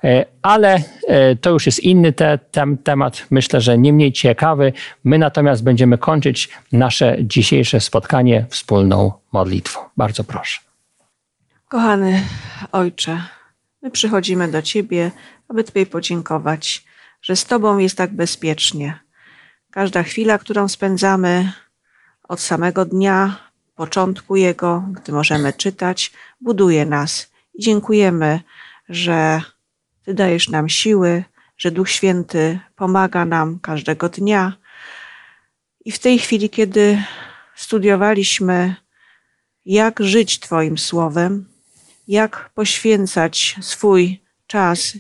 E, 0.04 0.24
Ale 0.42 0.82
e, 1.08 1.36
to 1.36 1.50
już 1.50 1.66
jest 1.66 1.80
inny 1.80 2.12
te, 2.12 2.38
tem, 2.38 2.78
temat, 2.78 3.26
myślę, 3.30 3.60
że 3.60 3.78
nie 3.78 3.92
mniej 3.92 4.12
ciekawy. 4.12 4.72
My 5.04 5.18
natomiast 5.18 5.64
będziemy 5.64 5.98
kończyć 5.98 6.48
nasze 6.72 7.16
dzisiejsze 7.20 7.80
spotkanie 7.80 8.46
wspólną 8.48 9.12
modlitwą. 9.32 9.80
Bardzo 9.96 10.24
proszę. 10.24 10.60
Kochany 11.68 12.22
Ojcze, 12.72 13.22
my 13.82 13.90
przychodzimy 13.90 14.48
do 14.50 14.62
Ciebie, 14.62 15.10
aby 15.48 15.64
Tobie 15.64 15.86
podziękować, 15.86 16.84
że 17.22 17.36
z 17.36 17.44
Tobą 17.44 17.78
jest 17.78 17.96
tak 17.96 18.12
bezpiecznie. 18.12 18.98
Każda 19.72 20.02
chwila, 20.02 20.38
którą 20.38 20.68
spędzamy 20.68 21.52
od 22.28 22.40
samego 22.40 22.84
dnia, 22.84 23.36
początku 23.74 24.36
jego, 24.36 24.84
gdy 24.92 25.12
możemy 25.12 25.52
czytać, 25.52 26.12
buduje 26.40 26.86
nas. 26.86 27.32
I 27.54 27.62
dziękujemy, 27.62 28.40
że 28.88 29.42
Ty 30.04 30.14
dajesz 30.14 30.48
nam 30.48 30.68
siły, 30.68 31.24
że 31.56 31.70
Duch 31.70 31.90
Święty 31.90 32.58
pomaga 32.76 33.24
nam 33.24 33.58
każdego 33.58 34.08
dnia. 34.08 34.52
I 35.84 35.92
w 35.92 35.98
tej 35.98 36.18
chwili, 36.18 36.50
kiedy 36.50 37.02
studiowaliśmy, 37.54 38.76
jak 39.66 40.00
żyć 40.00 40.40
Twoim 40.40 40.78
słowem, 40.78 41.48
jak 42.08 42.50
poświęcać 42.54 43.56
swój 43.60 44.22
czas 44.46 44.96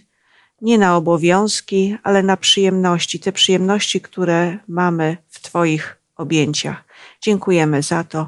nie 0.62 0.78
na 0.78 0.96
obowiązki, 0.96 1.96
ale 2.02 2.22
na 2.22 2.36
przyjemności, 2.36 3.20
te 3.20 3.32
przyjemności, 3.32 4.00
które 4.00 4.58
mamy 4.68 5.16
w 5.28 5.40
Twoich 5.40 5.96
objęciach. 6.16 6.84
Dziękujemy 7.20 7.82
za 7.82 8.04
to 8.04 8.26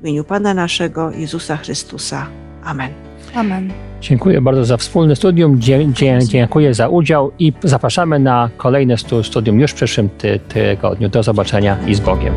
w 0.00 0.02
imieniu 0.02 0.24
Pana 0.24 0.54
naszego 0.54 1.10
Jezusa 1.10 1.56
Chrystusa. 1.56 2.26
Amen. 2.64 2.90
Amen. 3.34 3.72
Dziękuję 4.00 4.40
bardzo 4.40 4.64
za 4.64 4.76
wspólne 4.76 5.16
studium. 5.16 5.60
Dzie, 5.60 5.86
dzie, 5.92 6.18
dziękuję 6.24 6.74
za 6.74 6.88
udział 6.88 7.32
i 7.38 7.52
zapraszamy 7.64 8.18
na 8.18 8.50
kolejne 8.56 8.98
stu, 8.98 9.22
studium 9.22 9.60
już 9.60 9.70
w 9.70 9.74
przyszłym 9.74 10.08
ty, 10.08 10.40
tygodniu. 10.48 11.08
Do 11.08 11.22
zobaczenia 11.22 11.78
i 11.86 11.94
z 11.94 12.00
Bogiem. 12.00 12.34